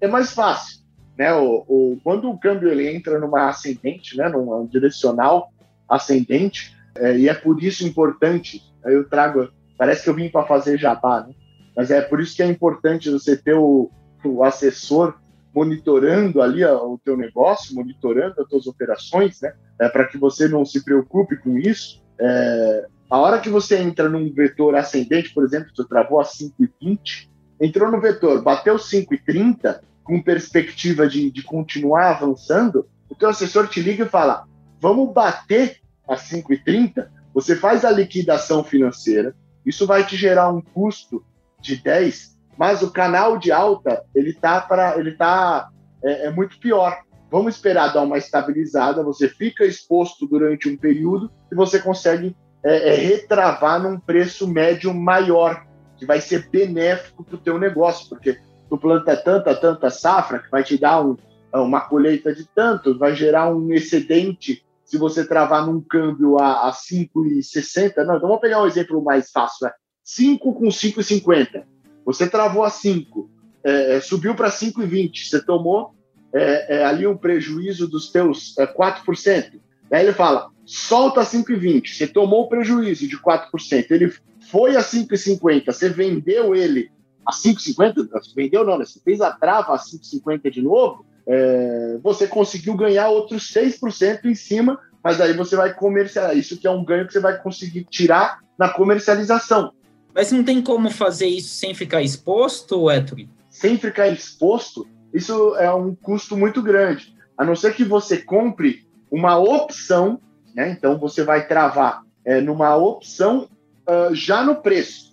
é 0.00 0.08
mais 0.08 0.32
fácil. 0.32 0.78
Né? 1.18 1.34
O, 1.34 1.64
o, 1.68 2.00
quando 2.04 2.30
o 2.30 2.38
câmbio 2.38 2.70
ele 2.70 2.88
entra 2.88 3.18
numa 3.18 3.48
ascendente, 3.48 4.16
né, 4.16 4.28
num 4.28 4.66
direcional 4.66 5.50
ascendente, 5.88 6.76
é, 6.96 7.18
e 7.18 7.28
é 7.28 7.34
por 7.34 7.62
isso 7.62 7.86
importante, 7.86 8.62
aí 8.84 8.94
eu 8.94 9.08
trago 9.08 9.50
Parece 9.78 10.02
que 10.02 10.10
eu 10.10 10.14
vim 10.14 10.28
para 10.28 10.44
fazer 10.44 10.76
jabá, 10.76 11.24
né? 11.26 11.32
Mas 11.74 11.92
é 11.92 12.00
por 12.00 12.20
isso 12.20 12.34
que 12.34 12.42
é 12.42 12.46
importante 12.46 13.08
você 13.08 13.36
ter 13.36 13.54
o, 13.54 13.88
o 14.24 14.42
assessor 14.42 15.14
monitorando 15.54 16.42
ali 16.42 16.64
o 16.64 16.98
teu 17.02 17.16
negócio, 17.16 17.76
monitorando 17.76 18.42
as 18.42 18.48
tuas 18.48 18.66
operações, 18.66 19.40
né? 19.40 19.54
É, 19.80 19.88
para 19.88 20.06
que 20.06 20.18
você 20.18 20.48
não 20.48 20.64
se 20.64 20.84
preocupe 20.84 21.36
com 21.36 21.56
isso. 21.56 22.02
É, 22.18 22.86
a 23.08 23.18
hora 23.18 23.38
que 23.38 23.48
você 23.48 23.78
entra 23.78 24.08
num 24.08 24.30
vetor 24.32 24.74
ascendente, 24.74 25.32
por 25.32 25.44
exemplo, 25.44 25.70
você 25.74 25.86
travou 25.86 26.20
a 26.20 26.24
5,20, 26.24 27.28
entrou 27.60 27.90
no 27.92 28.00
vetor, 28.00 28.42
bateu 28.42 28.74
5,30, 28.74 29.80
com 30.08 30.22
perspectiva 30.22 31.06
de, 31.06 31.30
de 31.30 31.42
continuar 31.42 32.12
avançando, 32.12 32.88
o 33.10 33.14
teu 33.14 33.28
assessor 33.28 33.68
te 33.68 33.82
liga 33.82 34.06
e 34.06 34.08
fala, 34.08 34.46
vamos 34.80 35.12
bater 35.12 35.82
a 36.08 36.16
5,30, 36.16 37.06
você 37.34 37.54
faz 37.54 37.84
a 37.84 37.90
liquidação 37.90 38.64
financeira, 38.64 39.36
isso 39.66 39.86
vai 39.86 40.06
te 40.06 40.16
gerar 40.16 40.48
um 40.48 40.62
custo 40.62 41.22
de 41.60 41.76
10, 41.76 42.38
mas 42.56 42.82
o 42.82 42.90
canal 42.90 43.36
de 43.36 43.52
alta 43.52 44.02
ele 44.14 44.32
tá 44.32 44.62
para 44.62 44.98
ele 44.98 45.12
tá 45.12 45.68
é, 46.02 46.26
é, 46.26 46.30
muito 46.30 46.58
pior. 46.58 47.02
Vamos 47.30 47.56
esperar 47.56 47.92
dar 47.92 48.00
uma 48.00 48.16
estabilizada, 48.16 49.02
você 49.02 49.28
fica 49.28 49.66
exposto 49.66 50.26
durante 50.26 50.70
um 50.70 50.76
período 50.76 51.30
e 51.52 51.54
você 51.54 51.78
consegue 51.78 52.34
é, 52.64 52.94
é, 52.94 52.94
retravar 52.94 53.78
num 53.82 54.00
preço 54.00 54.48
médio 54.48 54.94
maior, 54.94 55.66
que 55.98 56.06
vai 56.06 56.22
ser 56.22 56.48
benéfico 56.48 57.22
para 57.22 57.34
o 57.34 57.38
teu 57.38 57.58
negócio, 57.58 58.08
porque 58.08 58.38
tu 58.68 58.76
planta 58.76 59.16
tanta, 59.16 59.54
tanta 59.54 59.90
safra 59.90 60.38
que 60.38 60.50
vai 60.50 60.62
te 60.62 60.78
dar 60.78 61.04
um, 61.04 61.16
uma 61.52 61.80
colheita 61.80 62.34
de 62.34 62.44
tanto, 62.46 62.98
vai 62.98 63.14
gerar 63.14 63.54
um 63.54 63.72
excedente 63.72 64.64
se 64.84 64.96
você 64.96 65.26
travar 65.26 65.66
num 65.66 65.82
câmbio 65.82 66.38
a, 66.38 66.68
a 66.68 66.72
5,60, 66.72 67.96
não, 67.98 68.16
então 68.16 68.28
vamos 68.28 68.40
pegar 68.40 68.62
um 68.62 68.66
exemplo 68.66 69.04
mais 69.04 69.30
fácil, 69.30 69.66
né? 69.66 69.72
5 70.02 70.54
com 70.54 70.68
5,50. 70.68 71.62
Você 72.06 72.26
travou 72.26 72.64
a 72.64 72.70
5, 72.70 73.30
é, 73.62 73.96
é, 73.96 74.00
subiu 74.00 74.34
para 74.34 74.48
5,20, 74.48 75.28
você 75.28 75.44
tomou 75.44 75.94
é, 76.34 76.76
é, 76.76 76.84
ali 76.84 77.06
um 77.06 77.18
prejuízo 77.18 77.86
dos 77.86 78.10
teus 78.10 78.56
é, 78.58 78.66
4%. 78.66 79.60
Aí 79.92 80.04
ele 80.04 80.14
fala, 80.14 80.48
solta 80.64 81.20
5,20, 81.20 81.88
você 81.88 82.06
tomou 82.06 82.44
o 82.44 82.48
prejuízo 82.48 83.06
de 83.06 83.18
4%, 83.18 83.90
ele 83.90 84.10
foi 84.50 84.74
a 84.74 84.80
5,50, 84.80 85.66
você 85.66 85.90
vendeu 85.90 86.54
ele 86.54 86.90
a 87.28 87.32
5,50, 87.32 88.08
vendeu 88.34 88.64
não, 88.64 88.78
né? 88.78 88.86
você 88.86 88.98
fez 89.00 89.20
a 89.20 89.30
trava 89.30 89.74
a 89.74 89.78
5,50 89.78 90.50
de 90.50 90.62
novo, 90.62 91.04
é, 91.26 91.98
você 92.02 92.26
conseguiu 92.26 92.74
ganhar 92.74 93.10
outros 93.10 93.52
6% 93.52 94.24
em 94.24 94.34
cima, 94.34 94.80
mas 95.04 95.20
aí 95.20 95.34
você 95.34 95.54
vai 95.54 95.74
comercializar. 95.74 96.38
Isso 96.38 96.58
que 96.58 96.66
é 96.66 96.70
um 96.70 96.82
ganho 96.82 97.06
que 97.06 97.12
você 97.12 97.20
vai 97.20 97.38
conseguir 97.38 97.84
tirar 97.84 98.38
na 98.58 98.70
comercialização. 98.70 99.72
Mas 100.14 100.32
não 100.32 100.42
tem 100.42 100.62
como 100.62 100.90
fazer 100.90 101.26
isso 101.26 101.54
sem 101.54 101.74
ficar 101.74 102.00
exposto, 102.00 102.88
Héctor? 102.88 103.18
Sem 103.50 103.76
ficar 103.76 104.08
exposto, 104.08 104.88
isso 105.12 105.54
é 105.56 105.70
um 105.72 105.94
custo 105.94 106.34
muito 106.34 106.62
grande. 106.62 107.14
A 107.36 107.44
não 107.44 107.54
ser 107.54 107.74
que 107.74 107.84
você 107.84 108.16
compre 108.16 108.88
uma 109.10 109.36
opção, 109.36 110.18
né? 110.54 110.70
Então 110.70 110.98
você 110.98 111.22
vai 111.22 111.46
travar 111.46 112.02
é, 112.24 112.40
numa 112.40 112.74
opção 112.74 113.50
uh, 113.86 114.14
já 114.14 114.42
no 114.42 114.56
preço, 114.56 115.07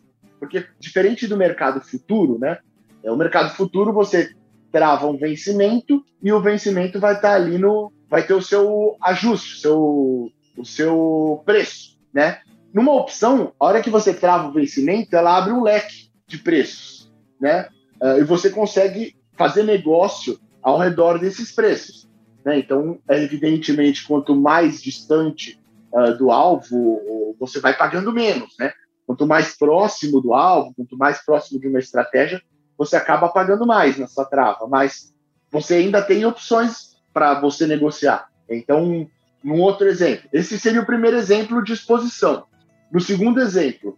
porque 0.45 0.65
diferente 0.79 1.27
do 1.27 1.35
mercado 1.35 1.81
futuro, 1.81 2.37
né? 2.39 2.59
É, 3.03 3.11
o 3.11 3.17
mercado 3.17 3.55
futuro 3.55 3.91
você 3.91 4.31
trava 4.71 5.07
um 5.07 5.17
vencimento 5.17 6.03
e 6.21 6.31
o 6.31 6.41
vencimento 6.41 6.99
vai 6.99 7.15
estar 7.15 7.33
ali 7.33 7.57
no, 7.57 7.91
vai 8.09 8.25
ter 8.25 8.33
o 8.33 8.41
seu 8.41 8.95
ajuste, 9.01 9.61
seu, 9.61 10.31
o 10.57 10.65
seu 10.65 11.41
preço, 11.45 11.97
né? 12.13 12.39
Numa 12.73 12.93
opção, 12.93 13.53
a 13.59 13.65
hora 13.65 13.81
que 13.81 13.89
você 13.89 14.13
trava 14.13 14.49
o 14.49 14.51
vencimento, 14.51 15.15
ela 15.15 15.37
abre 15.37 15.53
um 15.53 15.63
leque 15.63 16.09
de 16.27 16.37
preços, 16.37 17.11
né? 17.39 17.69
Uh, 18.01 18.19
e 18.19 18.23
você 18.23 18.49
consegue 18.49 19.15
fazer 19.37 19.63
negócio 19.63 20.39
ao 20.61 20.77
redor 20.77 21.19
desses 21.19 21.51
preços. 21.51 22.09
Né? 22.43 22.59
Então, 22.59 22.99
evidentemente, 23.09 24.05
quanto 24.05 24.35
mais 24.35 24.81
distante 24.81 25.59
uh, 25.93 26.17
do 26.17 26.31
alvo, 26.31 27.35
você 27.39 27.59
vai 27.59 27.75
pagando 27.75 28.11
menos. 28.11 28.55
Né? 28.59 28.73
Quanto 29.05 29.27
mais 29.27 29.57
próximo 29.57 30.21
do 30.21 30.33
alvo, 30.33 30.73
quanto 30.75 30.97
mais 30.97 31.23
próximo 31.23 31.59
de 31.59 31.67
uma 31.67 31.79
estratégia, 31.79 32.41
você 32.77 32.95
acaba 32.95 33.29
pagando 33.29 33.65
mais 33.65 33.97
na 33.97 34.07
sua 34.07 34.25
trava. 34.25 34.67
Mas 34.67 35.13
você 35.51 35.75
ainda 35.75 36.01
tem 36.01 36.25
opções 36.25 36.95
para 37.13 37.39
você 37.39 37.67
negociar. 37.67 38.27
Então, 38.49 39.07
um 39.43 39.61
outro 39.61 39.87
exemplo. 39.87 40.27
Esse 40.33 40.59
seria 40.59 40.81
o 40.81 40.85
primeiro 40.85 41.17
exemplo 41.17 41.63
de 41.63 41.73
exposição. 41.73 42.45
No 42.91 42.99
segundo 42.99 43.39
exemplo, 43.39 43.97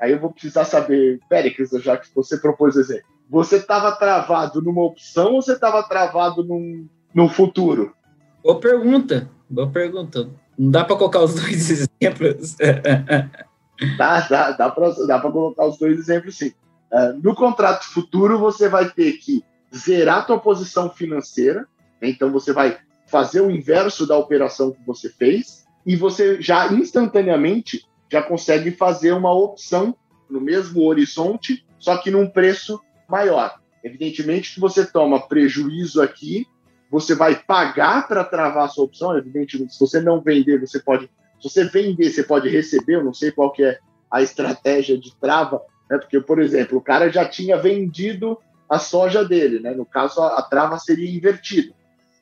aí 0.00 0.12
eu 0.12 0.20
vou 0.20 0.32
precisar 0.32 0.64
saber, 0.64 1.20
Péricles, 1.28 1.70
já 1.82 1.96
que 1.96 2.08
você 2.14 2.38
propôs 2.38 2.76
exemplo. 2.76 3.04
Você 3.28 3.56
estava 3.56 3.92
travado 3.92 4.62
numa 4.62 4.84
opção 4.84 5.34
ou 5.34 5.42
você 5.42 5.52
estava 5.52 5.82
travado 5.82 6.44
num, 6.44 6.88
num 7.14 7.28
futuro? 7.28 7.94
Boa 8.42 8.58
pergunta, 8.58 9.28
boa 9.50 9.68
pergunta. 9.68 10.30
Não 10.56 10.70
dá 10.70 10.84
para 10.84 10.96
colocar 10.96 11.20
os 11.20 11.34
dois 11.34 11.68
exemplos? 12.02 12.56
dá, 13.96 14.20
dá, 14.20 14.50
dá 14.52 14.70
para 14.70 15.30
colocar 15.30 15.66
os 15.66 15.78
dois 15.78 15.98
exemplos, 15.98 16.36
sim. 16.36 16.52
Uh, 16.92 17.20
no 17.22 17.34
contrato 17.34 17.84
futuro, 17.84 18.38
você 18.38 18.68
vai 18.68 18.88
ter 18.88 19.12
que 19.14 19.44
zerar 19.74 20.18
a 20.18 20.22
tua 20.22 20.38
posição 20.38 20.88
financeira, 20.88 21.66
né? 22.00 22.08
então 22.08 22.30
você 22.30 22.52
vai 22.52 22.78
fazer 23.06 23.40
o 23.40 23.50
inverso 23.50 24.06
da 24.06 24.16
operação 24.16 24.72
que 24.72 24.84
você 24.86 25.08
fez, 25.08 25.66
e 25.84 25.94
você 25.94 26.40
já 26.40 26.72
instantaneamente 26.72 27.86
já 28.10 28.22
consegue 28.22 28.70
fazer 28.72 29.12
uma 29.12 29.32
opção 29.32 29.94
no 30.28 30.40
mesmo 30.40 30.82
horizonte, 30.84 31.64
só 31.78 31.96
que 31.98 32.10
num 32.10 32.28
preço 32.28 32.80
maior. 33.08 33.60
Evidentemente 33.82 34.54
que 34.54 34.60
você 34.60 34.84
toma 34.84 35.28
prejuízo 35.28 36.02
aqui, 36.02 36.46
você 36.90 37.14
vai 37.14 37.36
pagar 37.36 38.06
para 38.08 38.24
travar 38.24 38.64
a 38.64 38.68
sua 38.68 38.84
opção. 38.84 39.16
Evidentemente, 39.16 39.74
se 39.74 39.80
você 39.80 40.00
não 40.00 40.20
vender, 40.20 40.60
você 40.60 40.80
pode. 40.80 41.08
Se 41.40 41.48
você 41.48 41.64
vender, 41.64 42.10
você 42.10 42.22
pode 42.22 42.48
receber. 42.48 42.96
Eu 42.96 43.04
não 43.04 43.14
sei 43.14 43.30
qual 43.30 43.52
que 43.52 43.64
é 43.64 43.78
a 44.10 44.22
estratégia 44.22 44.98
de 44.98 45.14
trava, 45.16 45.62
né? 45.90 45.98
Porque, 45.98 46.20
por 46.20 46.40
exemplo, 46.40 46.78
o 46.78 46.82
cara 46.82 47.10
já 47.10 47.28
tinha 47.28 47.56
vendido 47.56 48.38
a 48.68 48.78
soja 48.78 49.24
dele, 49.24 49.60
né? 49.60 49.72
No 49.72 49.86
caso, 49.86 50.20
a, 50.20 50.38
a 50.38 50.42
trava 50.42 50.78
seria 50.78 51.10
invertida. 51.10 51.72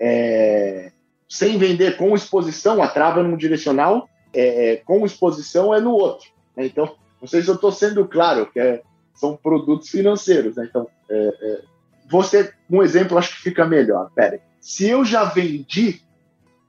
É... 0.01 0.93
Sem 1.29 1.59
vender 1.59 1.97
com 1.97 2.15
exposição, 2.15 2.83
a 2.83 2.89
trava 2.89 3.23
num 3.23 3.37
direcional, 3.37 4.09
é... 4.33 4.77
com 4.85 5.07
exposição 5.07 5.75
é 5.75 5.81
no 5.81 5.93
outro. 5.93 6.29
Né? 6.57 6.67
Então, 6.67 6.95
não 7.21 7.29
sei 7.29 7.43
se 7.43 7.49
eu 7.49 7.55
estou 7.55 7.73
sendo 7.73 8.07
claro, 8.07 8.51
que 8.51 8.61
é 8.61 8.83
são 9.15 9.37
produtos 9.37 9.89
financeiros. 9.89 10.57
Né? 10.57 10.67
Então, 10.69 10.89
é, 11.09 11.35
é, 11.41 11.63
você, 12.11 12.53
um 12.69 12.83
exemplo, 12.83 13.17
acho 13.17 13.37
que 13.37 13.43
fica 13.43 13.65
melhor. 13.65 14.11
Pera, 14.15 14.41
se 14.61 14.89
eu 14.89 15.05
já 15.05 15.25
vendi 15.25 16.03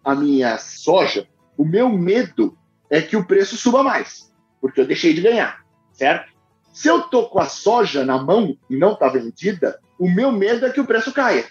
a 0.03 0.15
minha 0.15 0.57
soja, 0.57 1.27
o 1.57 1.65
meu 1.65 1.89
medo 1.89 2.57
é 2.89 3.01
que 3.01 3.15
o 3.15 3.25
preço 3.25 3.57
suba 3.57 3.83
mais, 3.83 4.31
porque 4.61 4.81
eu 4.81 4.87
deixei 4.87 5.13
de 5.13 5.21
ganhar, 5.21 5.65
certo? 5.93 6.33
Se 6.73 6.87
eu 6.87 7.03
tô 7.03 7.27
com 7.29 7.39
a 7.39 7.45
soja 7.45 8.03
na 8.03 8.21
mão 8.21 8.57
e 8.69 8.75
não 8.75 8.93
está 8.93 9.07
vendida, 9.07 9.79
o 9.97 10.09
meu 10.09 10.31
medo 10.31 10.65
é 10.65 10.69
que 10.69 10.81
o 10.81 10.85
preço 10.85 11.13
caia. 11.13 11.45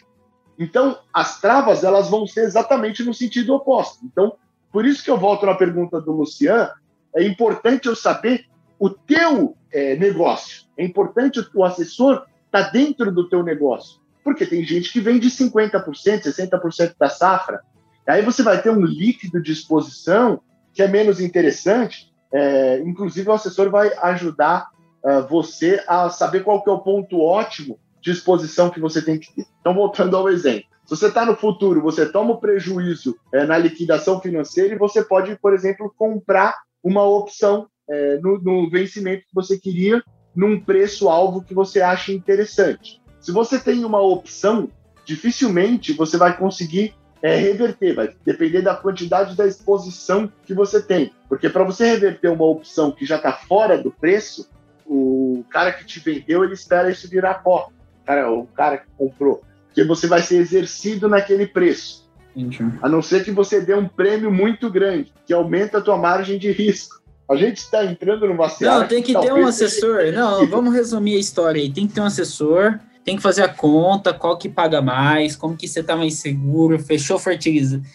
Então, 0.59 0.99
as 1.13 1.41
travas 1.41 1.83
elas 1.83 2.09
vão 2.09 2.27
ser 2.27 2.45
exatamente 2.45 3.03
no 3.03 3.15
sentido 3.15 3.55
oposto. 3.55 4.05
Então, 4.05 4.37
por 4.71 4.85
isso 4.85 5.03
que 5.03 5.11
eu 5.11 5.17
volto 5.17 5.47
na 5.47 5.55
pergunta 5.55 6.01
do 6.01 6.13
Luciano, 6.13 6.71
é 7.15 7.25
importante 7.25 7.87
eu 7.87 7.97
saber 7.97 8.47
o 8.79 8.91
teu 8.91 9.57
é, 9.73 9.97
negócio. 9.97 10.65
É 10.77 10.85
importante 10.85 11.41
o 11.55 11.65
assessor 11.65 12.27
estar 12.47 12.65
tá 12.65 12.71
dentro 12.71 13.13
do 13.13 13.29
teu 13.29 13.43
negócio, 13.43 14.01
porque 14.23 14.45
tem 14.45 14.65
gente 14.65 14.93
que 14.93 15.01
vende 15.01 15.29
50%, 15.29 15.85
60% 15.85 16.95
da 16.99 17.09
safra. 17.09 17.63
Aí 18.07 18.23
você 18.23 18.43
vai 18.43 18.61
ter 18.61 18.71
um 18.71 18.85
líquido 18.85 19.43
de 19.43 19.53
exposição 19.53 20.41
que 20.73 20.83
é 20.83 20.89
menos 20.89 21.21
interessante. 21.21 22.13
É, 22.33 22.81
inclusive, 22.81 23.29
o 23.29 23.33
assessor 23.33 23.71
vai 23.71 23.93
ajudar 24.03 24.69
uh, 25.05 25.27
você 25.29 25.83
a 25.87 26.11
saber 26.11 26.43
qual 26.43 26.63
que 26.63 26.69
é 26.69 26.73
o 26.73 26.81
ponto 26.81 27.21
ótimo 27.21 27.79
de 28.03 28.11
exposição 28.11 28.71
que 28.71 28.81
você 28.81 29.01
tem 29.01 29.19
que 29.19 29.33
ter. 29.35 29.47
Então, 29.61 29.73
voltando 29.73 30.17
ao 30.17 30.29
exemplo. 30.29 30.69
Se 30.85 30.91
você 30.91 31.07
está 31.07 31.25
no 31.25 31.35
futuro, 31.35 31.81
você 31.81 32.05
toma 32.05 32.33
o 32.33 32.41
prejuízo 32.41 33.17
é, 33.33 33.47
na 33.47 33.57
liquidação 33.57 34.21
financeira 34.21 34.75
e 34.75 34.79
você 34.79 35.03
pode, 35.03 35.35
por 35.41 35.55
exemplo, 35.55 35.93
comprar 35.97 36.55
uma 36.83 37.03
opção 37.03 37.67
é, 37.89 38.19
no, 38.19 38.39
no 38.39 38.69
vencimento 38.69 39.23
que 39.23 39.35
você 39.35 39.59
queria, 39.59 40.03
num 40.37 40.61
preço-alvo 40.61 41.43
que 41.43 41.55
você 41.55 41.81
acha 41.81 42.13
interessante. 42.13 43.01
Se 43.19 43.33
você 43.33 43.59
tem 43.59 43.85
uma 43.85 44.03
opção, 44.03 44.69
dificilmente 45.07 45.95
você 45.95 46.19
vai 46.19 46.37
conseguir 46.37 46.95
é, 47.25 47.37
reverter, 47.37 47.95
vai 47.95 48.14
depender 48.22 48.61
da 48.61 48.75
quantidade 48.75 49.35
da 49.35 49.47
exposição 49.47 50.31
que 50.45 50.53
você 50.53 50.83
tem. 50.83 51.11
Porque 51.27 51.49
para 51.49 51.64
você 51.64 51.87
reverter 51.87 52.29
uma 52.29 52.45
opção 52.45 52.93
que 52.93 53.07
já 53.07 53.16
está 53.16 53.33
fora 53.33 53.79
do 53.79 53.91
preço, 53.91 54.47
o 54.85 55.43
cara 55.49 55.72
que 55.72 55.87
te 55.87 55.99
vendeu, 56.01 56.45
ele 56.45 56.53
espera 56.53 56.91
isso 56.91 57.09
virar 57.09 57.43
pó. 57.43 57.70
O 58.03 58.05
cara, 58.05 58.31
o 58.31 58.47
cara 58.49 58.77
que 58.77 58.89
comprou. 58.99 59.43
Porque 59.68 59.83
você 59.85 60.07
vai 60.07 60.20
ser 60.20 60.37
exercido 60.37 61.09
naquele 61.09 61.47
preço. 61.47 62.07
Entendi. 62.37 62.62
A 62.83 62.91
não 62.91 63.01
ser 63.01 63.25
que 63.25 63.31
você 63.31 63.59
dê 63.59 63.75
um 63.75 63.89
prêmio 63.89 64.31
muito 64.31 64.68
grande, 64.68 65.11
que 65.25 65.33
aumenta 65.33 65.79
a 65.79 65.81
tua 65.81 65.97
margem 65.97 66.39
de 66.39 66.53
risco. 66.53 67.03
A 67.27 67.37
gente 67.37 67.57
está 67.57 67.87
entrando 67.87 68.27
numa. 68.27 68.53
Não, 68.61 68.87
tem 68.87 69.03
que, 69.03 69.14
que 69.14 69.20
ter 69.22 69.33
um 69.33 69.47
assessor. 69.47 70.12
Não, 70.12 70.47
vamos 70.47 70.75
resumir 70.75 71.16
a 71.16 71.20
história 71.20 71.62
aí. 71.62 71.72
Tem 71.72 71.87
que 71.87 71.95
ter 71.95 72.03
um 72.03 72.05
assessor, 72.05 72.79
tem 73.05 73.17
que 73.17 73.23
fazer 73.23 73.43
a 73.43 73.49
conta, 73.49 74.15
qual 74.15 74.39
que 74.39 74.49
paga 74.49 74.81
mais, 74.81 75.37
como 75.37 75.57
que 75.57 75.69
você 75.69 75.81
está 75.81 75.95
mais 75.95 76.15
seguro, 76.15 76.79
fechou 76.79 77.19
fertilizante. 77.19 77.87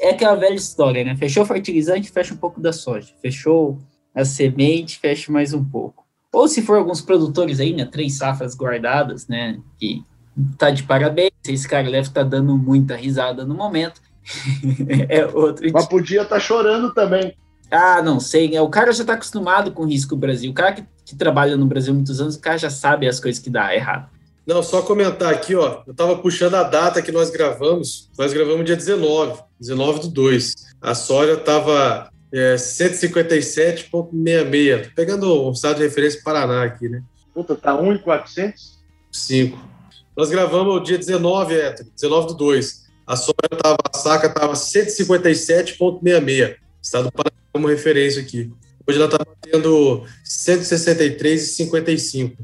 É 0.00 0.10
aquela 0.10 0.34
velha 0.34 0.54
história, 0.54 1.04
né? 1.04 1.14
Fechou 1.16 1.44
fertilizante, 1.44 2.10
fecha 2.10 2.34
um 2.34 2.38
pouco 2.38 2.60
da 2.60 2.72
soja. 2.72 3.12
Fechou 3.20 3.78
a 4.14 4.24
semente, 4.24 4.98
fecha 4.98 5.30
mais 5.30 5.52
um 5.52 5.64
pouco. 5.64 6.06
Ou 6.32 6.48
se 6.48 6.62
for 6.62 6.78
alguns 6.78 7.00
produtores 7.00 7.60
aí, 7.60 7.72
né? 7.72 7.84
Três 7.84 8.16
safras 8.18 8.54
guardadas, 8.54 9.26
né? 9.28 9.58
Que 9.78 10.02
tá 10.58 10.70
de 10.70 10.82
parabéns. 10.82 11.32
Esse 11.46 11.68
cara 11.68 11.84
deve 11.84 12.08
estar 12.08 12.24
tá 12.24 12.28
dando 12.28 12.56
muita 12.56 12.96
risada 12.96 13.44
no 13.44 13.54
momento. 13.54 14.00
é 15.08 15.26
outro. 15.26 15.70
Mas 15.72 15.86
podia 15.86 16.22
estar 16.22 16.36
tá 16.36 16.40
chorando 16.40 16.92
também. 16.92 17.34
Ah, 17.70 18.02
não 18.02 18.20
sei. 18.20 18.50
Né? 18.50 18.60
O 18.60 18.68
cara 18.68 18.92
já 18.92 19.02
está 19.02 19.14
acostumado 19.14 19.72
com 19.72 19.82
o 19.82 19.86
risco 19.86 20.16
Brasil. 20.16 20.50
O 20.50 20.54
cara 20.54 20.72
que, 20.72 20.84
que, 21.04 21.16
trabalha 21.16 21.56
no 21.56 21.66
Brasil 21.66 21.92
há 21.92 21.94
muitos 21.94 22.20
anos, 22.20 22.36
o 22.36 22.40
cara 22.40 22.58
já 22.58 22.70
sabe 22.70 23.08
as 23.08 23.18
coisas 23.18 23.42
que 23.42 23.50
dá 23.50 23.74
errado. 23.74 24.08
Não, 24.46 24.62
só 24.62 24.82
comentar 24.82 25.32
aqui, 25.32 25.56
ó. 25.56 25.82
Eu 25.84 25.90
estava 25.90 26.16
puxando 26.16 26.54
a 26.54 26.62
data 26.62 27.02
que 27.02 27.10
nós 27.10 27.30
gravamos. 27.30 28.08
Nós 28.16 28.32
gravamos 28.32 28.64
dia 28.64 28.76
19, 28.76 29.42
19 29.58 30.02
do 30.02 30.08
2. 30.08 30.54
A 30.80 30.94
soja 30.94 31.32
estava 31.32 32.08
é, 32.32 32.54
157,66. 32.54 34.94
Pegando 34.94 35.48
o 35.48 35.50
estado 35.50 35.78
de 35.78 35.82
referência 35.82 36.20
Paraná 36.22 36.62
aqui, 36.62 36.88
né? 36.88 37.02
Puta, 37.34 37.56
tá 37.56 37.74
1,400? 37.74 38.78
5. 39.10 39.58
Nós 40.16 40.30
gravamos 40.30 40.76
o 40.76 40.80
dia 40.80 40.96
19, 40.96 41.54
é, 41.54 41.74
19 41.74 42.28
do 42.28 42.34
2. 42.34 42.86
A 43.04 43.16
soja 43.16 43.34
estava, 43.52 43.78
a 43.92 43.98
saca 43.98 44.28
estava 44.28 44.52
157,66. 44.52 46.54
Estado 46.80 47.06
do 47.06 47.12
Paraná 47.12 47.34
como 47.52 47.66
referência 47.66 48.22
aqui. 48.22 48.52
Hoje 48.86 48.98
ela 48.98 49.06
está 49.06 49.18
batendo 49.18 50.04
163,55. 50.24 52.36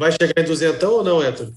Vai 0.00 0.10
chegar 0.12 0.42
em 0.42 0.46
duzentão 0.46 0.92
ou 0.92 1.04
não, 1.04 1.22
Héctor? 1.22 1.52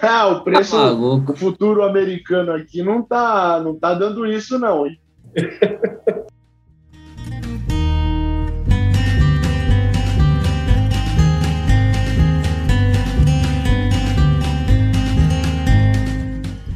Ah, 0.00 0.26
o 0.28 0.42
preço, 0.42 0.74
ah, 0.74 0.94
o 0.94 1.36
futuro 1.36 1.82
americano 1.82 2.52
aqui 2.52 2.82
não 2.82 3.02
tá, 3.02 3.60
não 3.62 3.78
tá 3.78 3.92
dando 3.92 4.24
isso 4.24 4.58
não, 4.58 4.86
hein? 4.86 4.98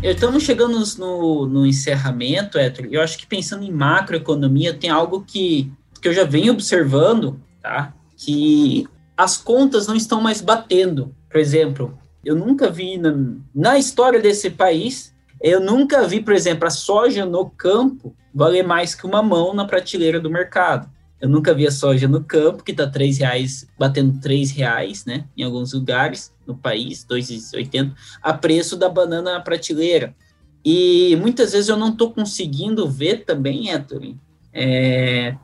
Estamos 0.02 0.42
chegando 0.42 0.78
no, 0.98 1.46
no 1.46 1.66
encerramento, 1.66 2.58
Héctor. 2.58 2.88
Eu 2.90 3.00
acho 3.00 3.16
que 3.16 3.26
pensando 3.26 3.64
em 3.64 3.72
macroeconomia, 3.72 4.74
tem 4.74 4.90
algo 4.90 5.24
que, 5.26 5.72
que 5.98 6.08
eu 6.08 6.12
já 6.12 6.24
venho 6.24 6.52
observando, 6.52 7.40
tá? 7.62 7.94
Que 8.18 8.86
as 9.16 9.36
contas 9.36 9.86
não 9.86 9.96
estão 9.96 10.20
mais 10.20 10.40
batendo. 10.40 11.14
Por 11.30 11.40
exemplo, 11.40 11.98
eu 12.24 12.34
nunca 12.34 12.70
vi 12.70 12.98
na, 12.98 13.14
na 13.54 13.78
história 13.78 14.20
desse 14.20 14.50
país 14.50 15.14
Eu 15.40 15.60
nunca 15.60 16.06
vi, 16.06 16.20
por 16.20 16.32
exemplo, 16.32 16.66
a 16.66 16.70
soja 16.70 17.26
no 17.26 17.50
campo 17.50 18.16
valer 18.34 18.64
mais 18.64 18.94
que 18.94 19.06
uma 19.06 19.22
mão 19.22 19.54
na 19.54 19.64
prateleira 19.64 20.18
do 20.18 20.30
mercado. 20.30 20.90
Eu 21.20 21.28
nunca 21.28 21.54
vi 21.54 21.66
a 21.66 21.70
soja 21.70 22.06
no 22.06 22.22
campo, 22.22 22.62
que 22.62 22.72
está 22.72 22.86
três 22.86 23.18
reais, 23.18 23.66
batendo 23.78 24.20
três 24.20 24.50
reais, 24.50 25.04
né? 25.06 25.24
Em 25.36 25.42
alguns 25.42 25.72
lugares 25.72 26.34
no 26.46 26.54
país, 26.54 27.06
2,80, 27.08 27.92
a 28.22 28.32
preço 28.34 28.76
da 28.76 28.88
banana 28.88 29.32
na 29.32 29.40
prateleira. 29.40 30.14
E 30.64 31.16
muitas 31.16 31.52
vezes 31.52 31.68
eu 31.68 31.76
não 31.76 31.90
estou 31.90 32.12
conseguindo 32.12 32.88
ver 32.88 33.24
também, 33.24 33.70
Héctor, 33.70 34.14
é, 34.52 35.34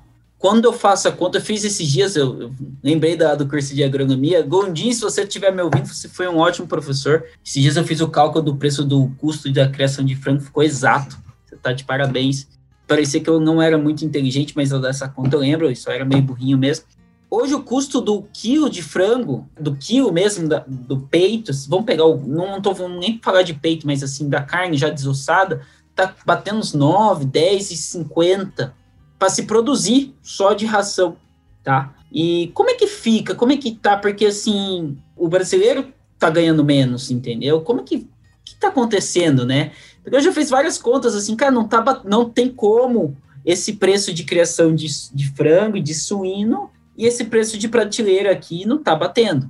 quando 0.42 0.64
eu 0.64 0.72
faço 0.72 1.06
a 1.06 1.12
conta, 1.12 1.38
eu 1.38 1.40
fiz 1.40 1.62
esses 1.62 1.86
dias, 1.86 2.16
eu, 2.16 2.42
eu 2.42 2.52
lembrei 2.82 3.16
da, 3.16 3.36
do 3.36 3.46
curso 3.46 3.72
de 3.76 3.84
agronomia. 3.84 4.42
Gondim, 4.42 4.92
se 4.92 5.00
você 5.00 5.22
estiver 5.22 5.52
me 5.52 5.62
ouvindo, 5.62 5.86
você 5.86 6.08
foi 6.08 6.26
um 6.26 6.38
ótimo 6.38 6.66
professor. 6.66 7.24
Esses 7.46 7.62
dias 7.62 7.76
eu 7.76 7.84
fiz 7.84 8.00
o 8.00 8.08
cálculo 8.08 8.44
do 8.44 8.56
preço 8.56 8.84
do 8.84 9.08
custo 9.18 9.52
da 9.52 9.68
criação 9.68 10.04
de 10.04 10.16
frango, 10.16 10.40
ficou 10.40 10.64
exato. 10.64 11.16
Você 11.46 11.54
está 11.54 11.72
de 11.72 11.84
parabéns. 11.84 12.48
Parecia 12.88 13.20
que 13.20 13.30
eu 13.30 13.38
não 13.38 13.62
era 13.62 13.78
muito 13.78 14.04
inteligente, 14.04 14.52
mas 14.56 14.72
eu 14.72 14.80
dessa 14.80 15.08
conta 15.08 15.36
eu 15.36 15.40
lembro, 15.40 15.70
eu 15.70 15.76
só 15.76 15.92
era 15.92 16.04
meio 16.04 16.22
burrinho 16.22 16.58
mesmo. 16.58 16.86
Hoje 17.30 17.54
o 17.54 17.62
custo 17.62 18.00
do 18.00 18.24
quilo 18.32 18.68
de 18.68 18.82
frango, 18.82 19.48
do 19.54 19.76
quilo 19.76 20.12
mesmo, 20.12 20.48
da, 20.48 20.64
do 20.66 20.98
peito, 21.02 21.52
vamos 21.68 21.86
pegar 21.86 22.04
o. 22.04 22.16
Não, 22.16 22.58
estou 22.58 22.88
nem 22.88 23.20
falar 23.22 23.42
de 23.42 23.54
peito, 23.54 23.86
mas 23.86 24.02
assim, 24.02 24.28
da 24.28 24.42
carne 24.42 24.76
já 24.76 24.88
desossada, 24.88 25.62
tá 25.94 26.12
batendo 26.26 26.58
uns 26.58 26.74
9, 26.74 27.26
10 27.26 27.70
e 27.70 27.76
50 27.76 28.81
para 29.22 29.30
se 29.30 29.44
produzir 29.44 30.16
só 30.20 30.52
de 30.52 30.66
ração, 30.66 31.16
tá? 31.62 31.94
E 32.10 32.50
como 32.54 32.70
é 32.70 32.74
que 32.74 32.88
fica? 32.88 33.36
Como 33.36 33.52
é 33.52 33.56
que 33.56 33.70
tá? 33.70 33.96
Porque 33.96 34.26
assim, 34.26 34.98
o 35.16 35.28
brasileiro 35.28 35.92
tá 36.18 36.28
ganhando 36.28 36.64
menos, 36.64 37.08
entendeu? 37.08 37.60
Como 37.60 37.82
é 37.82 37.84
que, 37.84 38.08
que 38.44 38.56
tá 38.56 38.66
acontecendo, 38.66 39.46
né? 39.46 39.70
Porque 40.02 40.16
eu 40.16 40.20
já 40.20 40.32
fiz 40.32 40.50
várias 40.50 40.76
contas 40.76 41.14
assim, 41.14 41.36
cara, 41.36 41.52
não 41.52 41.68
tá 41.68 42.02
não 42.04 42.28
tem 42.28 42.48
como 42.48 43.16
esse 43.44 43.74
preço 43.74 44.12
de 44.12 44.24
criação 44.24 44.74
de, 44.74 44.88
de 45.14 45.28
frango 45.28 45.76
e 45.76 45.80
de 45.80 45.94
suíno 45.94 46.68
e 46.98 47.06
esse 47.06 47.26
preço 47.26 47.56
de 47.56 47.68
prateleira 47.68 48.32
aqui 48.32 48.66
não 48.66 48.82
tá 48.82 48.96
batendo, 48.96 49.48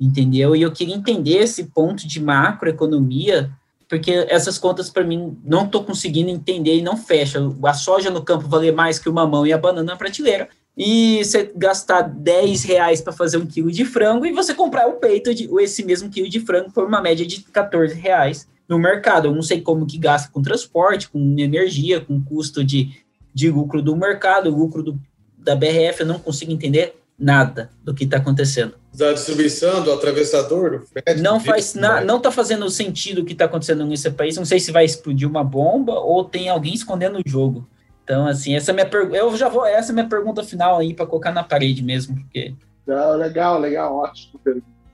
entendeu? 0.00 0.56
E 0.56 0.62
eu 0.62 0.72
queria 0.72 0.94
entender 0.96 1.36
esse 1.36 1.64
ponto 1.64 2.08
de 2.08 2.22
macroeconomia 2.22 3.50
porque 3.90 4.24
essas 4.28 4.56
contas 4.56 4.88
para 4.88 5.02
mim 5.02 5.36
não 5.44 5.64
estou 5.64 5.82
conseguindo 5.82 6.30
entender 6.30 6.76
e 6.76 6.80
não 6.80 6.96
fecha. 6.96 7.40
A 7.64 7.74
soja 7.74 8.08
no 8.08 8.22
campo 8.22 8.46
valer 8.46 8.72
mais 8.72 9.00
que 9.00 9.08
o 9.08 9.12
mamão 9.12 9.44
e 9.44 9.52
a 9.52 9.58
banana 9.58 9.82
na 9.82 9.96
prateleira. 9.96 10.48
E 10.78 11.24
você 11.24 11.52
gastar 11.56 12.02
10 12.02 12.62
reais 12.62 13.00
para 13.00 13.12
fazer 13.12 13.36
um 13.36 13.44
quilo 13.44 13.72
de 13.72 13.84
frango 13.84 14.24
e 14.24 14.32
você 14.32 14.54
comprar 14.54 14.86
o 14.86 14.92
peito 14.92 15.34
de 15.34 15.50
esse 15.60 15.84
mesmo 15.84 16.08
quilo 16.08 16.28
de 16.28 16.38
frango 16.38 16.70
por 16.70 16.84
uma 16.84 17.00
média 17.02 17.26
de 17.26 17.40
14 17.42 17.92
reais 17.96 18.46
no 18.68 18.78
mercado. 18.78 19.26
Eu 19.26 19.34
não 19.34 19.42
sei 19.42 19.60
como 19.60 19.84
que 19.84 19.98
gasta 19.98 20.30
com 20.30 20.40
transporte, 20.40 21.08
com 21.08 21.18
energia, 21.36 22.00
com 22.00 22.22
custo 22.22 22.62
de, 22.62 22.92
de 23.34 23.50
lucro 23.50 23.82
do 23.82 23.96
mercado, 23.96 24.50
lucro 24.50 24.84
do, 24.84 25.00
da 25.36 25.56
BRF, 25.56 26.02
eu 26.02 26.06
não 26.06 26.20
consigo 26.20 26.52
entender 26.52 26.94
nada 27.20 27.70
do 27.84 27.94
que 27.94 28.04
está 28.04 28.16
acontecendo. 28.16 28.74
Da 28.94 29.12
distribuição, 29.12 29.84
do 29.84 29.92
atravessador, 29.92 30.80
do 30.80 30.86
frete. 30.86 31.20
Não 31.20 31.38
faz 31.38 31.74
na, 31.74 32.00
não 32.00 32.16
está 32.16 32.32
fazendo 32.32 32.68
sentido 32.70 33.20
o 33.20 33.24
que 33.24 33.32
está 33.32 33.44
acontecendo 33.44 33.84
nesse 33.84 34.10
país. 34.10 34.36
Não 34.36 34.44
sei 34.44 34.58
se 34.58 34.72
vai 34.72 34.84
explodir 34.84 35.28
uma 35.28 35.44
bomba 35.44 35.92
ou 35.92 36.24
tem 36.24 36.48
alguém 36.48 36.74
escondendo 36.74 37.18
o 37.18 37.22
jogo. 37.28 37.68
Então, 38.02 38.26
assim, 38.26 38.56
essa 38.56 38.72
é 38.72 38.74
minha 38.74 38.86
pergunta. 38.86 39.16
Eu 39.16 39.36
já 39.36 39.48
vou. 39.48 39.64
Essa 39.64 39.92
é 39.92 39.94
minha 39.94 40.08
pergunta 40.08 40.42
final 40.42 40.78
aí 40.78 40.94
para 40.94 41.06
colocar 41.06 41.30
na 41.30 41.44
parede 41.44 41.84
mesmo, 41.84 42.16
porque. 42.16 42.54
Não, 42.86 43.16
legal, 43.16 43.60
legal, 43.60 43.94
ótimo. 43.94 44.40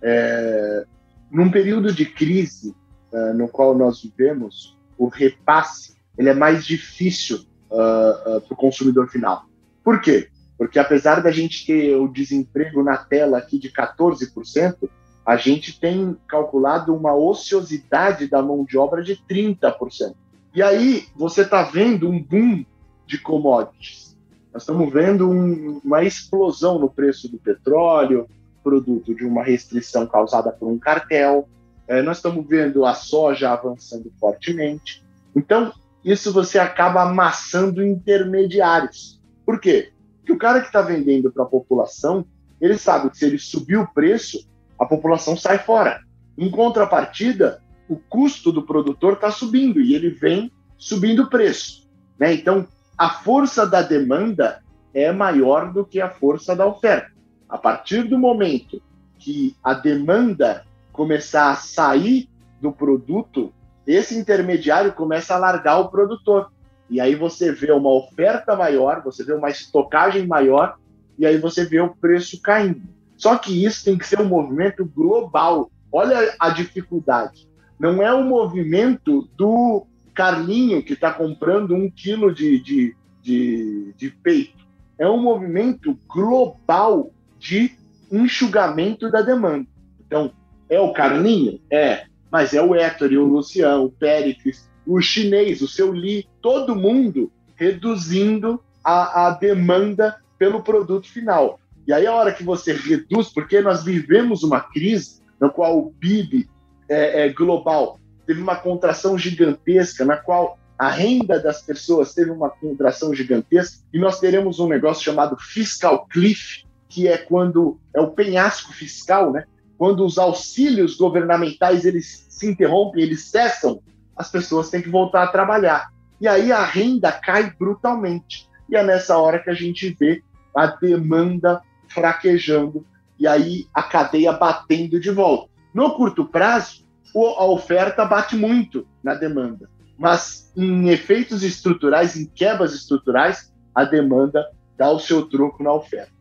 É, 0.02 0.84
num 1.30 1.50
período 1.50 1.92
de 1.92 2.04
crise 2.04 2.74
uh, 3.12 3.32
no 3.32 3.48
qual 3.48 3.74
nós 3.74 4.02
vivemos, 4.02 4.76
o 4.98 5.08
repasse 5.08 5.96
ele 6.18 6.28
é 6.28 6.34
mais 6.34 6.64
difícil 6.64 7.44
uh, 7.70 8.36
uh, 8.36 8.40
para 8.40 8.52
o 8.52 8.56
consumidor 8.56 9.08
final. 9.08 9.44
Por 9.84 10.00
quê? 10.00 10.28
Porque 10.58 10.78
apesar 10.78 11.22
da 11.22 11.30
gente 11.30 11.66
ter 11.66 11.96
o 11.96 12.08
desemprego 12.08 12.82
na 12.82 12.96
tela 12.96 13.38
aqui 13.38 13.58
de 13.58 13.70
14%, 13.70 14.88
a 15.24 15.36
gente 15.36 15.78
tem 15.78 16.16
calculado 16.28 16.94
uma 16.94 17.14
ociosidade 17.14 18.28
da 18.28 18.40
mão 18.40 18.64
de 18.64 18.78
obra 18.78 19.02
de 19.02 19.16
30%. 19.16 20.14
E 20.54 20.62
aí 20.62 21.04
você 21.14 21.42
está 21.42 21.64
vendo 21.64 22.08
um 22.08 22.22
boom 22.22 22.64
de 23.06 23.18
commodities. 23.18 24.16
Nós 24.52 24.62
estamos 24.62 24.90
vendo 24.90 25.28
um, 25.28 25.80
uma 25.84 26.02
explosão 26.02 26.78
no 26.78 26.88
preço 26.88 27.28
do 27.28 27.38
petróleo, 27.38 28.26
produto 28.64 29.14
de 29.14 29.24
uma 29.24 29.44
restrição 29.44 30.06
causada 30.06 30.50
por 30.50 30.68
um 30.68 30.78
cartel. 30.78 31.48
É, 31.86 32.00
nós 32.00 32.16
estamos 32.16 32.46
vendo 32.48 32.86
a 32.86 32.94
soja 32.94 33.50
avançando 33.50 34.10
fortemente. 34.18 35.04
Então, 35.34 35.72
isso 36.04 36.32
você 36.32 36.58
acaba 36.58 37.02
amassando 37.02 37.84
intermediários. 37.84 39.20
Por 39.44 39.60
quê? 39.60 39.92
Que 40.26 40.32
o 40.32 40.38
cara 40.38 40.60
que 40.60 40.66
está 40.66 40.82
vendendo 40.82 41.30
para 41.30 41.44
a 41.44 41.48
população, 41.48 42.26
ele 42.60 42.76
sabe 42.76 43.08
que 43.08 43.16
se 43.16 43.24
ele 43.24 43.38
subir 43.38 43.76
o 43.76 43.86
preço, 43.86 44.46
a 44.78 44.84
população 44.84 45.36
sai 45.36 45.58
fora. 45.58 46.00
Em 46.36 46.50
contrapartida, 46.50 47.62
o 47.88 47.96
custo 47.96 48.50
do 48.50 48.62
produtor 48.62 49.14
está 49.14 49.30
subindo 49.30 49.80
e 49.80 49.94
ele 49.94 50.10
vem 50.10 50.50
subindo 50.76 51.22
o 51.22 51.30
preço. 51.30 51.88
Né? 52.18 52.34
Então, 52.34 52.66
a 52.98 53.10
força 53.10 53.64
da 53.64 53.80
demanda 53.80 54.62
é 54.92 55.12
maior 55.12 55.72
do 55.72 55.84
que 55.84 56.00
a 56.00 56.10
força 56.10 56.56
da 56.56 56.66
oferta. 56.66 57.12
A 57.48 57.56
partir 57.56 58.02
do 58.02 58.18
momento 58.18 58.82
que 59.18 59.54
a 59.62 59.74
demanda 59.74 60.64
começar 60.92 61.50
a 61.50 61.56
sair 61.56 62.28
do 62.60 62.72
produto, 62.72 63.52
esse 63.86 64.18
intermediário 64.18 64.92
começa 64.92 65.34
a 65.34 65.38
largar 65.38 65.78
o 65.78 65.88
produtor. 65.88 66.50
E 66.88 67.00
aí 67.00 67.14
você 67.14 67.52
vê 67.52 67.72
uma 67.72 67.90
oferta 67.90 68.54
maior, 68.54 69.02
você 69.02 69.24
vê 69.24 69.32
uma 69.32 69.50
estocagem 69.50 70.26
maior, 70.26 70.76
e 71.18 71.26
aí 71.26 71.38
você 71.38 71.64
vê 71.64 71.80
o 71.80 71.94
preço 71.94 72.40
caindo. 72.40 72.82
Só 73.16 73.36
que 73.36 73.64
isso 73.64 73.84
tem 73.84 73.96
que 73.96 74.06
ser 74.06 74.20
um 74.20 74.28
movimento 74.28 74.84
global. 74.84 75.70
Olha 75.90 76.34
a 76.38 76.50
dificuldade. 76.50 77.48
Não 77.78 78.02
é 78.02 78.14
um 78.14 78.24
movimento 78.24 79.28
do 79.36 79.86
Carlinho 80.14 80.82
que 80.82 80.92
está 80.92 81.12
comprando 81.12 81.74
um 81.74 81.90
quilo 81.90 82.32
de, 82.32 82.60
de, 82.60 82.96
de, 83.22 83.94
de 83.96 84.10
peito. 84.10 84.66
É 84.98 85.08
um 85.08 85.20
movimento 85.20 85.98
global 86.08 87.10
de 87.38 87.72
enxugamento 88.10 89.10
da 89.10 89.20
demanda. 89.20 89.66
Então, 90.06 90.32
é 90.68 90.80
o 90.80 90.92
Carlinho? 90.92 91.60
É. 91.70 92.04
Mas 92.30 92.54
é 92.54 92.62
o 92.62 92.74
Héctor, 92.74 93.12
o 93.12 93.24
Luciano, 93.24 93.84
o 93.84 93.92
Péricles, 93.92 94.68
o 94.86 95.00
chinês, 95.00 95.60
o 95.60 95.68
seu 95.68 95.92
Li, 95.92 96.28
todo 96.40 96.76
mundo 96.76 97.30
reduzindo 97.56 98.62
a, 98.84 99.26
a 99.26 99.30
demanda 99.30 100.16
pelo 100.38 100.62
produto 100.62 101.08
final. 101.08 101.58
E 101.86 101.92
aí, 101.92 102.06
a 102.06 102.14
hora 102.14 102.32
que 102.32 102.44
você 102.44 102.72
reduz, 102.72 103.28
porque 103.28 103.60
nós 103.60 103.84
vivemos 103.84 104.42
uma 104.42 104.60
crise 104.60 105.20
na 105.40 105.48
qual 105.48 105.78
o 105.78 105.92
PIB 105.92 106.48
é, 106.88 107.26
é, 107.26 107.28
global 107.32 107.98
teve 108.26 108.40
uma 108.40 108.56
contração 108.56 109.16
gigantesca, 109.16 110.04
na 110.04 110.16
qual 110.16 110.58
a 110.78 110.90
renda 110.90 111.40
das 111.40 111.62
pessoas 111.62 112.12
teve 112.12 112.30
uma 112.30 112.50
contração 112.50 113.14
gigantesca, 113.14 113.78
e 113.92 113.98
nós 113.98 114.18
teremos 114.18 114.58
um 114.58 114.68
negócio 114.68 115.04
chamado 115.04 115.36
fiscal 115.36 116.06
cliff, 116.06 116.64
que 116.88 117.08
é 117.08 117.16
quando 117.16 117.78
é 117.94 118.00
o 118.00 118.10
penhasco 118.10 118.72
fiscal, 118.72 119.32
né? 119.32 119.44
Quando 119.78 120.04
os 120.04 120.18
auxílios 120.18 120.96
governamentais 120.96 121.84
eles 121.84 122.26
se 122.28 122.46
interrompem, 122.46 123.02
eles 123.02 123.24
cessam 123.24 123.80
as 124.16 124.30
pessoas 124.30 124.70
têm 124.70 124.82
que 124.82 124.88
voltar 124.88 125.22
a 125.22 125.28
trabalhar. 125.28 125.90
E 126.20 126.26
aí 126.26 126.50
a 126.50 126.64
renda 126.64 127.12
cai 127.12 127.52
brutalmente. 127.58 128.48
E 128.68 128.76
é 128.76 128.82
nessa 128.82 129.18
hora 129.18 129.38
que 129.38 129.50
a 129.50 129.54
gente 129.54 129.94
vê 129.98 130.22
a 130.54 130.66
demanda 130.66 131.60
fraquejando 131.88 132.84
e 133.18 133.26
aí 133.26 133.66
a 133.72 133.82
cadeia 133.82 134.32
batendo 134.32 134.98
de 134.98 135.10
volta. 135.10 135.50
No 135.72 135.94
curto 135.94 136.24
prazo, 136.24 136.86
a 137.14 137.44
oferta 137.44 138.04
bate 138.04 138.36
muito 138.36 138.86
na 139.02 139.14
demanda, 139.14 139.70
mas 139.98 140.52
em 140.56 140.88
efeitos 140.88 141.42
estruturais, 141.42 142.16
em 142.16 142.26
quebras 142.26 142.74
estruturais, 142.74 143.52
a 143.74 143.84
demanda 143.84 144.46
dá 144.76 144.90
o 144.90 144.98
seu 144.98 145.26
troco 145.26 145.62
na 145.62 145.72
oferta. 145.72 146.15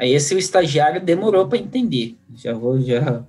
Aí 0.00 0.14
esse 0.14 0.34
o 0.34 0.38
estagiário 0.38 1.04
demorou 1.04 1.46
para 1.46 1.58
entender. 1.58 2.16
Já 2.34 2.54
vou 2.54 2.80
já 2.80 3.22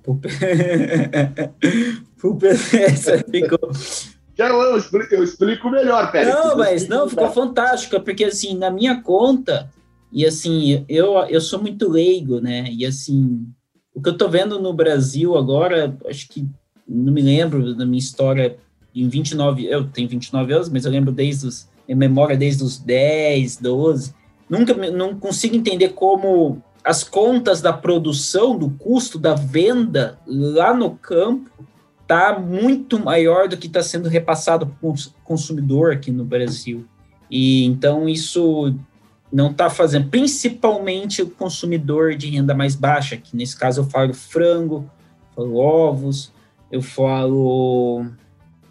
ficou 3.30 3.70
já 4.36 4.48
eu 4.48 4.78
explico, 4.78 5.14
eu 5.14 5.22
explico 5.22 5.68
melhor, 5.68 6.10
pera. 6.10 6.34
Não, 6.34 6.56
mas 6.56 6.88
não, 6.88 7.06
ficou 7.06 7.30
fantástico, 7.30 8.00
porque 8.00 8.24
assim, 8.24 8.56
na 8.56 8.70
minha 8.70 9.02
conta, 9.02 9.70
e 10.10 10.24
assim, 10.24 10.86
eu, 10.88 11.12
eu 11.28 11.40
sou 11.40 11.60
muito 11.60 11.90
leigo, 11.90 12.40
né? 12.40 12.66
E 12.70 12.86
assim, 12.86 13.46
o 13.94 14.00
que 14.00 14.08
eu 14.08 14.16
tô 14.16 14.28
vendo 14.28 14.58
no 14.58 14.72
Brasil 14.72 15.36
agora, 15.36 15.94
acho 16.06 16.28
que 16.28 16.48
não 16.88 17.12
me 17.12 17.20
lembro 17.20 17.74
da 17.74 17.84
minha 17.84 17.98
história 17.98 18.56
em 18.94 19.06
29, 19.06 19.66
eu 19.66 19.84
tenho 19.88 20.08
29 20.08 20.52
anos, 20.52 20.68
mas 20.70 20.86
eu 20.86 20.90
lembro 20.90 21.12
desde 21.12 21.46
os, 21.46 21.68
em 21.86 21.94
memória 21.94 22.36
desde 22.36 22.62
os 22.64 22.78
10, 22.78 23.58
12, 23.58 24.14
nunca 24.52 24.74
não 24.90 25.18
consigo 25.18 25.56
entender 25.56 25.94
como 25.94 26.62
as 26.84 27.02
contas 27.02 27.62
da 27.62 27.72
produção, 27.72 28.54
do 28.54 28.68
custo 28.68 29.18
da 29.18 29.34
venda 29.34 30.18
lá 30.26 30.74
no 30.74 30.90
campo 30.90 31.50
está 32.02 32.38
muito 32.38 32.98
maior 32.98 33.48
do 33.48 33.56
que 33.56 33.66
está 33.66 33.82
sendo 33.82 34.10
repassado 34.10 34.66
para 34.66 34.90
o 34.90 34.94
consumidor 35.24 35.92
aqui 35.94 36.10
no 36.10 36.22
Brasil. 36.22 36.84
E 37.30 37.64
então 37.64 38.06
isso 38.06 38.74
não 39.32 39.50
está 39.50 39.70
fazendo, 39.70 40.10
principalmente 40.10 41.22
o 41.22 41.30
consumidor 41.30 42.14
de 42.14 42.28
renda 42.28 42.54
mais 42.54 42.76
baixa, 42.76 43.16
que 43.16 43.34
nesse 43.34 43.56
caso 43.56 43.80
eu 43.80 43.84
falo 43.86 44.12
frango, 44.12 44.90
falo 45.34 45.56
ovos, 45.56 46.30
eu 46.70 46.82
falo 46.82 48.04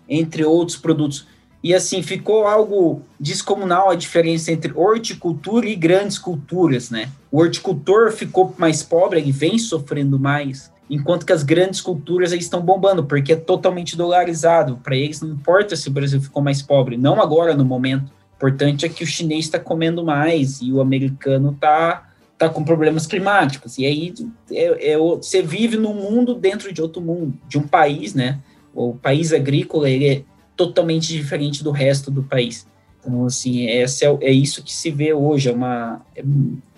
entre 0.07 0.45
outros 0.45 0.77
produtos. 0.77 1.25
E 1.63 1.73
assim, 1.75 2.01
ficou 2.01 2.47
algo 2.47 3.03
descomunal 3.19 3.89
a 3.89 3.95
diferença 3.95 4.51
entre 4.51 4.73
horticultura 4.75 5.67
e 5.67 5.75
grandes 5.75 6.17
culturas, 6.17 6.89
né? 6.89 7.09
O 7.31 7.39
horticultor 7.39 8.11
ficou 8.11 8.53
mais 8.57 8.81
pobre, 8.81 9.19
ele 9.19 9.31
vem 9.31 9.59
sofrendo 9.59 10.19
mais, 10.19 10.71
enquanto 10.89 11.25
que 11.25 11.31
as 11.31 11.43
grandes 11.43 11.79
culturas 11.79 12.31
estão 12.33 12.61
bombando, 12.61 13.03
porque 13.03 13.33
é 13.33 13.35
totalmente 13.35 13.95
dolarizado. 13.95 14.79
Para 14.83 14.95
eles 14.95 15.21
não 15.21 15.29
importa 15.29 15.75
se 15.75 15.87
o 15.87 15.91
Brasil 15.91 16.19
ficou 16.19 16.41
mais 16.41 16.61
pobre, 16.61 16.97
não 16.97 17.21
agora 17.21 17.55
no 17.55 17.63
momento, 17.63 18.11
importante 18.41 18.87
é 18.87 18.89
que 18.89 19.03
o 19.03 19.07
chinês 19.07 19.45
está 19.45 19.59
comendo 19.59 20.03
mais 20.03 20.61
e 20.61 20.73
o 20.73 20.81
americano 20.81 21.51
está 21.51 22.09
tá 22.39 22.49
com 22.49 22.63
problemas 22.63 23.05
climáticos. 23.05 23.77
E 23.77 23.85
aí 23.85 24.13
é, 24.51 24.93
é, 24.93 24.97
você 24.97 25.43
vive 25.43 25.77
num 25.77 25.93
mundo 25.93 26.33
dentro 26.33 26.73
de 26.73 26.81
outro 26.81 26.99
mundo, 26.99 27.37
de 27.47 27.59
um 27.59 27.67
país, 27.67 28.15
né? 28.15 28.39
O 28.73 28.95
país 28.95 29.31
agrícola 29.31 29.87
ele 29.87 30.07
é 30.09 30.23
totalmente 30.65 31.07
diferente 31.07 31.63
do 31.63 31.71
resto 31.71 32.11
do 32.11 32.21
país. 32.21 32.67
Então, 32.99 33.25
assim, 33.25 33.67
essa 33.67 34.05
é, 34.05 34.17
é 34.21 34.31
isso 34.31 34.63
que 34.63 34.71
se 34.71 34.91
vê 34.91 35.11
hoje. 35.11 35.49
É 35.49 35.51
uma 35.51 36.01
é 36.15 36.23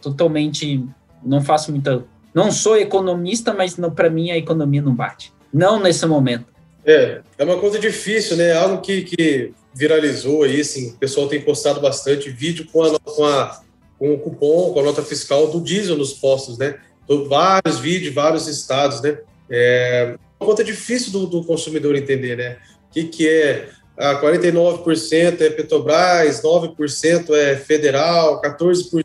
totalmente. 0.02 0.86
Não 1.24 1.42
faço 1.42 1.72
muita. 1.72 2.06
Não 2.34 2.52
sou 2.52 2.78
economista, 2.78 3.54
mas 3.54 3.76
para 3.96 4.10
mim 4.10 4.32
a 4.32 4.38
economia 4.38 4.82
não 4.82 4.96
bate. 4.96 5.34
Não 5.54 5.80
nesse 5.80 6.06
momento. 6.06 6.46
É, 6.86 7.22
é 7.38 7.44
uma 7.44 7.60
coisa 7.60 7.78
difícil, 7.78 8.38
né? 8.38 8.54
Algo 8.54 8.82
que, 8.82 9.04
que 9.04 9.54
viralizou 9.74 10.44
aí, 10.44 10.62
assim, 10.62 10.92
o 10.92 10.98
pessoal 10.98 11.28
tem 11.28 11.42
postado 11.42 11.80
bastante 11.80 12.30
vídeo 12.30 12.68
com, 12.72 12.84
a, 12.84 13.00
com, 13.00 13.26
a, 13.26 13.62
com 14.00 14.14
o 14.14 14.20
cupom, 14.20 14.74
com 14.74 14.80
a 14.80 14.84
nota 14.84 15.02
fiscal 15.04 15.48
do 15.48 15.62
diesel 15.62 15.98
nos 15.98 16.14
postos, 16.14 16.58
né? 16.58 16.80
Então, 17.04 17.28
vários 17.28 17.80
vídeos, 17.80 18.14
vários 18.14 18.48
estados, 18.48 19.02
né? 19.02 19.18
É 19.50 20.16
uma 20.40 20.48
conta 20.48 20.64
difícil 20.64 21.12
do, 21.12 21.28
do 21.28 21.44
consumidor 21.44 21.96
entender, 21.96 22.38
né? 22.38 22.58
O 22.94 23.02
que, 23.02 23.06
que 23.06 23.28
é 23.28 23.70
ah, 23.98 24.22
49% 24.22 25.42
é 25.42 25.50
Petrobras, 25.50 26.44
9% 26.44 27.34
é 27.34 27.56
federal, 27.56 28.40
14% 28.40 29.04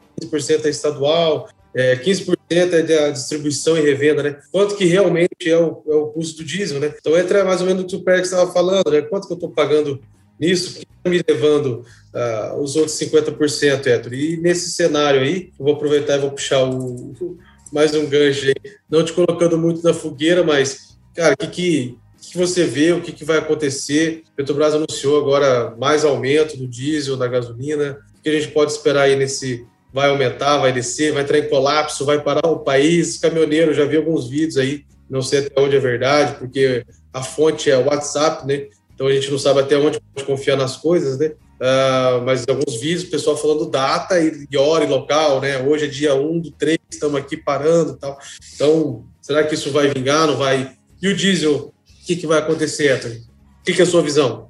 é 0.65 0.69
estadual, 0.69 1.49
é, 1.75 1.97
15% 1.97 2.37
é 2.51 2.83
da 2.83 3.11
distribuição 3.11 3.79
e 3.79 3.81
revenda, 3.81 4.23
né? 4.23 4.39
Quanto 4.53 4.77
que 4.77 4.85
realmente 4.85 5.31
é 5.47 5.57
o, 5.57 5.83
é 5.89 5.95
o 5.95 6.09
custo 6.09 6.43
do 6.43 6.45
diesel, 6.45 6.81
né? 6.81 6.93
Então 6.99 7.17
entra 7.17 7.47
mais 7.47 7.63
ou 7.63 7.67
menos 7.67 7.83
no 7.83 7.89
que 7.89 7.97
o 7.97 8.03
Perks 8.03 8.31
estava 8.31 8.53
falando, 8.53 8.91
né? 8.91 9.01
Quanto 9.01 9.27
que 9.27 9.33
eu 9.33 9.37
estou 9.37 9.51
pagando 9.51 9.99
nisso, 10.39 10.75
que 10.75 10.81
está 10.81 11.09
me 11.09 11.25
levando 11.27 11.83
uh, 12.15 12.61
os 12.61 12.77
outros 12.77 12.99
50%, 12.99 13.87
Héctor. 13.87 14.13
E 14.13 14.37
nesse 14.37 14.71
cenário 14.71 15.23
aí, 15.23 15.51
eu 15.59 15.65
vou 15.65 15.75
aproveitar 15.75 16.17
e 16.17 16.21
vou 16.21 16.31
puxar 16.31 16.63
o, 16.63 17.39
mais 17.73 17.95
um 17.95 18.07
gancho 18.07 18.47
aí, 18.47 18.55
não 18.91 19.05
te 19.05 19.13
colocando 19.13 19.59
muito 19.59 19.83
na 19.83 19.95
fogueira, 19.95 20.43
mas, 20.43 20.99
cara, 21.15 21.35
o 21.35 21.37
que, 21.37 21.47
que, 21.47 21.99
que 22.31 22.39
você 22.39 22.65
vê, 22.65 22.93
o 22.93 23.01
que, 23.01 23.13
que 23.13 23.25
vai 23.25 23.39
acontecer? 23.39 24.23
Petrobras 24.37 24.75
anunciou 24.75 25.19
agora 25.19 25.75
mais 25.79 26.05
aumento 26.05 26.57
do 26.57 26.67
diesel, 26.67 27.17
da 27.17 27.27
gasolina, 27.27 27.99
o 28.19 28.23
que 28.23 28.29
a 28.29 28.33
gente 28.33 28.49
pode 28.49 28.73
esperar 28.73 29.03
aí 29.03 29.17
nesse 29.17 29.67
vai 29.93 30.11
aumentar, 30.11 30.59
vai 30.59 30.73
descer, 30.73 31.13
vai 31.13 31.23
entrar 31.23 31.39
em 31.39 31.49
colapso, 31.49 32.05
vai 32.05 32.23
parar 32.23 32.47
o 32.47 32.59
país, 32.59 33.17
caminhoneiro, 33.19 33.73
já 33.73 33.85
vi 33.85 33.97
alguns 33.97 34.29
vídeos 34.29 34.59
aí, 34.59 34.85
não 35.09 35.23
sei 35.23 35.41
até 35.41 35.61
onde 35.61 35.77
é 35.77 35.81
verdade, 35.81 36.39
porque 36.39 36.85
a 37.13 37.23
fonte 37.23 37.71
é 37.71 37.77
WhatsApp, 37.77 38.47
né? 38.47 38.69
então 38.95 39.07
a 39.07 39.13
gente 39.13 39.31
não 39.31 39.39
sabe 39.39 39.61
até 39.61 39.77
onde 39.77 40.01
pode 40.01 40.27
confiar 40.27 40.57
nas 40.57 40.77
coisas, 40.77 41.19
né? 41.19 41.33
Uh, 41.59 42.23
mas 42.25 42.45
alguns 42.49 42.81
vídeos, 42.81 43.05
o 43.05 43.11
pessoal 43.11 43.37
falando 43.37 43.71
data 43.71 44.21
e, 44.21 44.47
e 44.51 44.57
hora 44.57 44.85
e 44.85 44.89
local, 44.89 45.41
né? 45.41 45.59
Hoje 45.63 45.87
é 45.87 45.89
dia 45.89 46.15
1 46.15 46.41
do 46.41 46.51
3, 46.53 46.79
estamos 46.91 47.17
aqui 47.17 47.37
parando 47.37 47.93
e 47.93 47.97
tal. 47.97 48.19
Então, 48.55 49.05
será 49.23 49.43
que 49.45 49.55
isso 49.55 49.71
vai 49.73 49.89
vingar, 49.89 50.27
não 50.27 50.37
vai? 50.37 50.73
E 51.01 51.09
o 51.09 51.17
diesel, 51.17 51.73
que, 52.09 52.17
que 52.17 52.27
vai 52.27 52.39
acontecer, 52.39 52.89
Anthony? 52.89 53.17
O 53.17 53.65
que, 53.65 53.75
que 53.75 53.83
é 53.83 53.85
a 53.85 53.87
sua 53.87 54.03
visão? 54.03 54.49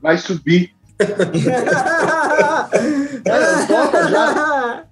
Vai 0.00 0.16
subir. 0.18 0.72
é, 1.00 1.06
já. 4.08 4.84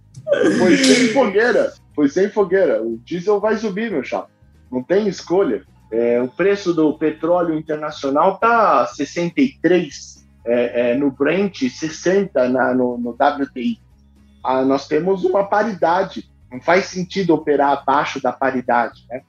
Foi 0.58 0.76
sem 0.76 1.08
fogueira. 1.12 1.72
Foi 1.94 2.08
sem 2.08 2.28
fogueira. 2.28 2.82
O 2.82 2.98
diesel 3.04 3.38
vai 3.38 3.56
subir, 3.56 3.92
meu 3.92 4.02
chapa. 4.02 4.28
Não 4.72 4.82
tem 4.82 5.06
escolha. 5.06 5.62
É, 5.92 6.20
o 6.20 6.26
preço 6.26 6.74
do 6.74 6.98
petróleo 6.98 7.56
internacional 7.56 8.34
está 8.34 8.86
63 8.86 10.26
é, 10.44 10.90
é, 10.90 10.96
no 10.96 11.12
Brent, 11.12 11.68
60 11.68 12.48
na, 12.48 12.74
no, 12.74 12.98
no 12.98 13.10
WTI. 13.10 13.78
Ah, 14.42 14.64
nós 14.64 14.88
temos 14.88 15.24
uma 15.24 15.44
paridade, 15.44 16.28
não 16.50 16.60
faz 16.60 16.86
sentido 16.86 17.34
operar 17.34 17.78
abaixo 17.78 18.20
da 18.20 18.32
paridade, 18.32 19.04
né? 19.08 19.22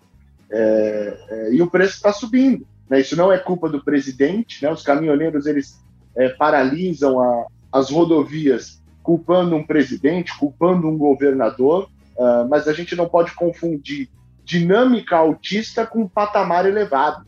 É, 0.52 1.18
é, 1.30 1.54
e 1.54 1.62
o 1.62 1.70
preço 1.70 1.96
está 1.96 2.12
subindo. 2.12 2.66
Né? 2.92 3.00
Isso 3.00 3.16
não 3.16 3.32
é 3.32 3.38
culpa 3.38 3.70
do 3.70 3.82
presidente, 3.82 4.62
né? 4.62 4.70
Os 4.70 4.84
caminhoneiros 4.84 5.46
eles 5.46 5.82
é, 6.14 6.28
paralisam 6.28 7.22
a, 7.22 7.46
as 7.72 7.90
rodovias 7.90 8.84
culpando 9.02 9.56
um 9.56 9.66
presidente, 9.66 10.38
culpando 10.38 10.90
um 10.90 10.98
governador, 10.98 11.90
uh, 12.18 12.48
mas 12.50 12.68
a 12.68 12.74
gente 12.74 12.94
não 12.96 13.08
pode 13.08 13.34
confundir 13.34 14.10
dinâmica 14.44 15.16
altista 15.16 15.88
com 15.88 16.08
patamar 16.08 16.66
elevado, 16.68 17.26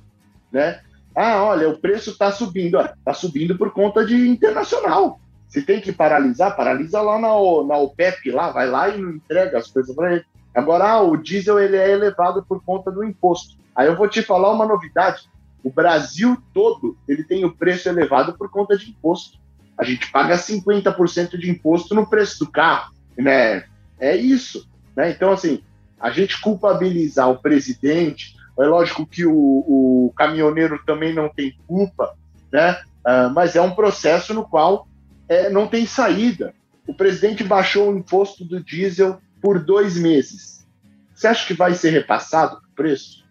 né? 0.52 0.82
Ah, 1.16 1.44
olha, 1.44 1.70
o 1.70 1.78
preço 1.78 2.10
está 2.10 2.32
subindo. 2.32 2.80
Está 2.80 3.14
subindo 3.14 3.58
por 3.58 3.72
conta 3.72 4.06
de 4.06 4.28
internacional. 4.28 5.20
Se 5.48 5.62
tem 5.62 5.80
que 5.80 5.92
paralisar, 5.92 6.56
paralisa 6.56 7.02
lá 7.02 7.20
na, 7.20 7.28
na 7.28 7.78
OPEP, 7.78 8.32
lá, 8.32 8.52
vai 8.52 8.68
lá 8.68 8.90
e 8.90 9.00
entrega 9.00 9.60
as 9.60 9.68
coisas 9.68 9.96
para 9.96 10.14
ele. 10.14 10.26
Agora, 10.54 10.90
ah, 10.90 11.02
o 11.02 11.16
diesel 11.16 11.60
ele 11.60 11.78
é 11.78 11.92
elevado 11.92 12.44
por 12.44 12.64
conta 12.64 12.92
do 12.92 13.04
imposto. 13.04 13.56
Aí 13.76 13.88
eu 13.88 13.96
vou 13.96 14.08
te 14.08 14.22
falar 14.22 14.52
uma 14.52 14.66
novidade. 14.66 15.30
O 15.64 15.72
Brasil 15.72 16.38
todo 16.54 16.98
ele 17.08 17.24
tem 17.24 17.46
o 17.46 17.56
preço 17.56 17.88
elevado 17.88 18.34
por 18.38 18.50
conta 18.50 18.78
de 18.78 18.90
imposto. 18.90 19.40
A 19.78 19.84
gente 19.84 20.12
paga 20.12 20.36
50% 20.36 21.38
de 21.38 21.50
imposto 21.50 21.96
no 21.96 22.08
preço 22.08 22.40
do 22.40 22.52
carro, 22.52 22.94
né? 23.18 23.66
É 24.00 24.16
isso, 24.16 24.68
né? 24.96 25.10
Então 25.12 25.32
assim, 25.32 25.64
a 26.00 26.12
gente 26.12 26.42
culpabilizar 26.42 27.30
o 27.30 27.40
presidente, 27.40 28.36
é 28.60 28.66
lógico 28.66 29.06
que 29.06 29.26
o, 29.26 29.34
o 29.34 30.14
caminhoneiro 30.16 30.80
também 30.86 31.14
não 31.14 31.30
tem 31.30 31.58
culpa, 31.66 32.14
né? 32.52 32.82
Uh, 33.06 33.34
mas 33.34 33.56
é 33.56 33.62
um 33.62 33.72
processo 33.72 34.34
no 34.34 34.46
qual 34.46 34.88
é, 35.28 35.50
não 35.50 35.68
tem 35.68 35.86
saída. 35.86 36.54
O 36.88 36.94
presidente 36.94 37.44
baixou 37.44 37.92
o 37.92 37.98
imposto 37.98 38.44
do 38.44 38.62
diesel 38.62 39.20
por 39.42 39.60
dois 39.60 39.98
meses. 39.98 40.66
Você 41.14 41.28
acha 41.28 41.48
que 41.48 41.54
vai 41.54 41.74
ser 41.74 41.92
repassado 41.92 42.58
o 42.58 42.76
preço? 42.76 43.24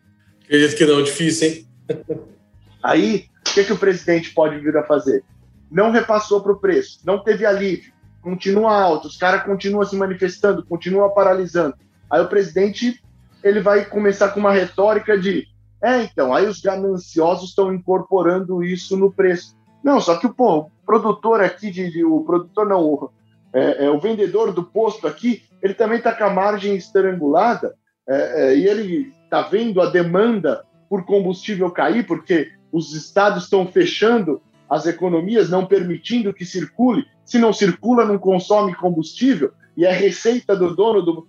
Acredito 0.45 0.77
que 0.77 0.87
não, 0.87 1.03
difícil, 1.03 1.49
hein? 1.49 1.67
Aí, 2.83 3.27
o 3.41 3.55
que, 3.55 3.65
que 3.65 3.73
o 3.73 3.79
presidente 3.79 4.33
pode 4.35 4.59
vir 4.59 4.77
a 4.77 4.85
fazer? 4.85 5.25
Não 5.71 5.91
repassou 5.91 6.43
para 6.43 6.53
o 6.53 6.59
preço, 6.59 7.01
não 7.05 7.23
teve 7.23 7.47
alívio, 7.47 7.93
continua 8.21 8.75
alto, 8.75 9.09
os 9.09 9.17
caras 9.17 9.45
continuam 9.45 9.85
se 9.85 9.97
manifestando, 9.97 10.65
continuam 10.65 11.13
paralisando. 11.15 11.75
Aí 12.11 12.21
o 12.21 12.29
presidente 12.29 13.03
ele 13.43 13.61
vai 13.61 13.85
começar 13.85 14.29
com 14.29 14.41
uma 14.41 14.53
retórica 14.53 15.19
de 15.19 15.47
é, 15.83 16.05
então, 16.05 16.33
aí 16.33 16.47
os 16.47 16.61
gananciosos 16.61 17.51
estão 17.51 17.75
incorporando 17.75 18.63
isso 18.63 18.97
no 18.97 19.13
preço. 19.13 19.57
Não, 19.83 20.01
só 20.01 20.17
que 20.17 20.29
pô, 20.29 20.59
o 20.59 20.71
produtor 20.87 21.41
aqui, 21.41 21.73
de, 21.73 21.91
de 21.91 22.05
o 22.05 22.21
produtor 22.21 22.69
não, 22.69 22.85
o, 22.85 23.11
é, 23.53 23.87
é, 23.87 23.91
o 23.91 23.99
vendedor 23.99 24.53
do 24.53 24.63
posto 24.63 25.09
aqui, 25.09 25.43
ele 25.61 25.75
também 25.75 25.99
está 25.99 26.13
com 26.13 26.23
a 26.23 26.31
margem 26.31 26.77
estrangulada 26.77 27.75
é, 28.09 28.15
é, 28.15 28.57
e 28.57 28.67
ele 28.67 29.13
está 29.25 29.43
vendo 29.43 29.81
a 29.81 29.91
demanda 29.91 30.65
por 30.93 31.07
combustível 31.07 31.71
cair, 31.71 32.07
porque 32.07 32.53
os 32.71 32.95
estados 32.95 33.45
estão 33.45 33.67
fechando 33.67 34.43
as 34.69 34.85
economias, 34.85 35.49
não 35.49 35.65
permitindo 35.65 36.35
que 36.35 36.45
circule. 36.45 37.07
Se 37.25 37.39
não 37.39 37.51
circula, 37.51 38.05
não 38.05 38.19
consome 38.19 38.75
combustível, 38.75 39.53
e 39.75 39.87
é 39.87 39.91
receita 39.91 40.55
do 40.55 40.77
dono 40.77 41.01
do, 41.01 41.27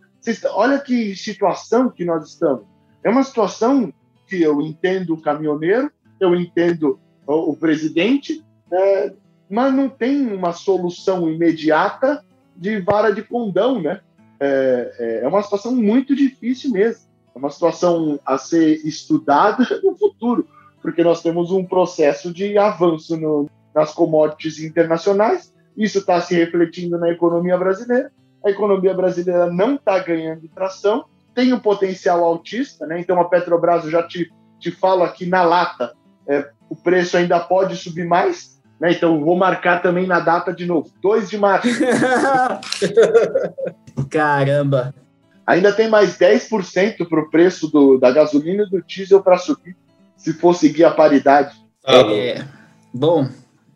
olha 0.51 0.77
que 0.79 1.15
situação 1.15 1.89
que 1.89 2.03
nós 2.03 2.27
estamos. 2.27 2.65
É 3.05 3.09
uma 3.09 3.23
situação 3.23 3.93
que 4.27 4.41
eu 4.41 4.59
entendo 4.59 5.13
o 5.13 5.21
caminhoneiro, 5.21 5.89
eu 6.19 6.35
entendo 6.35 6.99
o, 7.25 7.55
presidente, 7.55 8.43
é, 8.69 9.13
mas 9.49 9.73
não 9.73 9.87
tem 9.87 10.27
uma 10.27 10.51
solução 10.51 11.31
imediata 11.31 12.21
de 12.53 12.81
vara 12.81 13.11
de 13.13 13.21
condão, 13.21 13.81
né? 13.81 14.01
É, 14.41 14.95
é, 14.99 15.19
é 15.23 15.27
uma 15.29 15.41
situação 15.41 15.73
muito 15.73 16.13
difícil 16.13 16.69
mesmo. 16.71 17.12
É 17.35 17.39
uma 17.39 17.49
situação 17.49 18.19
a 18.25 18.37
ser 18.37 18.85
estudada 18.85 19.65
no 19.83 19.97
futuro, 19.97 20.47
porque 20.81 21.03
nós 21.03 21.21
temos 21.21 21.51
um 21.51 21.65
processo 21.65 22.31
de 22.31 22.57
avanço 22.57 23.17
no, 23.17 23.49
nas 23.73 23.93
commodities 23.93 24.59
internacionais, 24.59 25.53
isso 25.75 25.99
está 25.99 26.21
se 26.21 26.35
refletindo 26.35 26.97
na 26.97 27.09
economia 27.09 27.57
brasileira, 27.57 28.11
a 28.45 28.49
economia 28.49 28.93
brasileira 28.93 29.51
não 29.51 29.75
está 29.75 29.97
ganhando 29.99 30.47
tração, 30.49 31.05
tem 31.33 31.53
um 31.53 31.59
potencial 31.59 32.23
altista, 32.23 32.85
né? 32.85 32.99
Então 32.99 33.19
a 33.19 33.25
Petrobras, 33.25 33.85
eu 33.85 33.91
já 33.91 34.03
te, 34.03 34.31
te 34.59 34.69
falo 34.69 35.03
aqui 35.03 35.25
na 35.25 35.41
lata, 35.41 35.93
é, 36.27 36.49
o 36.69 36.75
preço 36.75 37.17
ainda 37.17 37.39
pode 37.39 37.75
subir 37.75 38.05
mais, 38.05 38.61
né? 38.79 38.91
Então 38.91 39.23
vou 39.23 39.35
marcar 39.35 39.81
também 39.81 40.05
na 40.05 40.19
data 40.19 40.53
de 40.53 40.65
novo, 40.65 40.91
2 41.01 41.29
de 41.29 41.37
março. 41.37 41.69
Caramba! 44.11 44.93
Ainda 45.45 45.73
tem 45.73 45.89
mais 45.89 46.17
10% 46.17 47.07
para 47.07 47.19
o 47.19 47.29
preço 47.29 47.67
do, 47.67 47.97
da 47.97 48.11
gasolina 48.11 48.63
e 48.63 48.69
do 48.69 48.81
diesel 48.81 49.21
para 49.21 49.37
subir, 49.37 49.75
se 50.15 50.33
for 50.33 50.53
seguir 50.55 50.85
a 50.85 50.91
paridade. 50.91 51.55
Ah, 51.85 51.97
é, 52.11 52.45
bom, 52.93 53.27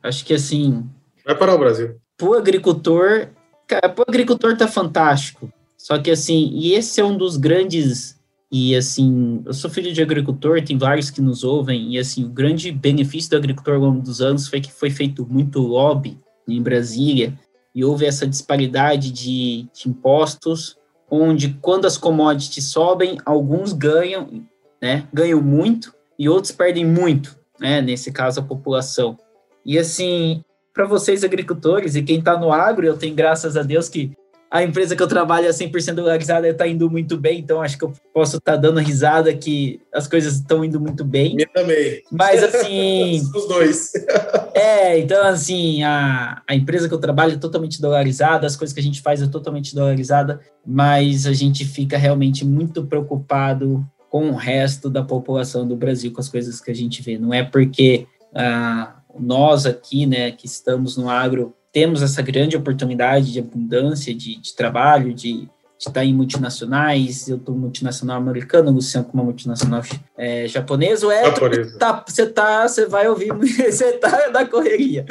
acho 0.01 0.25
que 0.25 0.33
assim. 0.33 0.85
Vai 1.25 1.35
parar 1.35 1.55
o 1.55 1.59
Brasil. 1.59 1.95
Para 2.17 2.27
o 2.29 2.33
agricultor, 2.33 3.27
cara, 3.67 3.89
para 3.89 4.01
o 4.01 4.05
agricultor 4.07 4.55
tá 4.55 4.67
fantástico. 4.67 5.51
Só 5.77 5.99
que 5.99 6.09
assim, 6.09 6.51
e 6.53 6.73
esse 6.73 7.01
é 7.01 7.03
um 7.03 7.17
dos 7.17 7.35
grandes. 7.35 8.17
E 8.49 8.73
assim, 8.73 9.43
eu 9.45 9.53
sou 9.53 9.69
filho 9.69 9.91
de 9.91 10.01
agricultor, 10.01 10.63
tem 10.63 10.77
vários 10.77 11.09
que 11.09 11.21
nos 11.21 11.43
ouvem, 11.43 11.93
e 11.93 11.99
assim, 11.99 12.23
o 12.23 12.29
grande 12.29 12.71
benefício 12.71 13.29
do 13.29 13.35
agricultor 13.35 13.75
ao 13.75 13.81
longo 13.81 14.01
dos 14.01 14.21
anos 14.21 14.47
foi 14.47 14.61
que 14.61 14.71
foi 14.71 14.89
feito 14.89 15.27
muito 15.29 15.59
lobby 15.59 16.17
em 16.47 16.61
Brasília, 16.61 17.37
e 17.75 17.83
houve 17.83 18.05
essa 18.05 18.25
disparidade 18.25 19.11
de, 19.11 19.67
de 19.73 19.89
impostos 19.89 20.76
onde 21.09 21.57
quando 21.61 21.85
as 21.85 21.97
commodities 21.97 22.65
sobem, 22.65 23.17
alguns 23.25 23.73
ganham, 23.73 24.45
né, 24.81 25.07
ganham 25.13 25.41
muito 25.41 25.93
e 26.19 26.27
outros 26.27 26.51
perdem 26.51 26.85
muito, 26.85 27.37
né, 27.59 27.81
nesse 27.81 28.11
caso 28.11 28.39
a 28.39 28.43
população. 28.43 29.17
E 29.65 29.77
assim, 29.77 30.43
para 30.73 30.85
vocês 30.85 31.23
agricultores 31.23 31.95
e 31.95 32.03
quem 32.03 32.19
está 32.19 32.37
no 32.37 32.51
agro, 32.51 32.85
eu 32.85 32.97
tenho 32.97 33.15
graças 33.15 33.57
a 33.57 33.63
Deus 33.63 33.89
que 33.89 34.11
a 34.49 34.63
empresa 34.63 34.95
que 34.95 35.03
eu 35.03 35.07
trabalho 35.07 35.47
é 35.47 35.49
100% 35.49 35.95
dolarizada 35.95 36.47
está 36.47 36.67
indo 36.67 36.89
muito 36.89 37.17
bem, 37.17 37.39
então 37.39 37.61
acho 37.61 37.77
que 37.77 37.83
eu 37.83 37.93
posso 38.13 38.37
estar 38.37 38.53
tá 38.53 38.57
dando 38.57 38.79
risada 38.79 39.33
que 39.33 39.81
as 39.93 40.07
coisas 40.07 40.35
estão 40.35 40.63
indo 40.63 40.79
muito 40.79 41.03
bem. 41.03 41.35
Eu 41.39 41.47
também. 41.53 42.01
Mas 42.11 42.43
assim. 42.43 43.21
Os 43.35 43.47
dois. 43.47 43.91
é, 44.55 44.99
então 44.99 45.25
assim, 45.25 45.83
a, 45.83 46.41
a 46.47 46.55
empresa 46.55 46.87
que 46.87 46.93
eu 46.93 46.99
trabalho 46.99 47.33
é 47.33 47.37
totalmente 47.37 47.81
dolarizada, 47.81 48.47
as 48.47 48.55
coisas 48.55 48.73
que 48.73 48.79
a 48.79 48.83
gente 48.83 49.01
faz 49.01 49.21
é 49.21 49.27
totalmente 49.27 49.75
dolarizada, 49.75 50.39
mas 50.65 51.25
a 51.25 51.33
gente 51.33 51.65
fica 51.65 51.97
realmente 51.97 52.45
muito 52.45 52.85
preocupado 52.85 53.85
com 54.09 54.29
o 54.29 54.35
resto 54.35 54.89
da 54.89 55.03
população 55.03 55.67
do 55.67 55.75
Brasil, 55.75 56.11
com 56.13 56.21
as 56.21 56.29
coisas 56.29 56.61
que 56.61 56.71
a 56.71 56.75
gente 56.75 57.01
vê. 57.01 57.17
Não 57.17 57.33
é 57.33 57.43
porque 57.43 58.07
ah, 58.33 58.95
nós 59.19 59.65
aqui, 59.65 60.05
né, 60.05 60.31
que 60.31 60.45
estamos 60.45 60.95
no 60.95 61.09
agro, 61.09 61.53
temos 61.77 62.01
essa 62.01 62.23
grande 62.23 62.57
oportunidade 62.57 63.31
de 63.31 63.37
abundância 63.37 64.11
de, 64.11 64.41
de 64.41 64.55
trabalho, 64.55 65.13
de, 65.13 65.47
estar 65.77 66.03
em 66.03 66.11
multinacionais, 66.11 67.29
eu 67.29 67.37
estou 67.37 67.55
multinacional 67.55 68.17
americana, 68.17 68.71
o 68.71 68.73
Luciano 68.73 69.05
com 69.05 69.13
uma 69.13 69.23
multinacional 69.23 69.83
é, 70.17 70.47
japonesa, 70.47 71.05
o 71.05 71.11
Edson, 71.11 71.77
tá, 71.77 72.03
você 72.03 72.25
tá, 72.25 72.67
você 72.67 72.87
vai 72.87 73.07
ouvir, 73.07 73.27
você 73.37 73.91
tá 73.93 74.31
na 74.31 74.43
correria. 74.43 75.05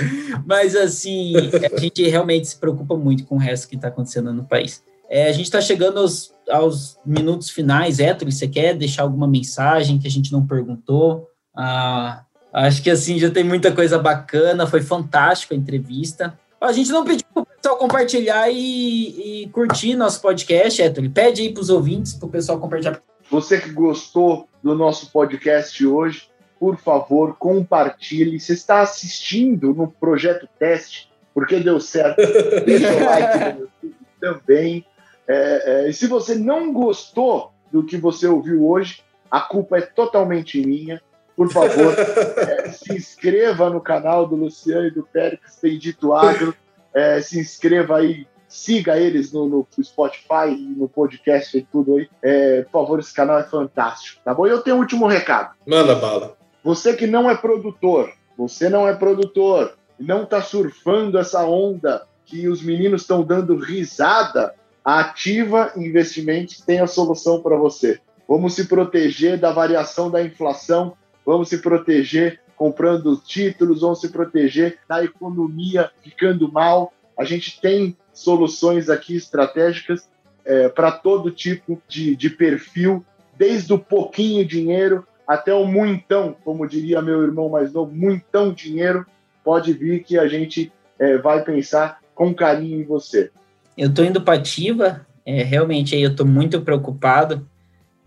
Mas 0.44 0.74
assim, 0.74 1.34
a 1.72 1.78
gente 1.78 2.02
realmente 2.08 2.48
se 2.48 2.56
preocupa 2.56 2.96
muito 2.96 3.24
com 3.26 3.36
o 3.36 3.38
resto 3.38 3.68
que 3.68 3.76
está 3.76 3.86
acontecendo 3.86 4.32
no 4.32 4.42
país. 4.42 4.82
É, 5.08 5.28
a 5.28 5.32
gente 5.32 5.44
está 5.44 5.60
chegando 5.60 6.00
aos, 6.00 6.34
aos, 6.50 6.98
minutos 7.06 7.48
finais. 7.48 8.00
Héctor, 8.00 8.28
você 8.28 8.48
quer 8.48 8.74
deixar 8.74 9.04
alguma 9.04 9.28
mensagem 9.28 10.00
que 10.00 10.08
a 10.08 10.10
gente 10.10 10.32
não 10.32 10.44
perguntou? 10.44 11.30
Ah, 11.56 12.24
acho 12.52 12.82
que 12.82 12.90
assim 12.90 13.20
já 13.20 13.30
tem 13.30 13.44
muita 13.44 13.70
coisa 13.70 14.00
bacana, 14.00 14.66
foi 14.66 14.82
fantástico 14.82 15.54
a 15.54 15.56
entrevista. 15.56 16.36
A 16.60 16.72
gente 16.72 16.90
não 16.90 17.04
pediu 17.04 17.26
para 17.32 17.42
o 17.42 17.46
pessoal 17.46 17.76
compartilhar 17.76 18.50
e, 18.50 19.42
e, 19.42 19.48
curtir 19.50 19.94
nosso 19.94 20.20
podcast, 20.20 20.80
Héctor. 20.80 21.08
Pede 21.10 21.42
aí 21.42 21.52
para 21.52 21.60
os 21.60 21.70
ouvintes, 21.70 22.14
para 22.14 22.26
o 22.26 22.30
pessoal 22.30 22.58
compartilhar. 22.58 23.00
Você 23.30 23.60
que 23.60 23.70
gostou 23.70 24.48
do 24.62 24.74
nosso 24.74 25.10
podcast 25.12 25.86
hoje, 25.86 26.30
por 26.58 26.78
favor, 26.78 27.36
compartilhe. 27.36 28.40
Se 28.40 28.54
está 28.54 28.80
assistindo 28.80 29.74
no 29.74 29.88
projeto 29.88 30.48
teste, 30.58 31.10
porque 31.34 31.60
deu 31.60 31.78
certo, 31.78 32.16
deixa 32.64 32.92
o 32.92 33.04
like 33.04 33.38
no 33.38 33.60
YouTube 33.60 33.96
também. 34.18 34.86
É, 35.28 35.86
é, 35.86 35.90
e 35.90 35.92
se 35.92 36.06
você 36.06 36.34
não 36.34 36.72
gostou 36.72 37.52
do 37.70 37.84
que 37.84 37.96
você 37.96 38.26
ouviu 38.26 38.66
hoje, 38.66 39.02
a 39.30 39.40
culpa 39.40 39.78
é 39.78 39.82
totalmente 39.82 40.64
minha 40.64 41.02
por 41.36 41.52
favor, 41.52 41.94
é, 42.38 42.70
se 42.70 42.94
inscreva 42.94 43.68
no 43.68 43.80
canal 43.80 44.26
do 44.26 44.34
Luciano 44.34 44.86
e 44.86 44.90
do 44.90 45.02
Péricles 45.02 45.56
Tem 45.56 45.78
Dito 45.78 46.12
Agro. 46.12 46.54
É, 46.94 47.20
se 47.20 47.38
inscreva 47.38 47.98
aí, 47.98 48.26
siga 48.48 48.98
eles 48.98 49.32
no, 49.32 49.46
no 49.46 49.66
Spotify 49.84 50.56
no 50.76 50.88
podcast 50.88 51.56
e 51.56 51.62
tudo 51.62 51.96
aí. 51.96 52.08
É, 52.22 52.62
por 52.62 52.70
favor, 52.70 52.98
esse 52.98 53.12
canal 53.12 53.38
é 53.38 53.44
fantástico, 53.44 54.22
tá 54.24 54.32
bom? 54.32 54.46
E 54.46 54.50
eu 54.50 54.62
tenho 54.62 54.76
um 54.76 54.80
último 54.80 55.06
recado. 55.06 55.54
Manda 55.66 55.94
bala. 55.94 56.36
Você 56.64 56.94
que 56.94 57.06
não 57.06 57.30
é 57.30 57.36
produtor, 57.36 58.10
você 58.36 58.68
não 58.68 58.88
é 58.88 58.94
produtor 58.94 59.76
não 59.98 60.24
está 60.24 60.42
surfando 60.42 61.18
essa 61.18 61.44
onda 61.44 62.06
que 62.24 62.48
os 62.48 62.62
meninos 62.62 63.02
estão 63.02 63.22
dando 63.22 63.56
risada, 63.56 64.54
a 64.84 65.00
Ativa 65.00 65.72
Investimentos 65.76 66.60
tem 66.60 66.80
a 66.80 66.86
solução 66.86 67.40
para 67.40 67.56
você. 67.56 68.00
Vamos 68.28 68.54
se 68.54 68.66
proteger 68.66 69.38
da 69.38 69.52
variação 69.52 70.10
da 70.10 70.22
inflação 70.22 70.96
vamos 71.26 71.48
se 71.48 71.58
proteger 71.58 72.40
comprando 72.56 73.16
títulos, 73.16 73.82
vamos 73.82 74.00
se 74.00 74.08
proteger 74.08 74.78
da 74.88 75.04
economia 75.04 75.90
ficando 76.02 76.50
mal. 76.50 76.92
A 77.18 77.24
gente 77.24 77.60
tem 77.60 77.96
soluções 78.14 78.88
aqui 78.88 79.16
estratégicas 79.16 80.08
é, 80.44 80.68
para 80.68 80.92
todo 80.92 81.30
tipo 81.30 81.82
de, 81.88 82.16
de 82.16 82.30
perfil, 82.30 83.04
desde 83.36 83.72
o 83.72 83.78
pouquinho 83.78 84.46
dinheiro 84.46 85.06
até 85.26 85.52
o 85.52 85.66
muitão, 85.66 86.34
como 86.44 86.66
diria 86.66 87.02
meu 87.02 87.22
irmão 87.22 87.48
mais 87.48 87.72
novo, 87.72 87.94
muitão 87.94 88.52
dinheiro. 88.52 89.04
Pode 89.44 89.72
vir 89.72 90.04
que 90.04 90.18
a 90.18 90.28
gente 90.28 90.72
é, 90.98 91.18
vai 91.18 91.42
pensar 91.44 92.00
com 92.14 92.32
carinho 92.32 92.80
em 92.80 92.84
você. 92.84 93.30
Eu 93.76 93.88
estou 93.90 94.04
indo 94.04 94.22
para 94.22 94.38
ativa, 94.38 95.04
é, 95.26 95.42
realmente 95.42 95.94
eu 95.94 96.10
estou 96.10 96.24
muito 96.24 96.62
preocupado. 96.62 97.46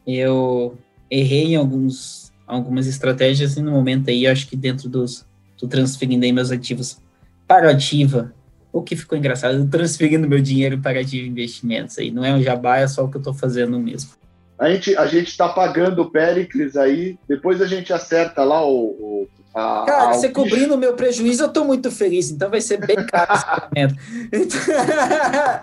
Eu 0.07 0.77
errei 1.11 1.53
em 1.53 1.55
alguns 1.55 2.28
algumas 2.49 2.87
estratégias 2.87 3.55
e 3.55 3.61
no 3.61 3.71
momento 3.71 4.09
aí, 4.09 4.25
acho 4.25 4.47
que 4.47 4.57
dentro 4.57 4.89
dos, 4.89 5.25
tô 5.57 5.67
transferindo 5.67 6.25
aí 6.25 6.33
meus 6.33 6.51
ativos 6.51 6.99
para 7.47 7.69
ativa, 7.69 8.33
o 8.73 8.81
que 8.81 8.95
ficou 8.95 9.17
engraçado, 9.17 9.67
transferindo 9.69 10.27
meu 10.27 10.41
dinheiro 10.41 10.79
para 10.79 10.99
ativa 10.99 11.27
investimentos 11.27 11.97
aí, 11.99 12.11
não 12.11 12.25
é 12.25 12.33
um 12.33 12.41
jabá, 12.41 12.77
é 12.77 12.87
só 12.87 13.05
o 13.05 13.09
que 13.09 13.17
eu 13.17 13.19
estou 13.19 13.33
fazendo 13.33 13.79
mesmo. 13.79 14.11
A 14.57 14.69
gente 14.69 14.95
a 14.97 15.05
gente 15.05 15.27
está 15.27 15.47
pagando 15.47 16.01
o 16.01 16.11
Pericles 16.11 16.75
aí, 16.75 17.17
depois 17.27 17.61
a 17.61 17.65
gente 17.65 17.93
acerta 17.93 18.43
lá 18.43 18.65
o, 18.65 18.89
o 18.89 19.27
a, 19.53 19.83
Cara, 19.85 20.09
a 20.09 20.13
você 20.13 20.29
cobrindo 20.29 20.75
o 20.75 20.77
meu 20.77 20.93
prejuízo, 20.93 21.43
eu 21.43 21.49
tô 21.49 21.63
muito 21.63 21.89
feliz, 21.89 22.29
então 22.29 22.49
vai 22.49 22.61
ser 22.61 22.77
bem 22.85 22.95
caro 23.05 23.33
esse 23.33 23.45
pagamento. 23.45 23.95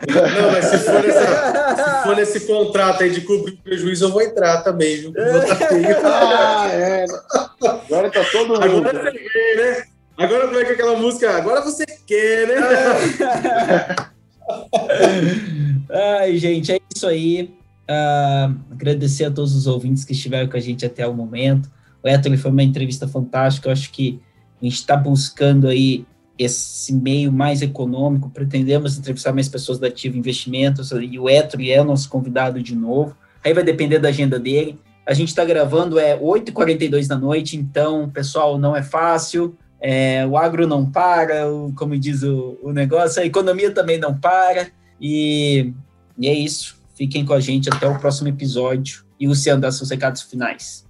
Não, 0.08 0.52
mas 0.52 0.64
se 0.64 0.78
for, 0.78 1.04
essa, 1.04 1.76
se 1.76 2.02
for 2.02 2.16
nesse 2.16 2.40
contrato 2.40 3.02
aí 3.04 3.10
de 3.10 3.20
cobrir 3.20 3.54
o 3.54 3.58
prejuízo, 3.58 4.06
eu 4.06 4.12
vou 4.12 4.22
entrar 4.22 4.62
também, 4.62 4.96
viu? 4.96 5.12
ah, 6.04 6.68
é. 6.72 7.04
Agora 7.62 8.10
tá 8.10 8.24
todo 8.32 8.48
mundo. 8.48 8.62
Agora 8.62 9.12
você 9.12 9.18
quer, 9.18 9.56
né? 9.56 9.84
Agora 10.18 10.46
como 10.46 10.58
é 10.58 10.64
que 10.64 10.70
é 10.70 10.74
aquela 10.74 10.96
música? 10.96 11.30
Agora 11.36 11.60
você 11.60 11.84
quer, 12.06 12.48
né? 12.48 12.54
Ai, 16.18 16.36
gente, 16.38 16.72
é 16.72 16.78
isso 16.94 17.06
aí. 17.06 17.54
Uh, 17.88 18.56
agradecer 18.72 19.26
a 19.26 19.30
todos 19.30 19.54
os 19.54 19.68
ouvintes 19.68 20.04
que 20.04 20.12
estiveram 20.12 20.48
com 20.48 20.56
a 20.56 20.60
gente 20.60 20.84
até 20.84 21.06
o 21.06 21.14
momento. 21.14 21.70
O 22.06 22.08
Héctor 22.08 22.36
foi 22.38 22.52
uma 22.52 22.62
entrevista 22.62 23.08
fantástica. 23.08 23.68
Eu 23.68 23.72
acho 23.72 23.90
que 23.90 24.20
a 24.62 24.64
gente 24.64 24.76
está 24.76 24.96
buscando 24.96 25.66
aí 25.66 26.06
esse 26.38 26.94
meio 26.94 27.32
mais 27.32 27.62
econômico. 27.62 28.30
Pretendemos 28.30 28.96
entrevistar 28.96 29.32
mais 29.32 29.48
pessoas 29.48 29.80
da 29.80 29.88
Ativa 29.88 30.16
Investimentos 30.16 30.92
e 30.92 31.18
o 31.18 31.28
Héctor 31.28 31.60
é 31.62 31.80
o 31.80 31.84
nosso 31.84 32.08
convidado 32.08 32.62
de 32.62 32.76
novo. 32.76 33.16
Aí 33.44 33.52
vai 33.52 33.64
depender 33.64 33.98
da 33.98 34.10
agenda 34.10 34.38
dele. 34.38 34.78
A 35.04 35.12
gente 35.14 35.28
está 35.28 35.44
gravando 35.44 35.98
é 35.98 36.16
8h42 36.16 37.08
da 37.08 37.18
noite, 37.18 37.56
então, 37.56 38.08
pessoal, 38.08 38.56
não 38.56 38.76
é 38.76 38.84
fácil. 38.84 39.56
É, 39.80 40.24
o 40.26 40.36
agro 40.36 40.64
não 40.64 40.88
para, 40.88 41.52
o, 41.52 41.72
como 41.74 41.98
diz 41.98 42.22
o, 42.22 42.56
o, 42.62 42.72
negócio, 42.72 43.20
a 43.20 43.26
economia 43.26 43.72
também 43.72 43.98
não 43.98 44.16
para. 44.16 44.68
E, 45.00 45.72
e 46.16 46.28
é 46.28 46.34
isso. 46.34 46.76
Fiquem 46.94 47.24
com 47.24 47.34
a 47.34 47.40
gente 47.40 47.68
até 47.68 47.88
o 47.88 47.98
próximo 47.98 48.28
episódio. 48.28 49.04
E 49.18 49.26
Luciano, 49.26 49.60
dá 49.60 49.72
seus 49.72 49.90
recados 49.90 50.22
finais. 50.22 50.85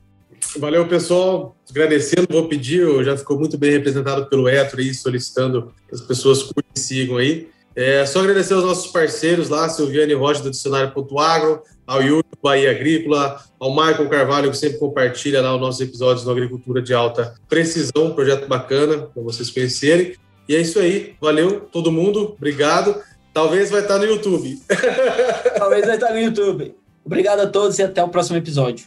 Valeu, 0.58 0.86
pessoal. 0.86 1.56
Agradecendo, 1.68 2.26
vou 2.30 2.48
pedir, 2.48 3.04
já 3.04 3.16
ficou 3.16 3.38
muito 3.38 3.58
bem 3.58 3.72
representado 3.72 4.26
pelo 4.26 4.48
Etro 4.48 4.80
aí, 4.80 4.94
solicitando 4.94 5.72
que 5.88 5.94
as 5.94 6.00
pessoas 6.00 6.50
sigam 6.74 7.16
aí. 7.16 7.48
É, 7.74 8.06
só 8.06 8.20
agradecer 8.20 8.54
aos 8.54 8.64
nossos 8.64 8.90
parceiros 8.90 9.50
lá, 9.50 9.68
Silviane 9.68 10.14
Rocha 10.14 10.42
do 10.42 10.50
Dicionário.agro, 10.50 11.62
ao 11.86 12.02
Yuri 12.02 12.24
do 12.30 12.38
Bahia 12.42 12.70
Agrícola, 12.70 13.38
ao 13.60 13.70
Michael 13.70 14.08
Carvalho, 14.08 14.50
que 14.50 14.56
sempre 14.56 14.78
compartilha 14.78 15.42
lá 15.42 15.54
os 15.54 15.60
nossos 15.60 15.80
episódios 15.82 16.24
do 16.24 16.30
Agricultura 16.30 16.80
de 16.80 16.94
Alta 16.94 17.34
Precisão, 17.48 18.06
um 18.06 18.14
projeto 18.14 18.48
bacana 18.48 19.08
para 19.12 19.22
vocês 19.22 19.50
conhecerem. 19.50 20.14
E 20.48 20.56
é 20.56 20.60
isso 20.60 20.78
aí. 20.78 21.14
Valeu, 21.20 21.60
todo 21.60 21.92
mundo. 21.92 22.34
Obrigado. 22.36 22.96
Talvez 23.34 23.70
vai 23.70 23.82
estar 23.82 23.98
no 23.98 24.06
YouTube. 24.06 24.58
Talvez 25.58 25.84
vai 25.84 25.96
estar 25.96 26.12
no 26.12 26.18
YouTube. 26.18 26.74
Obrigado 27.04 27.40
a 27.40 27.46
todos 27.46 27.78
e 27.78 27.82
até 27.82 28.02
o 28.02 28.08
próximo 28.08 28.38
episódio. 28.38 28.86